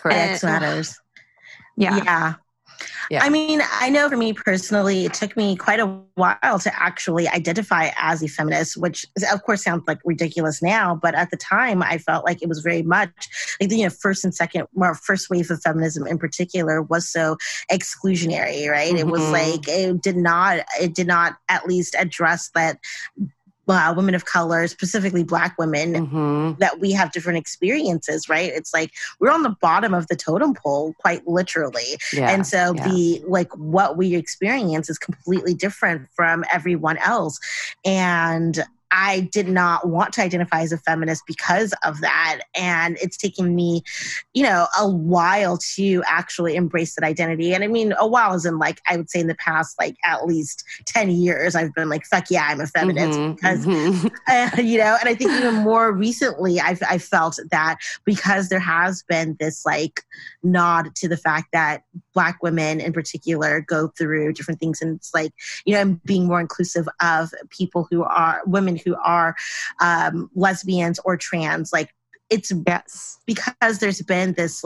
correct. 0.00 0.32
X 0.34 0.42
matters. 0.44 1.00
yeah 1.76 1.96
yeah. 1.96 2.34
Yeah. 3.10 3.22
I 3.22 3.28
mean, 3.28 3.60
I 3.80 3.90
know 3.90 4.08
for 4.08 4.16
me 4.16 4.32
personally, 4.32 5.04
it 5.04 5.14
took 5.14 5.36
me 5.36 5.56
quite 5.56 5.80
a 5.80 5.86
while 6.14 6.58
to 6.60 6.82
actually 6.82 7.28
identify 7.28 7.90
as 7.98 8.22
a 8.22 8.28
feminist, 8.28 8.76
which 8.76 9.04
is- 9.16 9.24
of 9.32 9.42
course 9.42 9.62
sounds 9.64 9.84
like 9.86 9.98
ridiculous 10.04 10.62
now, 10.62 10.94
but 10.94 11.14
at 11.14 11.30
the 11.30 11.36
time 11.36 11.82
I 11.82 11.98
felt 11.98 12.24
like 12.24 12.42
it 12.42 12.48
was 12.48 12.60
very 12.60 12.82
much 12.82 13.10
like 13.60 13.68
the 13.70 13.76
you 13.78 13.84
know, 13.84 13.90
first 13.90 14.24
and 14.24 14.34
second, 14.34 14.66
or 14.74 14.94
first 14.94 15.28
wave 15.30 15.50
of 15.50 15.60
feminism 15.62 16.06
in 16.06 16.18
particular 16.18 16.82
was 16.82 17.08
so 17.08 17.36
exclusionary, 17.70 18.68
right? 18.68 18.94
It 18.94 19.06
was 19.06 19.22
Mhm. 19.22 19.32
like 19.32 19.68
it 19.68 20.02
did 20.02 20.16
not, 20.16 20.58
it 20.80 20.94
did 20.94 21.06
not 21.06 21.36
at 21.48 21.66
least 21.66 21.94
address 21.98 22.50
that 22.54 22.78
uh, 23.68 23.92
women 23.96 24.14
of 24.14 24.24
color, 24.24 24.66
specifically 24.68 25.22
Black 25.24 25.56
women, 25.58 26.06
Mhm. 26.06 26.58
that 26.58 26.80
we 26.80 26.92
have 26.92 27.12
different 27.12 27.38
experiences, 27.38 28.28
right? 28.28 28.52
It's 28.54 28.74
like 28.74 28.90
we're 29.20 29.30
on 29.30 29.42
the 29.42 29.56
bottom 29.60 29.94
of 29.94 30.06
the 30.08 30.16
totem 30.16 30.54
pole, 30.54 30.94
quite 31.00 31.26
literally. 31.26 31.98
Yeah. 32.12 32.30
and 32.30 32.46
so 32.46 32.74
yeah. 32.74 32.88
the 32.88 33.22
like 33.26 33.52
what 33.56 33.96
we 33.96 34.14
experience 34.14 34.88
is 34.90 34.98
completely 34.98 35.54
different 35.54 36.08
from 36.14 36.44
everyone 36.52 36.98
else. 36.98 37.38
And 37.84 38.64
I 38.94 39.28
did 39.32 39.48
not 39.48 39.88
want 39.88 40.12
to 40.14 40.22
identify 40.22 40.62
as 40.62 40.70
a 40.72 40.78
feminist 40.78 41.24
because 41.26 41.74
of 41.82 42.00
that. 42.00 42.42
And 42.54 42.96
it's 43.02 43.16
taken 43.16 43.54
me, 43.54 43.82
you 44.34 44.44
know, 44.44 44.68
a 44.78 44.88
while 44.88 45.58
to 45.74 46.02
actually 46.06 46.54
embrace 46.54 46.94
that 46.94 47.04
identity. 47.04 47.54
And 47.54 47.64
I 47.64 47.66
mean, 47.66 47.92
a 47.98 48.06
while 48.06 48.34
is 48.34 48.46
in 48.46 48.58
like, 48.58 48.80
I 48.86 48.96
would 48.96 49.10
say 49.10 49.18
in 49.20 49.26
the 49.26 49.34
past, 49.34 49.76
like 49.80 49.96
at 50.04 50.26
least 50.26 50.64
10 50.86 51.10
years, 51.10 51.56
I've 51.56 51.74
been 51.74 51.88
like, 51.88 52.04
fuck 52.06 52.30
yeah, 52.30 52.46
I'm 52.48 52.60
a 52.60 52.66
feminist 52.66 53.18
Mhm. 53.18 53.36
because 53.36 53.66
Mhm. 53.66 54.10
uh, 54.28 54.62
you 54.62 54.78
know 54.78 54.96
and 55.00 55.08
i 55.08 55.14
think 55.14 55.30
even 55.32 55.54
more 55.54 55.92
recently 55.92 56.60
I've, 56.60 56.82
i 56.88 56.98
felt 56.98 57.38
that 57.50 57.78
because 58.04 58.48
there 58.48 58.58
has 58.60 59.02
been 59.02 59.36
this 59.40 59.64
like 59.66 60.02
nod 60.42 60.94
to 60.96 61.08
the 61.08 61.16
fact 61.16 61.48
that 61.52 61.82
black 62.14 62.42
women 62.42 62.80
in 62.80 62.92
particular 62.92 63.60
go 63.60 63.88
through 63.88 64.32
different 64.34 64.60
things 64.60 64.80
and 64.80 64.96
it's 64.96 65.12
like 65.14 65.32
you 65.64 65.74
know 65.74 65.80
and 65.80 66.02
being 66.04 66.26
more 66.26 66.40
inclusive 66.40 66.88
of 67.00 67.32
people 67.50 67.86
who 67.90 68.02
are 68.04 68.42
women 68.46 68.76
who 68.84 68.94
are 69.04 69.34
um, 69.80 70.30
lesbians 70.34 70.98
or 71.04 71.16
trans 71.16 71.72
like 71.72 71.94
it's 72.30 72.52
yes 72.66 73.18
because 73.26 73.78
there's 73.80 74.00
been 74.02 74.32
this 74.34 74.64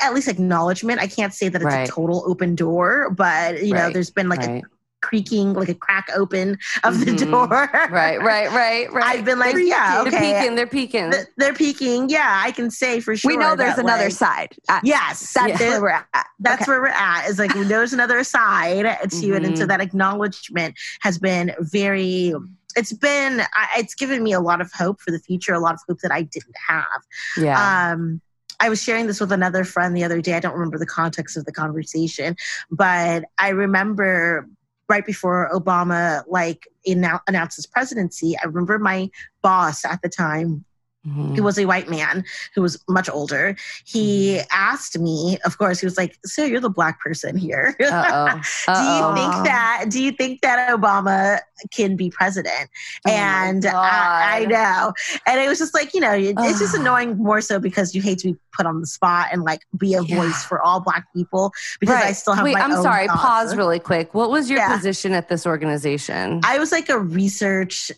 at 0.00 0.14
least 0.14 0.28
acknowledgement 0.28 1.00
i 1.00 1.06
can't 1.06 1.34
say 1.34 1.48
that 1.48 1.60
it's 1.60 1.66
Right. 1.74 1.88
a 1.88 1.92
total 1.92 2.22
open 2.26 2.54
door 2.54 3.10
but 3.10 3.62
you 3.64 3.74
know 3.74 3.90
there's 3.90 4.10
been 4.10 4.28
like 4.28 4.40
right. 4.40 4.62
a 4.62 4.66
creaking 5.02 5.52
like 5.54 5.68
a 5.68 5.74
crack 5.74 6.06
open 6.14 6.56
of 6.84 7.00
the 7.04 7.06
Mhm. 7.10 7.28
door 7.30 7.48
right, 7.48 7.90
right, 8.22 8.52
right, 8.52 8.92
right. 8.92 9.04
I've 9.04 9.24
been 9.24 9.40
like, 9.40 9.54
They're 9.54 9.60
yeah, 9.64 10.04
peeking, 10.04 10.14
okay. 10.14 10.32
They're 10.32 10.38
peeking. 10.40 10.54
They're 10.54 10.66
peeking. 10.68 11.10
Th- 11.10 11.26
they're 11.38 11.54
peaking. 11.54 12.08
Yeah, 12.08 12.40
I 12.44 12.52
can 12.52 12.70
say 12.70 13.00
for 13.00 13.16
sure. 13.16 13.28
we 13.32 13.36
know 13.36 13.56
there's 13.56 13.78
another 13.78 14.04
like, 14.04 14.12
side 14.12 14.50
Uh, 14.68 14.78
Yes, 14.84 15.32
that's 15.32 15.58
there- 15.58 15.70
where 15.72 15.82
we're 15.82 15.88
at 16.14 16.26
that's 16.38 16.62
Okay. 16.62 16.70
where 16.70 16.80
we're 16.82 16.86
at. 16.86 17.26
Is 17.28 17.40
like 17.40 17.52
we 17.54 17.62
know 17.62 17.68
there's 17.78 17.92
another 17.92 18.22
side 18.22 18.84
to 19.10 19.32
it, 19.34 19.44
and 19.44 19.58
so 19.58 19.64
Mhm. 19.64 19.68
that 19.68 19.80
acknowledgement 19.80 20.76
has 21.00 21.18
been 21.18 21.52
very. 21.58 22.32
It's 22.76 22.92
been. 22.92 23.42
It's 23.76 23.94
given 23.94 24.22
me 24.22 24.32
a 24.32 24.40
lot 24.40 24.60
of 24.60 24.72
hope 24.72 25.00
for 25.00 25.10
the 25.10 25.18
future. 25.18 25.54
A 25.54 25.60
lot 25.60 25.74
of 25.74 25.80
hope 25.88 26.00
that 26.00 26.12
I 26.12 26.22
didn't 26.22 26.56
have. 26.68 26.84
yeah. 27.36 27.92
Um, 27.92 28.20
I 28.60 28.68
was 28.68 28.80
sharing 28.80 29.08
this 29.08 29.18
with 29.18 29.32
another 29.32 29.64
friend 29.64 29.96
the 29.96 30.04
other 30.04 30.20
day. 30.20 30.34
I 30.34 30.40
don't 30.40 30.52
remember 30.52 30.78
the 30.78 30.86
context 30.86 31.36
of 31.36 31.44
the 31.46 31.52
conversation, 31.52 32.36
but 32.70 33.24
I 33.36 33.48
remember 33.48 34.46
right 34.88 35.04
before 35.04 35.50
Obama 35.52 36.22
like 36.28 36.68
annou- 36.86 37.20
announced 37.26 37.56
his 37.56 37.66
presidency. 37.66 38.36
I 38.38 38.46
remember 38.46 38.78
my 38.78 39.10
boss 39.42 39.84
at 39.84 40.00
the 40.02 40.08
time 40.08 40.64
Mhm. 41.06 41.34
he 41.34 41.40
was 41.40 41.58
a 41.58 41.64
white 41.66 41.88
man 41.90 42.24
who 42.54 42.62
was 42.62 42.78
much 42.88 43.08
older. 43.10 43.56
He 43.84 44.40
asked 44.52 44.96
me, 44.98 45.36
of 45.44 45.58
course, 45.58 45.80
he 45.80 45.86
was 45.86 45.96
like, 45.96 46.16
"So 46.24 46.44
you're 46.44 46.60
the 46.60 46.70
black 46.70 47.00
person 47.00 47.36
here. 47.36 47.74
Uh-oh. 47.80 48.26
do 48.66 48.82
you 48.82 49.14
think 49.16 49.44
that? 49.44 49.84
Do 49.88 50.02
you 50.02 50.12
think 50.12 50.40
that 50.42 50.70
Obama 50.70 51.40
can 51.72 51.96
be 51.96 52.08
president?" 52.10 52.70
Oh 53.06 53.10
and 53.10 53.66
I, 53.66 54.42
I 54.42 54.44
know, 54.46 54.92
and 55.26 55.40
it 55.40 55.48
was 55.48 55.58
just 55.58 55.74
like 55.74 55.92
you 55.92 56.00
know, 56.00 56.12
it- 56.12 56.36
it's 56.38 56.60
just 56.60 56.74
annoying 56.80 57.16
more 57.18 57.40
so 57.40 57.58
because 57.58 57.94
you 57.96 58.02
hate 58.02 58.18
to 58.18 58.32
be 58.34 58.38
put 58.56 58.66
on 58.66 58.80
the 58.80 58.86
spot 58.86 59.26
and 59.32 59.42
like 59.42 59.62
be 59.76 59.94
a 59.94 60.02
Yeah. 60.02 60.16
voice 60.22 60.44
for 60.44 60.60
all 60.62 60.78
black 60.80 61.06
people 61.14 61.52
because 61.80 61.96
I 62.00 62.12
still 62.12 62.34
have. 62.34 62.44
Wait, 62.44 62.56
I'm 62.56 62.80
sorry. 62.80 63.08
thoughts. 63.08 63.20
Pause 63.22 63.56
really 63.56 63.78
quick. 63.80 64.14
What 64.14 64.30
was 64.30 64.48
your 64.48 64.60
Yeah. 64.60 64.76
position 64.76 65.14
at 65.14 65.28
this 65.28 65.46
organization? 65.46 66.40
I 66.44 66.58
was 66.58 66.70
like 66.70 66.88
a 66.90 66.98
research 66.98 67.90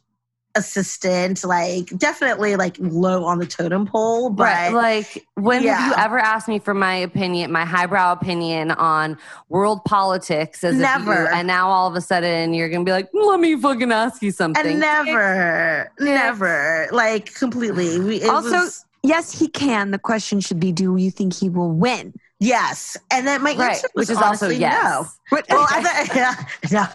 assistant, 0.57 1.45
like 1.45 1.87
definitely 1.97 2.57
like 2.57 2.77
low 2.79 3.25
on 3.25 3.39
the 3.39 3.47
totem 3.47 3.87
pole, 3.87 4.31
but 4.31 4.45
right. 4.45 4.73
Like, 4.73 5.27
when 5.35 5.65
have 5.65 5.89
you 5.89 5.95
ever 5.97 6.19
asked 6.19 6.49
me 6.49 6.59
for 6.59 6.75
my 6.75 6.95
opinion, 6.95 7.51
my 7.53 7.65
highbrow 7.65 8.13
opinion 8.13 8.71
on 8.73 9.19
world 9.49 9.85
politics? 9.85 10.63
As 10.65 10.75
if 10.75 10.77
you- 10.79 10.83
Never. 10.83 11.29
and 11.29 11.47
now 11.47 11.69
all 11.69 11.89
of 11.89 11.95
a 11.97 12.01
sudden 12.01 12.55
you're 12.55 12.69
going 12.69 12.85
to 12.85 12.89
be 12.89 12.93
like, 12.93 13.09
let 13.13 13.41
me 13.41 13.61
fucking 13.61 13.93
ask 13.93 14.23
you 14.23 14.31
something. 14.31 14.65
and 14.67 14.81
never, 14.81 15.91
never, 16.01 16.89
like 16.93 17.35
completely. 17.35 17.99
We, 18.01 18.23
Also- 18.25 18.51
was, 18.51 18.85
yes 19.07 19.39
he 19.39 19.49
can 19.49 19.91
the 19.91 19.99
question 19.99 20.41
should 20.41 20.59
be 20.59 20.73
do 20.73 20.97
you 20.97 21.11
think 21.11 21.35
he 21.35 21.51
will 21.51 21.71
win 21.71 22.15
yes, 22.41 22.97
and 23.11 23.27
then 23.27 23.43
my 23.43 23.51
right. 23.55 23.73
answer 23.73 23.89
was 23.95 24.09
Which 24.09 24.11
is 24.11 24.17
also 24.17 24.47
honestly 24.47 24.57
yes. 24.57 24.83
no. 24.83 25.07
But 25.35 25.47
Well, 25.49 25.67
I 25.69 25.83
thought, 25.83 26.17
yeah, 26.17 26.35
no, 26.71 26.87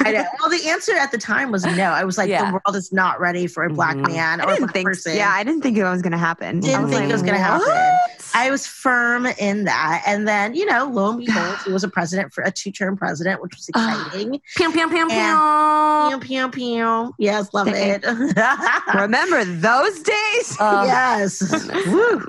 I 0.00 0.12
know. 0.12 0.24
Well, 0.40 0.48
the 0.48 0.68
answer 0.70 0.92
at 0.96 1.10
the 1.12 1.18
time 1.18 1.50
was 1.52 1.64
no. 1.66 1.90
I 1.90 2.04
was 2.04 2.16
like, 2.16 2.30
Yeah. 2.30 2.46
the 2.46 2.52
world 2.64 2.76
is 2.76 2.92
not 2.92 3.20
ready 3.20 3.46
for 3.46 3.64
a 3.64 3.70
black 3.70 3.96
Mhm. 3.96 4.08
man 4.12 4.40
I 4.40 4.44
or 4.44 4.46
a 4.46 4.50
didn't 4.52 4.60
black 4.66 4.72
think. 4.72 4.88
person. 4.88 5.16
Yeah, 5.16 5.30
I 5.30 5.44
didn't 5.44 5.60
think 5.60 5.76
it 5.76 5.84
was 5.84 6.00
going 6.00 6.12
to 6.12 6.18
happen. 6.18 6.58
I 6.58 6.60
didn't 6.60 6.82
was 6.84 6.90
think 6.90 7.00
like, 7.02 7.10
it 7.10 7.12
was 7.12 7.22
going 7.22 7.34
to 7.34 7.40
happen. 7.40 7.98
I 8.36 8.50
was 8.50 8.66
firm 8.66 9.26
in 9.26 9.64
that, 9.64 10.02
and 10.06 10.26
then 10.26 10.54
you 10.54 10.64
know, 10.64 10.86
lo 10.90 11.10
and 11.10 11.18
behold, 11.24 11.56
he 11.66 11.72
was 11.72 11.84
a 11.84 11.88
president 11.88 12.32
for 12.32 12.42
a 12.42 12.50
two-term 12.50 12.96
president, 12.96 13.42
which 13.42 13.54
was 13.54 13.68
exciting. 13.68 14.40
Pew, 14.56 14.72
pew, 14.72 14.88
pew, 14.88 15.08
And- 15.10 16.10
pew. 16.12 16.18
pew 16.20 16.48
pew 16.48 16.50
pew. 16.50 17.14
Yes, 17.18 17.52
love 17.52 17.68
it. 17.68 18.02
Remember 18.94 19.44
those 19.44 20.00
days? 20.00 20.56
Uh, 20.58 20.84
yes. 20.86 21.42
Woo. 21.86 22.22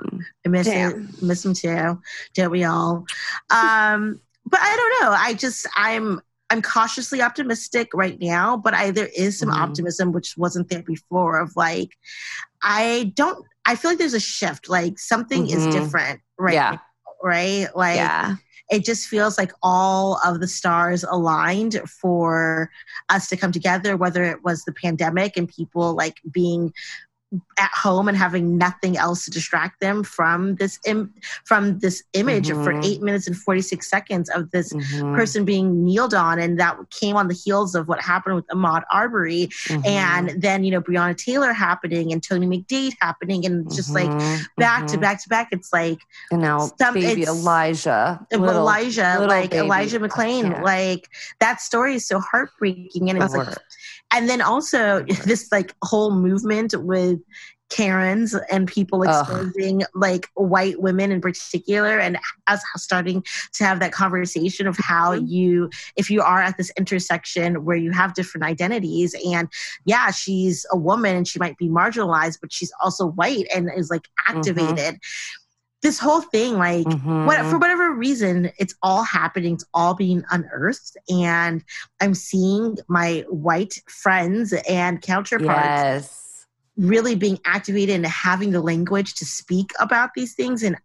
I 0.46 0.50
miss 0.50 0.68
Damn. 0.68 0.92
it. 1.16 1.24
Miss 1.24 1.44
him 1.46 1.54
too. 1.54 2.00
Don't 2.36 2.52
we 2.52 2.64
all? 2.66 3.06
Um, 3.50 4.20
but 4.46 4.60
I 4.62 4.76
don't 4.76 5.04
know. 5.10 5.16
I 5.18 5.34
just 5.34 5.68
I'm 5.76 6.22
I'm 6.52 6.62
cautiously 6.62 7.22
optimistic 7.22 7.90
right 7.94 8.20
now, 8.22 8.56
but 8.58 8.74
I 8.74 8.92
there 8.92 9.10
is 9.16 9.40
some 9.40 9.50
Mhm. 9.50 9.58
optimism 9.58 10.12
which 10.12 10.36
wasn't 10.38 10.70
there 10.70 10.84
before 10.84 11.40
of 11.40 11.52
like 11.56 11.90
I 12.62 13.12
don't 13.16 13.46
I 13.66 13.76
feel 13.76 13.92
like 13.92 13.98
there's 13.98 14.14
a 14.14 14.20
shift. 14.20 14.70
Like 14.70 15.00
something 15.00 15.50
is 15.50 15.66
Mhm. 15.68 15.72
different 15.72 16.22
right 16.38 16.54
Yeah. 16.54 16.72
now, 16.72 16.82
right? 17.24 17.68
Like 17.76 17.96
yeah. 17.98 18.36
it 18.70 18.86
just 18.86 19.08
feels 19.08 19.38
like 19.40 19.52
all 19.64 20.20
of 20.24 20.40
the 20.40 20.48
stars 20.48 21.04
aligned 21.04 21.82
for 22.02 22.70
us 23.10 23.28
to 23.30 23.38
come 23.38 23.52
together 23.52 23.98
whether 23.98 24.24
it 24.24 24.44
was 24.44 24.64
the 24.66 24.74
pandemic 24.74 25.38
and 25.38 25.48
people 25.50 25.94
like 25.96 26.18
being 26.32 26.72
at 27.58 27.72
home 27.74 28.08
and 28.08 28.18
having 28.18 28.58
nothing 28.58 28.98
else 28.98 29.26
to 29.26 29.32
distract 29.32 29.80
them 29.80 30.04
from 30.04 30.56
this 30.56 30.80
Im- 30.86 31.14
from 31.46 31.80
this 31.80 32.04
image 32.14 32.50
for 32.50 32.74
Mhm. 32.74 32.86
8 32.86 33.02
minutes 33.02 33.28
and 33.28 33.36
46 33.38 33.90
seconds 33.90 34.30
of 34.30 34.52
this 34.52 34.74
Mhm, 34.74 35.16
person 35.16 35.46
being 35.46 35.84
kneeled 35.84 36.14
on 36.14 36.40
and 36.40 36.60
that 36.60 36.78
came 36.92 37.16
on 37.16 37.28
the 37.28 37.34
heels 37.34 37.76
of 37.76 37.88
what 37.88 38.02
happened 38.02 38.36
with 38.36 38.48
Ahmaud 38.48 38.84
Arbery 38.92 39.48
mhm, 39.68 39.86
and 39.88 40.42
then 40.42 40.64
you 40.64 40.72
know 40.72 40.82
Breonna 40.82 41.16
Taylor 41.18 41.54
happening 41.54 42.12
and 42.12 42.22
Tony 42.22 42.46
McDade 42.48 42.94
happening 43.02 43.46
and 43.46 43.70
just 43.74 43.92
like 43.94 44.10
mhm, 44.10 44.46
back 44.58 44.88
to 44.88 44.98
mhm. 44.98 45.02
back 45.02 45.24
to 45.24 45.30
back 45.30 45.48
it's 45.52 45.72
like 45.72 46.00
And 46.32 46.42
now 46.42 46.70
some- 46.80 46.94
baby 46.96 47.24
Elijah. 47.24 48.20
little- 48.32 48.50
Elijah, 48.50 49.16
little 49.20 49.28
like 49.28 49.52
baby. 49.52 49.66
Elijah 49.66 50.00
McClain, 50.00 50.52
Yeah. 50.52 50.62
like 50.62 51.10
that 51.40 51.62
story 51.62 51.96
is 51.96 52.06
so 52.08 52.20
heartbreaking, 52.20 53.10
and 53.10 53.22
it's 53.22 53.34
like. 53.34 53.58
And 54.12 54.30
then 54.30 54.42
also 54.42 55.04
this 55.26 55.52
like 55.52 55.74
whole 55.84 56.12
movement 56.12 56.74
with 56.84 57.20
Karens 57.70 58.36
and 58.52 58.68
people 58.68 59.04
Ugh. 59.08 59.10
exposing 59.10 59.84
like 59.96 60.30
white 60.36 60.80
women 60.82 61.12
in 61.12 61.20
particular, 61.20 61.98
and 62.00 62.18
us 62.48 62.62
starting 62.76 63.24
to 63.54 63.64
have 63.64 63.80
that 63.80 63.92
conversation 63.92 64.68
of 64.68 64.78
how 64.78 65.14
Mm-hmm. 65.16 65.26
you, 65.26 65.70
if 65.96 66.10
you 66.10 66.22
are 66.22 66.42
at 66.42 66.58
this 66.58 66.72
intersection 66.78 67.66
where 67.66 67.76
you 67.76 67.92
have 67.92 68.14
different 68.14 68.46
identities, 68.46 69.16
and 69.26 69.50
yeah, 69.86 70.12
she's 70.12 70.66
a 70.72 70.78
woman 70.78 71.16
and 71.16 71.28
she 71.28 71.40
might 71.40 71.58
be 71.58 71.68
marginalized, 71.68 72.38
but 72.40 72.54
she's 72.54 72.72
also 72.84 73.08
white 73.08 73.48
and 73.54 73.70
is 73.76 73.90
like 73.90 74.08
Mm-hmm. 74.30 74.96
This 75.86 76.00
whole 76.00 76.22
thing, 76.22 76.58
like 76.58 76.88
Mhm. 76.88 77.26
what 77.28 77.46
for 77.46 77.60
whatever 77.60 77.92
reason 77.94 78.52
it's 78.58 78.74
all 78.82 79.04
happening 79.04 79.54
it's 79.54 79.66
all 79.74 79.94
being 79.94 80.24
unearthed 80.32 80.98
and 81.10 81.64
i'm 82.02 82.14
seeing 82.16 82.78
my 82.88 83.24
white 83.30 83.76
friends 83.88 84.54
and 84.68 85.02
counterparts 85.02 85.84
Yes. 85.84 86.46
really 86.76 87.16
being 87.16 87.40
activated 87.46 87.96
and 87.96 88.06
having 88.08 88.50
the 88.52 88.62
language 88.62 89.14
to 89.16 89.26
speak 89.26 89.72
about 89.80 90.10
these 90.16 90.34
things 90.34 90.64
and 90.64 90.76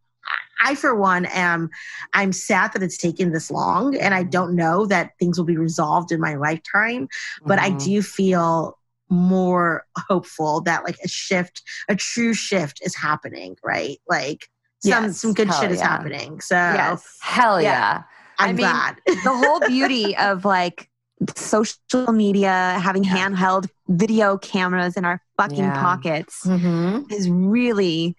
I, 0.63 0.75
for 0.75 0.95
one, 0.95 1.25
am 1.25 1.71
I'm 2.13 2.33
sad 2.35 2.75
that 2.75 2.83
it's 2.83 2.99
taken 2.99 3.33
this 3.33 3.51
long, 3.51 3.97
and 3.97 4.13
I 4.15 4.23
don't 4.23 4.55
know 4.55 4.85
that 4.87 5.13
things 5.19 5.39
will 5.39 5.47
be 5.47 5.57
resolved 5.57 6.13
in 6.13 6.21
my 6.21 6.35
lifetime. 6.37 7.09
But 7.47 7.59
I 7.59 7.71
Mhm. 7.71 7.83
do 7.83 8.03
feel 8.03 8.79
more 9.09 9.87
hopeful 9.97 10.61
that 10.63 10.85
like 10.85 10.99
a 11.03 11.09
shift, 11.09 11.63
a 11.89 11.97
true 11.97 12.35
shift, 12.35 12.81
is 12.85 12.95
happening. 12.95 13.57
Right, 13.65 13.99
like 14.07 14.51
some 14.81 15.05
Yes. 15.05 15.18
some 15.18 15.33
good 15.35 15.49
Hell 15.49 15.61
shit 15.61 15.70
is 15.72 15.81
happening. 15.81 16.41
So 16.41 16.55
Yes. 16.57 17.18
Hell 17.20 17.61
Yeah. 17.61 17.70
yeah. 17.70 18.03
I'm 18.39 18.49
I 18.51 18.53
mean, 18.53 18.57
glad. 18.57 18.97
the 19.07 19.31
whole 19.37 19.61
beauty 19.61 20.16
of 20.28 20.45
like 20.45 20.89
social 21.37 22.12
media, 22.12 22.78
having 22.83 23.05
Yeah. 23.05 23.16
handheld 23.28 23.68
video 23.89 24.39
cameras 24.39 24.97
in 24.97 25.05
our 25.05 25.20
fucking 25.37 25.59
Yeah. 25.59 25.81
pockets 25.81 26.45
mm-hmm. 26.47 27.03
has 27.11 27.28
really 27.28 28.16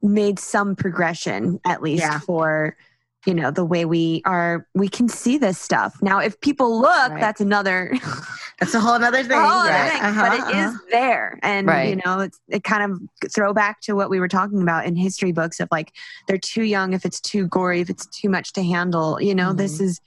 made 0.00 0.38
some 0.38 0.74
progression, 0.76 1.60
at 1.64 1.82
least 1.82 2.02
Yeah. 2.02 2.18
for 2.20 2.76
you 3.24 3.34
know 3.34 3.52
the 3.52 3.64
way 3.64 3.84
we 3.84 4.20
are 4.24 4.66
we 4.74 4.88
can 4.88 5.08
see 5.08 5.38
this 5.38 5.56
stuff 5.56 5.94
now 6.02 6.18
if 6.18 6.40
people 6.40 6.80
look 6.80 7.10
Right. 7.12 7.20
that's 7.20 7.40
another 7.40 7.94
That's 8.62 8.74
a 8.74 8.80
whole 8.80 8.92
other 8.92 9.22
thing. 9.24 9.38
whole 9.40 9.60
other 9.60 9.70
right? 9.70 9.92
thing, 9.92 10.02
Uh-huh, 10.02 10.22
but 10.28 10.32
it 10.34 10.56
is 10.56 10.66
uh-huh. 10.66 10.78
there 10.90 11.38
and 11.42 11.66
Right. 11.66 11.90
you 11.90 11.96
know 12.04 12.20
it's 12.20 12.38
it 12.48 12.62
kind 12.64 12.82
of 12.92 13.00
throw 13.34 13.52
back 13.52 13.80
to 13.82 13.94
what 13.94 14.08
we 14.10 14.20
were 14.20 14.28
talking 14.28 14.62
about 14.62 14.86
in 14.86 14.94
history 14.96 15.32
books 15.32 15.58
of 15.60 15.68
like 15.72 15.92
they're 16.28 16.38
too 16.38 16.62
young 16.62 16.92
if 16.92 17.04
it's 17.04 17.20
too 17.20 17.46
gory 17.48 17.80
if 17.80 17.90
it's 17.90 18.06
too 18.06 18.28
much 18.28 18.52
to 18.54 18.62
handle 18.62 19.20
you 19.20 19.34
know 19.34 19.52
this 19.52 19.74
Mm-hmm. 19.76 19.84
is 19.84 20.00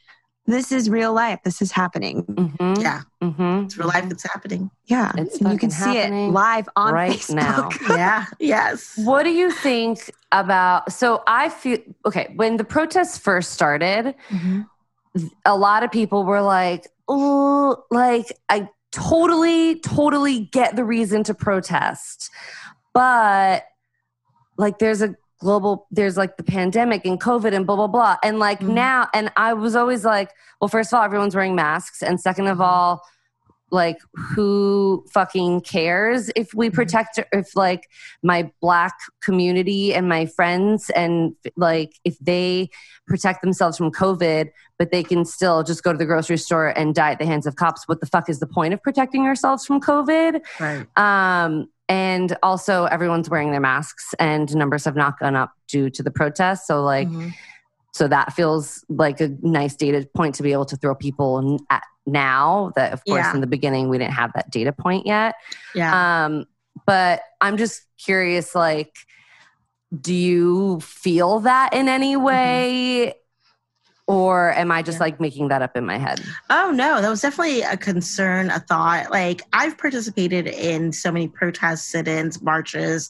this 0.48 0.72
is 0.72 0.92
real 0.92 1.12
life 1.12 1.40
this 1.44 1.60
is 1.60 1.72
happening 1.72 2.24
Mhm. 2.24 2.80
Yeah. 2.82 3.02
Mhm. 3.24 3.66
It's 3.66 3.78
real 3.80 3.88
life 3.88 4.08
that's 4.08 4.24
happening. 4.24 4.70
yeah 4.86 5.12
It's 5.18 5.40
and 5.42 5.52
you 5.52 5.58
can 5.58 5.72
see 5.72 5.98
it 5.98 6.12
live 6.32 6.70
on 6.76 6.94
right 6.94 7.12
facebook 7.20 7.34
now. 7.36 7.70
Yeah. 7.98 8.26
yes. 8.40 8.94
What 9.10 9.24
do 9.24 9.32
you 9.32 9.50
think 9.52 10.12
about? 10.32 10.92
So 10.94 11.24
I 11.26 11.50
feel 11.50 11.80
okay. 12.06 12.32
When 12.36 12.58
the 12.58 12.64
protests 12.64 13.18
first 13.18 13.52
started, 13.54 14.14
a 15.46 15.56
lot 15.58 15.84
of 15.84 15.92
people 15.92 16.24
were 16.26 16.42
like, 16.42 16.88
"Oh, 17.08 17.84
like 17.92 18.32
I 18.50 18.70
totally, 18.92 19.80
totally 19.80 20.40
get 20.52 20.76
the 20.76 20.84
reason 20.86 21.24
to 21.26 21.34
protest, 21.34 22.30
but 22.94 23.66
like 24.58 24.80
there's 24.80 25.02
a 25.02 25.16
global, 25.40 25.86
there's 25.92 26.16
like 26.18 26.38
the 26.38 26.44
pandemic 26.44 27.06
and 27.06 27.20
COVID 27.20 27.54
and 27.54 27.66
blah 27.68 27.76
blah 27.76 27.88
blah, 27.88 28.18
and 28.24 28.40
like 28.40 28.60
Mhm. 28.62 28.70
now, 28.70 29.08
and 29.14 29.32
I 29.38 29.54
was 29.54 29.76
always 29.76 30.06
like, 30.06 30.32
well, 30.62 30.68
first 30.70 30.94
of 30.94 30.98
all, 30.98 31.04
everyone's 31.04 31.36
wearing 31.36 31.56
masks, 31.56 32.02
and 32.02 32.20
second 32.20 32.48
of 32.48 32.62
all." 32.62 33.02
Like 33.72 33.98
who 34.14 35.04
fucking 35.12 35.62
cares 35.62 36.30
if 36.36 36.54
we 36.54 36.70
protect 36.70 37.20
if 37.34 37.56
like 37.56 37.90
my 38.22 38.52
black 38.62 38.94
community 39.22 39.94
and 39.94 40.08
my 40.08 40.28
friends 40.28 40.92
and 40.92 41.36
like 41.58 41.94
if 42.06 42.18
they 42.20 42.70
protect 43.08 43.42
themselves 43.42 43.78
from 43.78 43.92
COVID, 43.92 44.52
but 44.78 44.92
they 44.92 45.04
can 45.04 45.26
still 45.26 45.64
just 45.64 45.84
go 45.84 45.92
to 45.92 45.98
the 45.98 46.06
grocery 46.06 46.38
store 46.38 46.68
and 46.78 46.94
die 46.94 47.12
at 47.12 47.20
the 47.20 47.26
hands 47.26 47.48
of 47.48 47.56
cops. 47.56 47.88
What 47.88 48.02
the 48.02 48.06
fuck 48.06 48.30
is 48.30 48.40
the 48.40 48.48
point 48.48 48.74
of 48.74 48.84
protecting 48.84 49.24
ourselves 49.24 49.66
from 49.66 49.82
COVID? 49.82 50.42
Right. 50.60 50.86
Um, 50.98 51.68
and 51.88 52.36
also, 52.42 52.86
everyone's 52.86 53.30
wearing 53.30 53.52
their 53.52 53.60
masks, 53.60 54.16
and 54.20 54.54
numbers 54.56 54.86
have 54.86 54.96
not 54.96 55.20
gone 55.20 55.36
up 55.36 55.52
due 55.68 55.90
to 55.92 56.02
the 56.02 56.10
protests. 56.10 56.66
So, 56.66 56.84
like, 56.84 57.08
Mhm. 57.08 57.32
so 57.94 58.08
that 58.08 58.34
feels 58.34 58.84
like 58.90 59.22
a 59.22 59.30
nice 59.44 59.76
data 59.76 60.08
point 60.16 60.34
to 60.36 60.44
be 60.44 60.52
able 60.52 60.66
to 60.66 60.78
throw 60.78 60.96
people 60.96 61.60
at 61.70 61.84
now. 62.06 62.72
That, 62.76 62.94
of 62.94 63.04
course, 63.06 63.26
Yeah. 63.26 63.34
in 63.34 63.42
the 63.42 63.48
beginning 63.48 63.90
we 63.90 63.98
didn't 63.98 64.14
have 64.14 64.32
that 64.34 64.50
data 64.52 64.72
point 64.72 65.06
yet. 65.06 65.36
Yeah. 65.74 66.26
Um, 66.26 66.46
but 66.86 67.22
I'm 67.42 67.58
just 67.58 67.82
curious, 67.98 68.54
like, 68.54 68.94
do 70.00 70.14
you 70.14 70.80
feel 70.82 71.40
that 71.42 71.74
in 71.74 71.88
any 71.88 72.18
way? 72.18 73.14
Or 74.08 74.54
am 74.54 74.72
I 74.72 74.84
just 74.84 74.98
Yeah. 74.98 75.06
like 75.06 75.20
making 75.20 75.48
that 75.48 75.64
up 75.64 75.76
in 75.76 75.84
my 75.84 75.98
head? 75.98 76.22
Oh 76.52 76.70
no, 76.72 77.02
that 77.02 77.10
was 77.10 77.22
definitely 77.22 77.64
a 77.64 77.76
concern, 77.76 78.52
a 78.52 78.60
thought. 78.60 79.10
Like 79.10 79.42
I've 79.52 79.80
participated 79.80 80.46
in 80.46 80.92
so 80.92 81.12
many 81.12 81.28
protests, 81.28 81.86
sit-ins, 81.88 82.40
marches, 82.40 83.10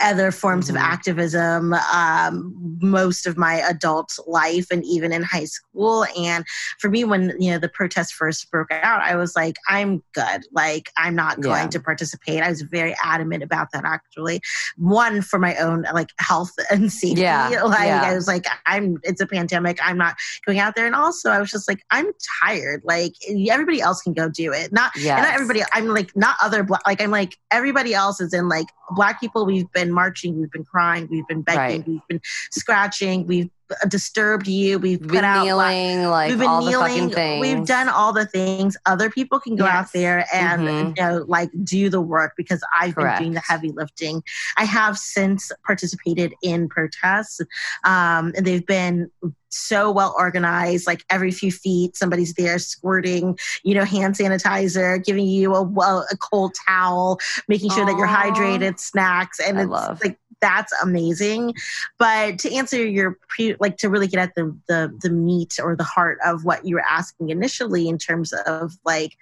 other 0.00 0.30
forms 0.32 0.68
Mhm. 0.68 0.70
of 0.70 0.76
activism, 0.76 1.74
um, 1.92 2.54
most 2.80 3.26
of 3.26 3.36
my 3.36 3.56
adult 3.56 4.18
life, 4.26 4.68
and 4.70 4.82
even 4.86 5.12
in 5.12 5.22
high 5.22 5.44
school. 5.44 6.06
And 6.18 6.46
for 6.78 6.88
me, 6.88 7.04
when 7.04 7.34
you 7.38 7.50
know 7.50 7.58
the 7.58 7.68
protests 7.68 8.10
first 8.12 8.50
broke 8.50 8.72
out, 8.72 9.02
I 9.02 9.16
was 9.16 9.36
like, 9.36 9.56
I'm 9.68 10.02
good. 10.14 10.46
Like 10.50 10.90
I'm 10.96 11.14
not 11.14 11.42
going 11.42 11.64
Yeah. 11.64 11.68
to 11.72 11.80
participate. 11.80 12.42
I 12.42 12.48
was 12.48 12.62
very 12.62 12.96
adamant 13.04 13.42
about 13.42 13.70
that. 13.72 13.84
Actually, 13.84 14.40
one 14.78 15.20
for 15.20 15.38
my 15.38 15.56
own 15.56 15.84
like 15.92 16.08
health 16.18 16.52
and 16.70 16.90
safety. 17.02 17.20
Yeah, 17.20 17.48
Like 17.64 17.86
yeah. 17.88 18.02
I 18.02 18.14
was 18.14 18.26
like, 18.26 18.46
I'm. 18.64 18.96
It's 19.02 19.20
a 19.20 19.26
pandemic. 19.26 19.78
I'm 19.82 19.98
not 19.98 20.16
going 20.46 20.58
out 20.58 20.74
there. 20.74 20.86
And 20.86 20.94
also, 20.94 21.30
I 21.30 21.38
was 21.40 21.50
just 21.50 21.68
like, 21.68 21.82
I'm 21.90 22.06
tired. 22.42 22.82
Like 22.84 23.14
everybody 23.50 23.80
else 23.80 24.02
can 24.02 24.12
go 24.12 24.28
do 24.28 24.52
it. 24.52 24.72
Not 24.72 24.92
and 24.96 25.04
not 25.06 25.34
everybody. 25.34 25.62
I'm 25.72 25.86
like 25.88 26.14
not 26.16 26.36
other 26.42 26.62
black. 26.62 26.82
Like 26.86 27.00
I'm 27.00 27.10
like 27.10 27.36
everybody 27.50 27.94
else 27.94 28.20
is 28.20 28.32
in 28.34 28.48
like 28.48 28.66
black 28.90 29.20
people. 29.20 29.46
We've 29.46 29.70
been 29.72 29.92
marching. 29.92 30.38
We've 30.40 30.50
been 30.50 30.64
crying. 30.64 31.08
We've 31.10 31.26
been 31.26 31.42
begging. 31.42 31.80
Right. 31.80 31.88
We've 31.88 32.06
been 32.08 32.20
scratching. 32.50 33.26
We've 33.26 33.50
disturbed 33.88 34.46
you. 34.48 34.78
We've 34.78 35.00
We've 35.00 35.08
put 35.08 35.12
been 35.12 35.24
out. 35.24 35.44
kneeling, 35.44 36.04
like 36.04 36.28
We've 36.28 36.38
been 36.38 36.46
all 36.48 36.66
kneeling. 36.66 37.40
We've 37.40 37.64
done 37.66 37.88
all 37.88 38.12
the 38.12 38.26
things. 38.26 38.76
Other 38.84 39.08
people 39.08 39.40
can 39.40 39.56
go 39.56 39.64
out 39.64 39.92
there 39.94 40.26
and 40.32 40.62
Mhm. 40.62 40.96
you 40.98 41.02
know, 41.02 41.24
like 41.26 41.50
do 41.64 41.88
the 41.88 42.00
work 42.00 42.34
because 42.36 42.60
I've 42.78 42.94
Correct. 42.94 43.18
been 43.18 43.28
doing 43.28 43.34
the 43.34 43.40
heavy 43.40 43.70
lifting. 43.70 44.22
I 44.58 44.64
have 44.64 44.98
since 44.98 45.50
participated 45.64 46.34
in 46.42 46.68
protests, 46.68 47.40
um, 47.84 48.32
and 48.36 48.46
they've 48.46 48.66
been 48.66 49.10
so 49.52 49.90
well 49.90 50.14
organized. 50.18 50.86
Like 50.86 51.04
every 51.10 51.30
few 51.30 51.52
feet, 51.52 51.96
somebody's 51.96 52.34
there 52.34 52.58
squirting, 52.58 53.38
you 53.62 53.74
know, 53.74 53.84
hand 53.84 54.14
sanitizer, 54.14 55.04
giving 55.04 55.26
you 55.26 55.54
a 55.54 55.62
well 55.62 56.06
a 56.10 56.16
cold 56.16 56.54
towel, 56.66 57.18
making 57.48 57.70
sure 57.70 57.84
that 57.84 57.96
you're 57.96 58.06
hydrated, 58.06 58.78
snacks, 58.78 59.38
and 59.38 59.58
I 59.58 59.62
it's 59.62 59.70
love. 59.70 60.00
like 60.02 60.18
that's 60.40 60.72
amazing. 60.82 61.54
But 61.98 62.38
to 62.40 62.52
answer 62.52 62.84
your 62.84 63.18
pre, 63.28 63.54
like 63.60 63.78
to 63.78 63.88
really 63.88 64.08
get 64.08 64.20
at 64.20 64.34
the 64.34 64.54
the 64.68 64.92
the 65.00 65.10
meat 65.10 65.58
or 65.62 65.76
the 65.76 65.84
heart 65.84 66.18
of 66.24 66.44
what 66.44 66.66
you 66.66 66.74
were 66.74 66.84
asking 66.90 67.30
initially 67.30 67.88
in 67.88 67.96
terms 67.96 68.32
of 68.46 68.76
like 68.84 69.16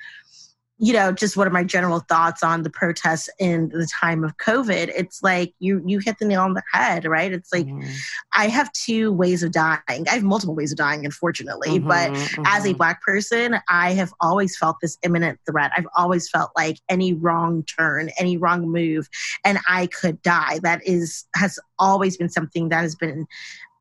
you 0.83 0.93
know 0.95 1.13
just 1.13 1.37
what 1.37 1.47
are 1.47 1.51
my 1.51 1.63
general 1.63 2.01
thoughts 2.01 2.43
on 2.43 2.63
the 2.63 2.71
protests 2.71 3.29
in 3.39 3.69
the 3.69 3.87
time 4.01 4.25
of 4.25 4.37
covid? 4.39 4.91
It's 4.97 5.23
like 5.23 5.53
you 5.59 5.83
you 5.87 5.99
hit 5.99 6.19
the 6.19 6.25
nail 6.25 6.41
on 6.43 6.55
the 6.55 6.63
head 6.73 7.05
right? 7.05 7.33
It's 7.33 7.53
like 7.53 7.67
Mhm. 7.67 7.87
i 8.33 8.49
have 8.49 8.73
two 8.73 9.13
ways 9.13 9.43
of 9.43 9.53
dying. 9.53 9.81
I 10.09 10.15
have 10.15 10.23
multiple 10.23 10.55
ways 10.55 10.73
of 10.73 10.79
dying 10.79 11.05
unfortunately 11.05 11.79
but 11.81 12.11
Mhm, 12.13 12.45
as 12.47 12.65
a 12.67 12.73
black 12.73 13.03
person 13.03 13.59
i 13.69 13.93
have 13.93 14.13
always 14.21 14.57
felt 14.57 14.77
this 14.81 14.97
imminent 15.03 15.39
threat. 15.47 15.71
I've 15.77 15.89
always 15.97 16.29
felt 16.31 16.51
like 16.57 16.79
any 16.89 17.13
wrong 17.13 17.63
turn 17.65 18.11
any 18.19 18.37
wrong 18.39 18.63
move 18.71 19.09
and 19.45 19.59
i 19.69 19.87
could 19.87 20.23
die. 20.23 20.61
That 20.63 20.81
is 20.87 21.27
has 21.35 21.59
always 21.79 22.17
been 22.17 22.31
something 22.31 22.71
that 22.71 22.81
has 22.81 22.95
been 22.95 23.27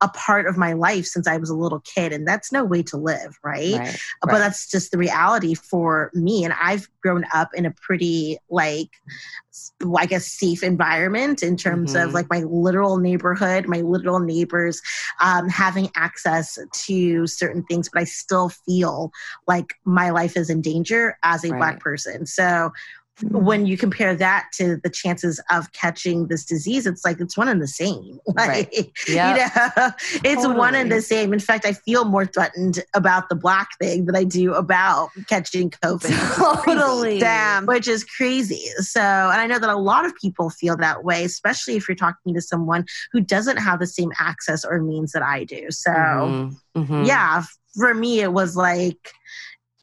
a 0.01 0.07
part 0.09 0.47
of 0.47 0.57
my 0.57 0.73
life 0.73 1.05
since 1.05 1.27
i 1.27 1.37
was 1.37 1.49
a 1.49 1.55
little 1.55 1.81
kid 1.81 2.11
and 2.13 2.27
that's 2.27 2.51
no 2.51 2.63
way 2.63 2.81
to 2.81 2.97
live 2.97 3.37
right, 3.43 3.79
Right, 3.79 3.99
but 4.21 4.31
right. 4.31 4.39
that's 4.39 4.69
just 4.69 4.91
the 4.91 4.97
reality 4.97 5.53
for 5.53 6.11
me 6.13 6.43
and 6.43 6.53
i've 6.61 6.87
grown 7.01 7.25
up 7.33 7.49
in 7.53 7.65
a 7.65 7.71
pretty 7.71 8.37
like 8.49 8.89
i 9.97 10.05
guess 10.05 10.25
safe 10.27 10.63
environment 10.63 11.41
in 11.43 11.57
terms 11.57 11.93
Mhm. 11.93 12.05
of 12.05 12.13
like 12.13 12.27
my 12.29 12.39
literal 12.43 12.97
neighborhood 12.97 13.67
my 13.67 13.81
literal 13.81 14.19
neighbors 14.19 14.81
um, 15.21 15.49
having 15.49 15.89
access 15.95 16.57
to 16.71 17.25
certain 17.27 17.63
things 17.63 17.89
but 17.91 18.01
i 18.01 18.05
still 18.05 18.49
feel 18.49 19.11
like 19.47 19.73
my 19.85 20.09
life 20.11 20.37
is 20.37 20.49
in 20.49 20.61
danger 20.61 21.17
as 21.23 21.43
a 21.43 21.49
Right. 21.49 21.57
black 21.59 21.79
person 21.79 22.25
so 22.25 22.71
when 23.23 23.65
you 23.65 23.77
compare 23.77 24.15
that 24.15 24.47
to 24.53 24.77
the 24.83 24.89
chances 24.89 25.41
of 25.51 25.71
catching 25.73 26.27
this 26.27 26.45
disease 26.45 26.85
it's 26.85 27.03
like 27.03 27.19
it's 27.19 27.37
one 27.37 27.47
and 27.47 27.61
the 27.61 27.67
same 27.67 28.19
like 28.35 28.73
Yeah. 29.07 29.29
you 29.29 29.81
know 29.81 29.91
it's 30.23 30.47
one 30.47 30.75
and 30.75 30.91
the 30.91 31.01
same 31.01 31.33
in 31.33 31.39
fact 31.39 31.65
i 31.65 31.73
feel 31.73 32.05
more 32.05 32.25
threatened 32.25 32.83
about 32.93 33.29
the 33.29 33.35
black 33.35 33.69
thing 33.79 34.05
than 34.05 34.15
i 34.15 34.23
do 34.23 34.53
about 34.53 35.09
catching 35.27 35.69
covid 35.69 36.09
which 36.09 36.13
is 36.13 36.37
crazy 36.63 36.79
totally. 36.79 37.19
Damn. 37.19 37.65
which 37.65 37.87
is 37.87 38.03
crazy. 38.03 38.63
So, 38.79 39.01
and 39.01 39.41
I 39.41 39.47
know 39.47 39.59
that 39.59 39.69
a 39.69 39.75
lot 39.77 40.05
of 40.05 40.15
people 40.15 40.49
feel 40.49 40.77
that 40.77 41.03
way, 41.03 41.23
especially 41.23 41.75
if 41.75 41.87
you're 41.87 41.95
talking 41.95 42.33
to 42.33 42.41
someone 42.41 42.85
who 43.11 43.19
doesn't 43.21 43.57
have 43.57 43.79
the 43.79 43.87
same 43.87 44.11
access 44.19 44.63
or 44.65 44.81
means 44.81 45.11
that 45.11 45.23
I 45.23 45.43
do. 45.43 45.67
So, 45.71 45.91
Mhm, 45.91 46.55
mhm. 46.77 47.07
yeah, 47.07 47.43
for 47.77 47.93
me, 47.93 48.21
it 48.21 48.33
was 48.33 48.55
like, 48.55 49.11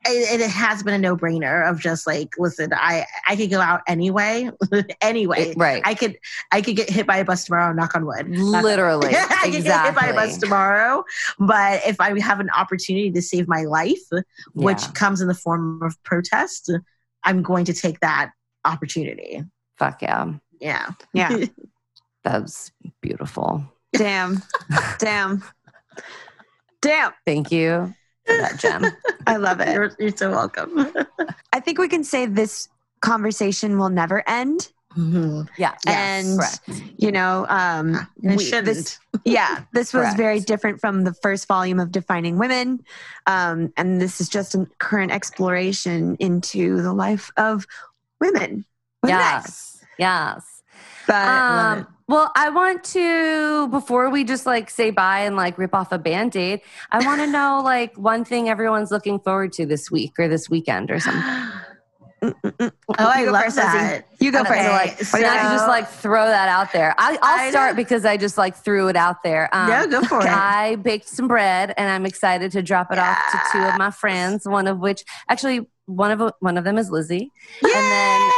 it, 0.09 0.41
it 0.41 0.51
has 0.51 0.83
been 0.83 0.95
a 0.95 0.99
no 0.99 1.17
brainer 1.17 1.69
of 1.69 1.81
just 1.81 2.07
like, 2.07 2.35
listen, 2.39 2.71
I, 2.73 3.05
I 3.27 3.37
could 3.37 3.51
go 3.51 3.61
out 3.61 3.83
anyway, 3.87 4.51
anyway. 5.01 5.51
It- 5.51 5.57
right. 5.57 5.83
I 5.85 5.95
could, 5.95 6.19
I 6.53 6.61
could 6.63 6.77
get 6.77 6.89
hit 6.91 7.07
by 7.07 7.19
a 7.19 7.25
bus 7.25 7.45
tomorrow. 7.45 7.73
Knock 7.73 7.95
on 7.95 8.07
wood. 8.07 8.29
Knock 8.29 8.55
on 8.57 8.63
Literally. 8.63 9.09
I 9.15 9.51
could 9.51 9.63
get 9.63 9.85
hit 9.87 9.95
by 9.95 10.07
a 10.09 10.15
bus 10.15 10.39
tomorrow, 10.39 11.05
but 11.39 11.81
if 11.87 12.01
I 12.01 12.19
have 12.21 12.41
an 12.41 12.51
opportunity 12.51 13.11
to 13.11 13.23
save 13.23 13.49
my 13.49 13.63
life, 13.65 14.01
which 14.55 14.83
Yeah. 14.83 14.91
comes 14.93 15.21
in 15.21 15.29
the 15.29 15.35
form 15.35 15.83
of 15.83 16.01
protest, 16.05 16.71
I'm 17.25 17.43
going 17.43 17.65
to 17.67 17.73
take 17.75 18.01
that 18.01 18.31
opportunity. 18.65 19.43
Fuck 19.79 20.03
yeah. 20.03 20.33
Yeah. 20.61 20.91
Yeah. 21.13 21.45
That's 22.25 22.73
beautiful. 23.03 23.65
Damn. 23.93 24.43
Damn. 24.99 25.43
Damn. 26.83 27.13
Thank 27.25 27.53
you 27.53 27.87
for 27.89 27.95
that 28.27 28.59
gem. 28.59 28.85
I 29.27 29.37
love 29.37 29.61
it. 29.61 29.73
You're, 29.73 29.93
you're 29.99 30.17
so 30.17 30.31
welcome. 30.31 30.93
I 31.53 31.61
think 31.61 31.79
we 31.79 31.89
can 31.89 32.05
say 32.05 32.27
this 32.27 32.69
conversation 33.01 33.79
will 33.79 33.89
never 33.91 34.29
end. 34.29 34.73
Mhm. 34.97 35.47
Yeah. 35.59 35.75
And 35.87 36.39
you 36.97 37.13
know, 37.13 37.45
um, 37.49 38.07
we- 38.23 38.51
this, 38.51 38.99
yeah, 39.27 39.65
this 39.75 39.93
was 39.93 40.15
very 40.15 40.41
different 40.41 40.81
from 40.81 41.05
the 41.05 41.13
first 41.13 41.47
volume 41.47 41.79
of 41.79 41.93
Defining 41.93 42.39
Women, 42.39 42.83
um, 43.27 43.73
and 43.77 44.01
this 44.01 44.21
is 44.23 44.29
just 44.31 44.55
a 44.55 44.67
current 44.79 45.13
exploration 45.13 46.17
into 46.19 46.81
the 46.81 46.95
life 46.95 47.31
of 47.37 47.67
women. 48.21 48.65
What's 49.03 49.13
next? 49.13 49.85
Yes. 49.99 50.43
Yes. 50.45 50.63
But. 51.07 51.29
Um, 51.29 51.87
well, 52.09 52.31
I 52.37 52.51
want 52.51 52.85
to, 52.85 53.69
before 53.69 54.11
we 54.11 54.25
just 54.25 54.47
like 54.47 54.71
say 54.71 54.91
bye 54.91 55.21
and 55.21 55.37
like 55.37 55.59
rip 55.59 55.75
off 55.75 55.91
a 55.93 55.99
band 55.99 56.37
aid, 56.37 56.61
I 56.93 57.05
want 57.05 57.21
to 57.21 57.27
know 57.31 57.61
like 57.65 57.97
one 57.97 58.25
thing 58.25 58.49
everyone's 58.49 58.91
looking 58.91 59.19
forward 59.21 59.53
to 59.55 59.67
this 59.67 59.91
week 59.91 60.13
or 60.19 60.29
this 60.29 60.49
weekend 60.49 60.91
or 60.91 61.01
something. 61.01 61.51
oh, 62.23 62.71
I 62.99 63.21
You 63.21 63.27
go 63.27 63.33
love 63.33 63.45
first, 63.45 63.57
Lizzie. 63.57 63.69
that. 63.79 64.07
you 64.21 64.33
go 64.33 64.41
Okay, 64.41 64.49
first. 64.49 64.65
so, 64.65 64.73
like, 64.73 64.99
so- 65.05 65.19
Or 65.19 65.21
not 65.21 65.35
to 65.51 65.55
just 65.57 65.69
like 65.69 65.89
throw 65.89 66.25
that 66.27 66.49
out 66.49 66.73
there. 66.73 66.95
I, 66.99 67.19
I'll 67.23 67.41
I 67.47 67.51
start 67.51 67.73
know. 67.73 67.77
because 67.83 68.05
I 68.05 68.17
just 68.17 68.39
like 68.39 68.57
threw 68.57 68.89
it 68.89 68.97
out 68.97 69.23
there. 69.23 69.49
Um, 69.55 69.69
no, 69.69 69.87
go 69.87 70.03
for 70.07 70.21
it. 70.21 70.27
I 70.27 70.77
baked 70.77 71.09
some 71.09 71.29
bread 71.29 71.75
and 71.77 71.91
I'm 71.91 72.07
excited 72.07 72.53
to 72.53 72.63
drop 72.63 72.91
it 72.93 72.99
off 72.99 73.19
to 73.33 73.39
two 73.53 73.65
of 73.65 73.77
my 73.79 73.91
friends. 73.91 74.47
One 74.49 74.67
of 74.67 74.79
which, 74.79 75.05
actually, 75.29 75.67
one 75.87 76.11
of 76.11 76.33
one 76.41 76.57
of 76.57 76.65
them 76.65 76.79
is 76.79 76.91
Lizzie, 76.91 77.31
and 77.63 77.73
then 77.73 78.31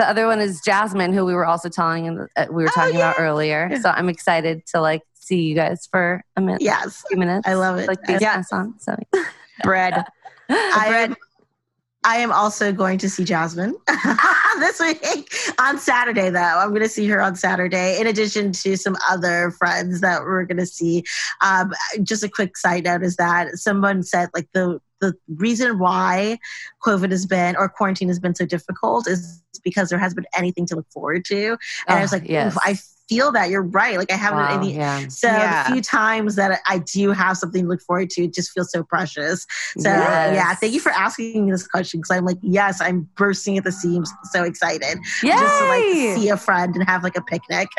the 0.00 0.08
other 0.08 0.26
one 0.26 0.40
is 0.40 0.60
Jasmine, 0.62 1.12
who 1.12 1.24
we 1.26 1.34
were 1.34 1.44
also 1.44 1.68
telling 1.68 2.08
and 2.08 2.26
uh, 2.36 2.46
we 2.50 2.62
were 2.62 2.68
Oh, 2.70 2.74
talking 2.74 2.96
about 2.96 3.16
yeah. 3.18 3.24
earlier. 3.24 3.76
So 3.82 3.90
I'm 3.90 4.08
excited 4.08 4.62
to 4.74 4.80
like 4.80 5.02
see 5.14 5.42
you 5.42 5.54
guys 5.54 5.86
for 5.90 6.22
a 6.36 6.40
minute, 6.40 6.62
yes, 6.62 7.04
few 7.08 7.18
minutes. 7.18 7.46
I 7.46 7.54
love 7.54 7.78
it. 7.78 7.86
Like 7.86 8.02
these 8.04 8.22
Yeah. 8.22 8.42
on. 8.50 8.78
So 8.80 8.96
Bread. 9.62 10.04
I 10.48 10.86
am, 11.04 11.16
I 12.02 12.16
am 12.16 12.32
also 12.32 12.72
going 12.72 12.98
to 12.98 13.10
see 13.10 13.24
Jasmine 13.24 13.76
this 14.60 14.80
week 14.80 15.32
on 15.58 15.78
Saturday, 15.78 16.30
though. 16.30 16.38
I'm 16.40 16.70
going 16.70 16.82
to 16.82 16.88
see 16.88 17.06
her 17.08 17.20
on 17.20 17.36
Saturday, 17.36 18.00
in 18.00 18.06
addition 18.06 18.52
to 18.52 18.76
some 18.76 18.96
other 19.08 19.50
friends 19.52 20.00
that 20.00 20.22
we're 20.22 20.44
going 20.44 20.58
to 20.58 20.66
see. 20.66 21.04
Um, 21.40 21.72
just 22.02 22.22
a 22.24 22.28
quick 22.28 22.56
side 22.56 22.84
note 22.84 23.02
is 23.02 23.16
that 23.16 23.56
someone 23.56 24.02
said, 24.02 24.28
like, 24.34 24.48
the 24.52 24.80
the 25.00 25.14
reason 25.36 25.78
why 25.78 26.38
COVID 26.84 27.10
has 27.10 27.24
been 27.24 27.56
or 27.56 27.70
quarantine 27.70 28.08
has 28.08 28.18
been 28.18 28.34
so 28.34 28.44
difficult 28.44 29.08
is 29.08 29.42
because 29.64 29.88
there 29.88 29.98
hasn't 29.98 30.16
been 30.16 30.26
anything 30.36 30.66
to 30.66 30.76
look 30.76 30.86
forward 30.90 31.24
to. 31.24 31.56
And 31.88 31.98
I 31.98 32.02
was 32.02 32.12
Oh, 32.12 32.16
like, 32.16 32.28
yes. 32.28 32.56
I 32.60 32.78
feel 33.10 33.32
that 33.32 33.50
you're 33.50 33.62
right. 33.62 33.98
Like 33.98 34.12
I 34.12 34.16
haven't 34.16 34.38
Wow, 34.38 34.60
any 34.62 34.74
yeah. 34.74 35.08
so 35.08 35.26
Yeah. 35.26 35.64
the 35.64 35.72
few 35.72 35.82
times 35.82 36.36
that 36.36 36.60
I 36.68 36.78
do 36.78 37.10
have 37.10 37.36
something 37.36 37.64
to 37.64 37.68
look 37.68 37.82
forward 37.82 38.08
to, 38.10 38.24
it 38.24 38.32
just 38.34 38.52
feels 38.52 38.70
so 38.70 38.84
precious. 38.84 39.46
So 39.78 39.88
Yes. 39.90 40.34
yeah, 40.34 40.54
thank 40.54 40.72
you 40.72 40.80
for 40.80 40.92
asking 40.92 41.44
me 41.46 41.50
this 41.50 41.66
question 41.66 41.98
because 42.00 42.16
I'm 42.16 42.24
like, 42.24 42.38
yes, 42.40 42.80
I'm 42.80 43.08
bursting 43.16 43.58
at 43.58 43.64
the 43.64 43.72
seams, 43.72 44.10
so 44.32 44.44
excited 44.44 44.98
Yay! 45.24 45.32
just 45.32 45.58
to 45.58 45.64
like 45.66 46.16
see 46.16 46.28
a 46.28 46.36
friend 46.36 46.74
and 46.76 46.88
have 46.88 47.02
like 47.02 47.16
a 47.16 47.22
picnic. 47.22 47.68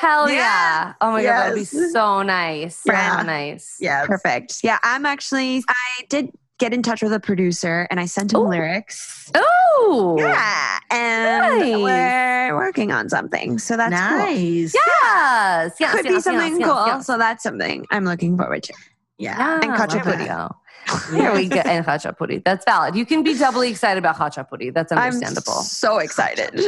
Hell 0.00 0.28
yeah. 0.28 0.36
Yeah. 0.36 0.92
Oh 1.00 1.12
my 1.12 1.22
god, 1.22 1.28
that 1.38 1.48
would 1.50 1.58
be 1.60 1.64
so 1.64 2.22
nice. 2.22 2.76
So 2.76 2.92
Yeah. 2.92 3.22
nice. 3.24 3.76
yeah, 3.78 4.04
Perfect. 4.06 4.58
Yeah, 4.64 4.78
I'm 4.82 5.06
actually. 5.06 5.62
I 5.68 6.04
did 6.08 6.30
get 6.62 6.72
in 6.72 6.82
touch 6.82 7.02
with 7.02 7.12
a 7.12 7.18
producer, 7.18 7.88
and 7.90 7.98
I 7.98 8.06
sent 8.06 8.32
him 8.32 8.40
Ooh. 8.40 8.48
lyrics. 8.48 9.30
Oh. 9.34 10.16
Yeah, 10.18 10.78
and 10.90 11.58
Nice. 11.58 11.76
we're 11.82 12.56
working 12.56 12.92
on 12.92 13.08
something, 13.08 13.58
so 13.58 13.76
that's 13.76 13.94
cool. 13.94 14.18
nice. 14.18 14.72
Yes. 14.74 15.74
Yes. 15.80 15.92
Could 15.92 16.04
yes, 16.04 16.14
be 16.14 16.20
something 16.20 16.60
yes, 16.60 16.68
cool. 16.70 16.86
yes. 16.86 17.06
So 17.06 17.18
that's 17.18 17.42
something 17.42 17.84
I'm 17.90 18.04
looking 18.04 18.36
forward 18.36 18.62
to. 18.64 18.74
Yeah. 19.18 19.38
Yeah, 19.38 19.60
And 19.62 19.72
we 19.72 20.48
There 21.10 21.32
we 21.34 21.48
go. 21.48 21.60
And 21.60 21.84
khachapuri. 21.84 22.42
That's 22.44 22.64
valid. 22.64 22.94
You 22.96 23.06
can 23.06 23.22
be 23.22 23.36
doubly 23.36 23.70
excited 23.70 23.98
about 23.98 24.16
khachapuri. 24.16 24.72
That's 24.74 24.92
understandable. 24.92 25.52
I'm 25.58 25.64
so 25.64 25.98
excited. 25.98 26.60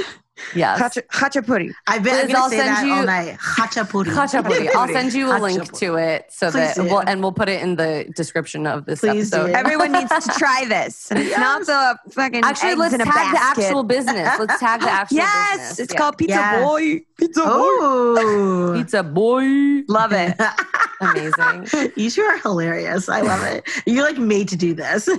Yes. 0.55 0.78
Hacha- 0.78 1.03
Hachapuri. 1.03 1.72
I've 1.87 2.03
been 2.03 2.14
I'm 2.14 2.20
Liz, 2.22 2.32
gonna 2.32 2.39
I'll 2.45 2.51
say 2.51 2.57
send 2.59 2.68
that 2.76 2.87
you- 2.87 2.93
all 2.95 3.05
night. 3.05 3.39
Hachapuri. 3.39 4.05
Khachapuri. 4.07 4.74
I'll 4.74 4.89
send 4.89 5.12
you 5.14 5.30
a 5.30 5.39
link 5.39 5.72
to 5.78 5.95
it 5.97 6.26
so 6.30 6.51
Please 6.51 6.55
that 6.55 6.74
do. 6.76 6.82
we'll, 6.85 7.01
and 7.09 7.22
we'll 7.22 7.32
put 7.32 7.49
it 7.49 7.62
in 7.62 7.76
the 7.76 8.11
description 8.16 8.66
of 8.66 8.85
this 8.87 9.01
Please 9.01 9.32
episode. 9.32 9.49
do. 9.49 9.53
Everyone 9.55 9.93
needs 9.93 10.11
to 10.11 10.32
try 10.39 10.64
this. 10.68 11.11
And 11.11 11.20
it's 11.20 11.37
not 11.39 11.66
the 11.66 11.99
fucking 12.12 12.43
Actually, 12.45 12.74
let's 12.74 12.95
in 12.95 13.01
a 13.01 13.05
tag 13.05 13.35
the 13.35 13.43
actual 13.43 13.82
business. 13.85 14.39
Let's 14.39 14.59
tag 14.61 14.80
the 14.80 14.91
actual 14.91 15.16
business. 15.18 15.35
yes, 15.35 15.59
business. 15.59 15.78
it's 15.80 15.93
Yeah. 15.95 15.99
called 15.99 16.18
Pizza 16.18 16.35
Yes. 16.35 16.64
Boy. 16.64 17.01
Pizza 17.16 17.41
Oh, 17.45 18.72
Pizza 18.76 19.03
Boy. 19.03 19.82
Love 19.89 20.12
it. 20.12 20.35
Amazing. 21.11 21.93
you 21.97 22.11
two 22.11 22.23
are 22.23 22.39
hilarious. 22.39 23.09
I 23.09 23.21
love 23.21 23.43
it. 23.45 23.69
You're 23.87 24.05
like 24.05 24.19
made 24.19 24.49
to 24.49 24.57
do 24.57 24.75
this. 24.75 25.09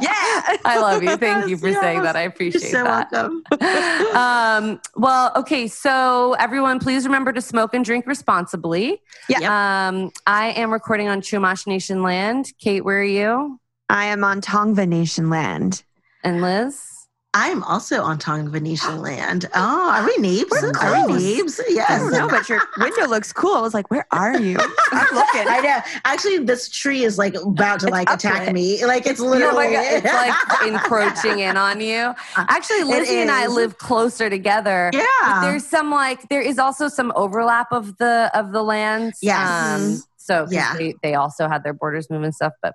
Yeah. 0.00 0.10
I 0.64 0.78
love 0.80 1.02
you. 1.02 1.16
Thank 1.16 1.48
you 1.48 1.56
for 1.58 1.68
Yes. 1.68 1.80
saying 1.80 2.02
that. 2.02 2.16
I 2.16 2.22
appreciate 2.22 2.62
You're 2.62 2.70
so 2.70 2.84
that. 2.84 3.12
welcome. 3.12 3.42
um, 4.16 4.80
well, 4.96 5.32
okay. 5.36 5.68
So 5.68 6.34
everyone, 6.38 6.78
please 6.78 7.04
remember 7.04 7.32
to 7.32 7.40
smoke 7.42 7.74
and 7.74 7.84
drink 7.84 8.06
responsibly. 8.06 9.02
Yeah. 9.28 9.88
Um, 9.88 10.10
I 10.26 10.50
am 10.52 10.72
recording 10.72 11.08
on 11.08 11.20
Chumash 11.20 11.66
Nation 11.66 12.02
land. 12.02 12.52
Kate, 12.60 12.84
where 12.84 13.00
are 13.00 13.04
you? 13.04 13.60
I 13.88 14.06
am 14.06 14.24
on 14.24 14.40
Tongva 14.40 14.88
Nation 14.88 15.28
land. 15.28 15.82
And 16.24 16.40
Liz? 16.40 16.82
I'm 17.32 17.62
also 17.62 18.02
on 18.02 18.18
Tongva 18.18 18.60
Nation 18.60 19.00
land. 19.00 19.48
Oh, 19.54 19.90
are 19.94 20.04
we 20.04 20.16
neighbors? 20.16 20.50
We're 20.62 20.72
Are 20.76 21.06
we 21.06 21.12
neighbors? 21.16 21.60
I 21.60 21.64
Yes. 21.68 22.00
don't 22.00 22.10
know, 22.10 22.28
but 22.28 22.48
your 22.48 22.60
window 22.78 23.06
looks 23.06 23.32
cool. 23.32 23.54
I 23.54 23.60
was 23.60 23.72
like, 23.72 23.88
where 23.88 24.04
are 24.10 24.36
you? 24.36 24.56
I'm 24.92 25.14
looking. 25.14 25.46
I 25.46 25.60
know. 25.62 25.78
Actually, 26.04 26.38
this 26.38 26.68
tree 26.68 27.04
is 27.04 27.18
like 27.18 27.36
about 27.36 27.80
to 27.80 27.86
It's 27.86 27.92
like 27.92 28.10
attack 28.10 28.48
it. 28.48 28.52
me. 28.52 28.84
Like 28.84 29.06
it's 29.06 29.20
Oh 29.20 29.26
literally. 29.26 29.70
God, 29.74 29.86
it's 30.04 30.12
like 30.12 30.62
encroaching 30.66 31.38
in 31.38 31.56
on 31.56 31.80
you. 31.80 31.98
Uh, 31.98 32.14
Actually, 32.48 32.82
Lizzie 32.82 33.18
and 33.20 33.30
I 33.30 33.46
live 33.46 33.78
closer 33.78 34.28
together. 34.28 34.90
But 34.92 35.02
yeah. 35.22 35.40
there's 35.42 35.64
some 35.64 35.90
like 35.92 36.28
there 36.30 36.42
is 36.42 36.58
also 36.58 36.88
some 36.88 37.12
overlap 37.14 37.68
of 37.70 37.96
the 37.98 38.28
of 38.34 38.50
the 38.50 38.64
lands. 38.64 39.18
Yes. 39.22 39.48
Um, 39.48 40.02
so 40.30 40.44
'cause 40.44 40.52
Yeah. 40.52 40.74
they, 40.78 40.94
they 41.02 41.14
also 41.14 41.48
had 41.48 41.64
their 41.64 41.72
borders 41.74 42.08
move 42.08 42.22
and 42.22 42.34
stuff. 42.34 42.52
But 42.62 42.74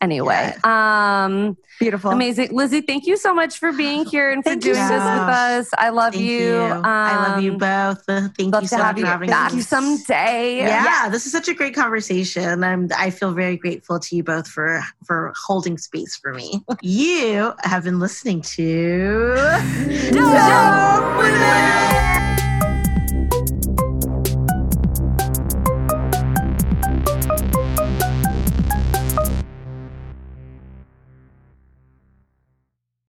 anyway, 0.00 0.54
um, 0.64 1.56
Beautiful. 1.78 2.10
amazing, 2.10 2.48
Lizzie. 2.52 2.80
Thank 2.80 3.06
you 3.06 3.16
so 3.16 3.32
much 3.32 3.58
for 3.58 3.72
being 3.72 4.04
here 4.06 4.32
and 4.32 4.42
for 4.42 4.50
Thank 4.50 4.64
you 4.64 4.74
doing 4.74 4.86
so 4.88 4.94
this 4.94 5.04
with 5.04 5.28
us. 5.28 5.68
I 5.78 5.90
love 5.90 6.14
Thank 6.14 6.24
you. 6.24 6.38
you. 6.38 6.80
I 6.84 7.28
love 7.28 7.42
you 7.42 7.52
Um, 7.52 7.58
both. 7.58 8.02
Uh, 8.08 8.28
Thank 8.36 8.52
Love 8.54 8.62
you 8.62 8.68
to 8.68 8.74
so 8.74 8.76
have 8.78 8.86
much 8.96 8.98
you 8.98 9.04
for 9.04 9.10
having 9.10 9.30
back 9.30 9.52
me. 9.52 9.60
someday. 9.60 10.58
Yeah, 10.58 11.08
this 11.08 11.26
is 11.26 11.32
such 11.32 11.48
a 11.48 11.54
great 11.54 11.74
conversation. 11.74 12.64
I'm 12.64 12.88
I 12.96 13.10
feel 13.10 13.32
very 13.32 13.56
grateful 13.56 14.00
to 14.00 14.16
you 14.16 14.24
both 14.24 14.48
for 14.48 14.82
for 15.06 15.32
holding 15.46 15.78
space 15.78 16.16
for 16.16 16.34
me. 16.34 16.60
You 16.82 17.52
have 17.62 17.84
been 17.84 18.00
listening 18.00 18.40
to 18.42 19.34
Dope. 20.12 22.25